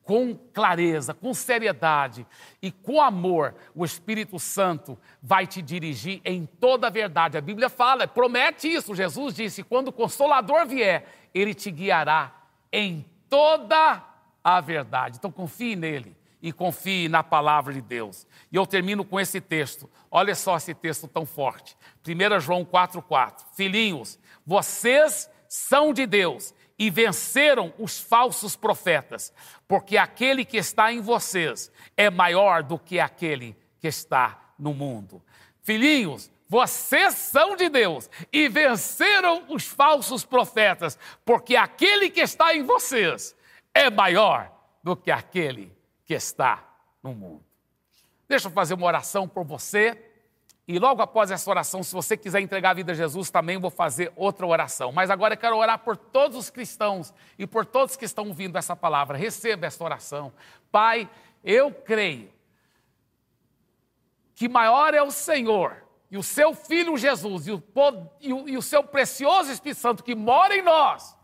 com 0.09 0.33
clareza, 0.33 1.13
com 1.13 1.35
seriedade 1.35 2.25
e 2.63 2.71
com 2.71 2.99
amor, 2.99 3.53
o 3.75 3.85
Espírito 3.85 4.39
Santo 4.39 4.97
vai 5.21 5.45
te 5.45 5.61
dirigir 5.61 6.19
em 6.25 6.47
toda 6.47 6.87
a 6.87 6.89
verdade. 6.89 7.37
A 7.37 7.41
Bíblia 7.41 7.69
fala, 7.69 8.07
promete 8.07 8.67
isso. 8.67 8.95
Jesus 8.95 9.35
disse: 9.35 9.61
quando 9.61 9.89
o 9.89 9.93
Consolador 9.93 10.65
vier, 10.65 11.05
ele 11.31 11.53
te 11.53 11.69
guiará 11.69 12.33
em 12.73 13.05
toda 13.29 14.03
a 14.43 14.59
verdade. 14.59 15.17
Então 15.19 15.31
confie 15.31 15.75
nele 15.75 16.17
e 16.41 16.51
confie 16.51 17.07
na 17.07 17.21
palavra 17.21 17.71
de 17.71 17.81
Deus. 17.81 18.25
E 18.51 18.55
eu 18.55 18.65
termino 18.65 19.05
com 19.05 19.19
esse 19.19 19.39
texto. 19.39 19.87
Olha 20.09 20.33
só 20.33 20.57
esse 20.57 20.73
texto 20.73 21.07
tão 21.07 21.23
forte. 21.23 21.77
1 22.03 22.39
João 22.39 22.65
4,4. 22.65 23.45
Filhinhos, 23.53 24.17
vocês 24.43 25.29
são 25.47 25.93
de 25.93 26.07
Deus 26.07 26.51
e 26.79 26.89
venceram 26.89 27.73
os 27.77 27.99
falsos 27.99 28.55
profetas, 28.55 29.33
porque 29.67 29.97
aquele 29.97 30.45
que 30.45 30.55
está 30.55 30.93
em 30.93 31.01
vocês 31.01 31.69
é 31.97 32.09
maior 32.09 32.63
do 32.63 32.79
que 32.79 33.01
aquele 33.01 33.55
que 33.79 33.87
está 33.87 34.39
no 34.57 34.73
mundo. 34.73 35.21
Filhinhos, 35.61 36.31
vocês 36.47 37.13
são 37.15 37.55
de 37.57 37.67
Deus 37.67 38.09
e 38.31 38.47
venceram 38.47 39.43
os 39.49 39.67
falsos 39.67 40.23
profetas, 40.23 40.97
porque 41.25 41.57
aquele 41.57 42.09
que 42.09 42.21
está 42.21 42.55
em 42.55 42.63
vocês 42.63 43.35
é 43.73 43.89
maior 43.89 44.51
do 44.81 44.95
que 44.95 45.11
aquele 45.11 45.71
que 46.05 46.13
está 46.13 46.63
no 47.03 47.13
mundo. 47.13 47.43
Deixa 48.27 48.47
eu 48.47 48.51
fazer 48.51 48.73
uma 48.75 48.87
oração 48.87 49.27
por 49.27 49.43
você 49.43 50.08
e 50.71 50.77
logo 50.77 51.01
após 51.01 51.31
essa 51.31 51.49
oração, 51.49 51.81
se 51.81 51.91
você 51.91 52.15
quiser 52.15 52.41
entregar 52.41 52.69
a 52.69 52.73
vida 52.75 52.91
a 52.91 52.95
Jesus, 52.95 53.31
também 53.31 53.57
vou 53.57 53.71
fazer 53.71 54.13
outra 54.15 54.45
oração. 54.45 54.91
Mas 54.91 55.09
agora 55.09 55.33
eu 55.33 55.37
quero 55.39 55.57
orar 55.57 55.79
por 55.79 55.97
todos 55.97 56.37
os 56.37 56.51
cristãos 56.51 57.11
e 57.39 57.47
por 57.47 57.65
todos 57.65 57.95
que 57.95 58.05
estão 58.05 58.27
ouvindo 58.27 58.55
essa 58.55 58.75
palavra. 58.75 59.17
Receba 59.17 59.65
esta 59.65 59.83
oração. 59.83 60.31
Pai, 60.71 61.09
eu 61.43 61.73
creio 61.73 62.31
que 64.35 64.47
maior 64.47 64.93
é 64.93 65.01
o 65.01 65.09
Senhor 65.09 65.83
e 66.11 66.19
o 66.19 66.21
seu 66.21 66.53
Filho 66.53 66.95
Jesus 66.99 67.47
e 67.47 67.51
o, 67.51 67.63
e, 68.21 68.31
o, 68.31 68.47
e 68.49 68.55
o, 68.55 68.61
seu 68.61 68.83
precioso 68.83 69.51
Espírito 69.51 69.81
Santo 69.81 70.03
que 70.03 70.13
mora 70.13 70.55
em 70.55 70.61
nós, 70.61 71.17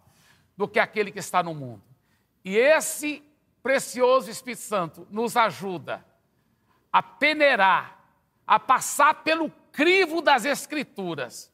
do 0.58 0.68
que 0.68 0.80
aquele 0.80 1.12
que 1.12 1.20
está 1.20 1.44
no 1.44 1.54
mundo. 1.54 1.84
E 2.44 2.58
esse 2.58 3.24
precioso 3.62 4.28
Espírito 4.28 4.64
Santo 4.64 5.08
nos 5.12 5.38
ajuda 5.38 6.04
a 6.92 7.04
peneirar, 7.04 8.05
a 8.46 8.60
passar 8.60 9.24
pelo 9.24 9.52
crivo 9.72 10.22
das 10.22 10.46
Escrituras, 10.46 11.52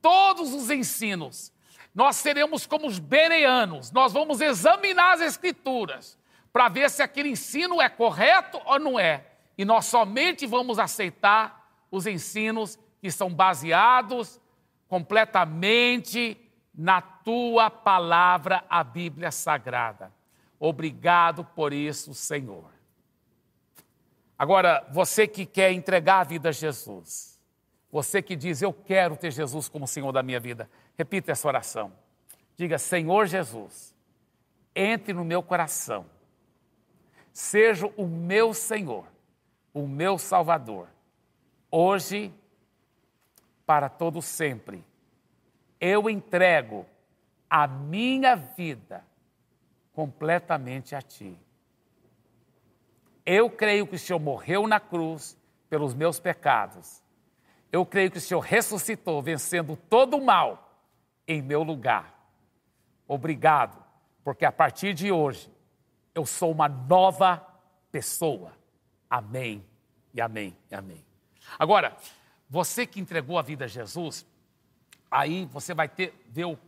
todos 0.00 0.52
os 0.52 0.70
ensinos. 0.70 1.52
Nós 1.94 2.16
seremos 2.16 2.66
como 2.66 2.86
os 2.86 2.98
bereanos, 2.98 3.92
nós 3.92 4.12
vamos 4.12 4.40
examinar 4.40 5.14
as 5.14 5.20
Escrituras 5.20 6.18
para 6.52 6.68
ver 6.68 6.90
se 6.90 7.02
aquele 7.02 7.30
ensino 7.30 7.80
é 7.80 7.88
correto 7.88 8.60
ou 8.64 8.78
não 8.78 8.98
é. 8.98 9.26
E 9.56 9.64
nós 9.64 9.86
somente 9.86 10.46
vamos 10.46 10.78
aceitar 10.78 11.68
os 11.90 12.06
ensinos 12.06 12.78
que 13.00 13.10
são 13.10 13.32
baseados 13.32 14.40
completamente 14.88 16.36
na 16.74 17.00
tua 17.00 17.70
palavra, 17.70 18.64
a 18.68 18.82
Bíblia 18.82 19.30
Sagrada. 19.30 20.12
Obrigado 20.58 21.44
por 21.44 21.72
isso, 21.72 22.14
Senhor. 22.14 22.70
Agora, 24.38 24.86
você 24.90 25.26
que 25.26 25.46
quer 25.46 25.72
entregar 25.72 26.20
a 26.20 26.24
vida 26.24 26.48
a 26.48 26.52
Jesus, 26.52 27.40
você 27.90 28.20
que 28.20 28.34
diz, 28.34 28.62
Eu 28.62 28.72
quero 28.72 29.16
ter 29.16 29.30
Jesus 29.30 29.68
como 29.68 29.86
Senhor 29.86 30.12
da 30.12 30.22
minha 30.22 30.40
vida, 30.40 30.68
repita 30.96 31.32
essa 31.32 31.46
oração. 31.46 31.92
Diga, 32.56 32.78
Senhor 32.78 33.26
Jesus, 33.26 33.94
entre 34.74 35.12
no 35.12 35.24
meu 35.24 35.42
coração, 35.42 36.06
seja 37.32 37.86
o 37.96 38.06
meu 38.06 38.54
Senhor, 38.54 39.06
o 39.72 39.86
meu 39.86 40.18
Salvador 40.18 40.88
hoje, 41.74 42.32
para 43.66 43.88
todo 43.88 44.22
sempre. 44.22 44.84
Eu 45.80 46.08
entrego 46.08 46.86
a 47.50 47.66
minha 47.66 48.36
vida 48.36 49.04
completamente 49.92 50.94
a 50.94 51.02
Ti. 51.02 51.36
Eu 53.24 53.48
creio 53.48 53.86
que 53.86 53.96
o 53.96 53.98
Senhor 53.98 54.18
morreu 54.18 54.66
na 54.66 54.78
cruz 54.78 55.36
pelos 55.68 55.94
meus 55.94 56.20
pecados. 56.20 57.02
Eu 57.72 57.84
creio 57.84 58.10
que 58.10 58.18
o 58.18 58.20
Senhor 58.20 58.40
ressuscitou, 58.40 59.22
vencendo 59.22 59.76
todo 59.76 60.16
o 60.16 60.24
mal 60.24 60.78
em 61.26 61.42
meu 61.42 61.62
lugar. 61.62 62.14
Obrigado, 63.08 63.82
porque 64.22 64.44
a 64.44 64.52
partir 64.52 64.94
de 64.94 65.10
hoje 65.10 65.50
eu 66.14 66.24
sou 66.24 66.52
uma 66.52 66.68
nova 66.68 67.44
pessoa. 67.90 68.52
Amém 69.10 69.64
e 70.12 70.20
amém 70.20 70.56
e 70.70 70.74
amém. 70.74 71.04
Agora, 71.58 71.96
você 72.48 72.86
que 72.86 73.00
entregou 73.00 73.38
a 73.38 73.42
vida 73.42 73.64
a 73.64 73.68
Jesus, 73.68 74.26
aí 75.10 75.44
você 75.46 75.74
vai 75.74 75.88
ter 75.88 76.14
ver 76.28 76.44
o, 76.44 76.58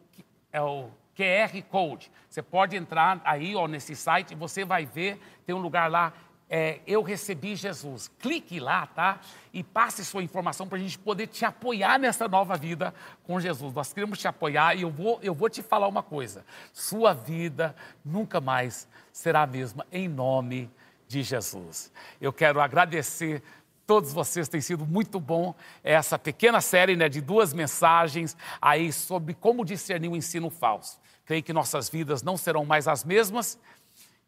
é 0.53 0.61
o 0.61 0.91
QR 1.17 1.63
Code. 1.71 2.11
Você 2.29 2.43
pode 2.43 2.77
entrar 2.77 3.21
aí 3.25 3.55
ó, 3.55 3.67
nesse 3.67 3.97
site 3.97 4.35
você 4.35 4.65
vai 4.65 4.85
ver, 4.85 5.19
tem 5.47 5.55
um 5.55 5.61
lugar 5.61 5.91
lá, 5.91 6.13
é, 6.49 6.81
eu 6.87 7.03
recebi 7.03 7.57
Jesus. 7.57 8.11
Clique 8.19 8.61
lá, 8.61 8.87
tá? 8.87 9.21
E 9.53 9.63
passe 9.63 10.05
sua 10.05 10.23
informação 10.23 10.69
para 10.69 10.79
a 10.79 10.81
gente 10.81 10.99
poder 10.99 11.27
te 11.27 11.45
apoiar 11.45 11.99
nessa 11.99 12.29
nova 12.29 12.57
vida 12.57 12.95
com 13.25 13.41
Jesus. 13.41 13.75
Nós 13.75 13.93
queremos 13.93 14.19
te 14.19 14.29
apoiar 14.29 14.75
e 14.77 14.83
eu 14.83 14.91
vou, 14.91 15.19
eu 15.23 15.35
vou 15.35 15.49
te 15.49 15.63
falar 15.63 15.89
uma 15.89 16.03
coisa: 16.03 16.45
sua 16.73 17.13
vida 17.13 17.75
nunca 18.05 18.41
mais 18.41 18.89
será 19.13 19.43
a 19.43 19.47
mesma, 19.47 19.87
em 19.91 20.09
nome 20.09 20.71
de 21.09 21.23
Jesus. 21.23 21.93
Eu 22.21 22.33
quero 22.33 22.61
agradecer 22.61 23.43
todos 23.87 24.13
vocês 24.13 24.49
têm 24.49 24.61
sido 24.61 24.85
muito 24.85 25.21
bom 25.21 25.55
essa 25.83 26.19
pequena 26.19 26.61
série 26.61 26.97
né, 26.97 27.09
de 27.09 27.21
duas 27.21 27.55
mensagens 27.55 28.37
aí 28.61 28.93
sobre 28.93 29.33
como 29.33 29.65
discernir 29.65 30.09
o 30.09 30.17
ensino 30.17 30.51
falso. 30.51 30.99
Creio 31.25 31.43
que 31.43 31.53
nossas 31.53 31.89
vidas 31.89 32.23
não 32.23 32.37
serão 32.37 32.65
mais 32.65 32.89
as 32.89 33.05
mesmas. 33.05 33.59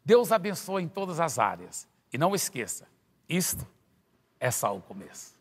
Deus 0.03 0.31
abençoe 0.31 0.83
em 0.83 0.87
todas 0.87 1.19
as 1.19 1.37
áreas. 1.37 1.87
E 2.11 2.17
não 2.17 2.35
esqueça, 2.35 2.87
isto 3.27 3.65
é 4.39 4.51
só 4.51 4.75
o 4.75 4.81
começo. 4.81 5.38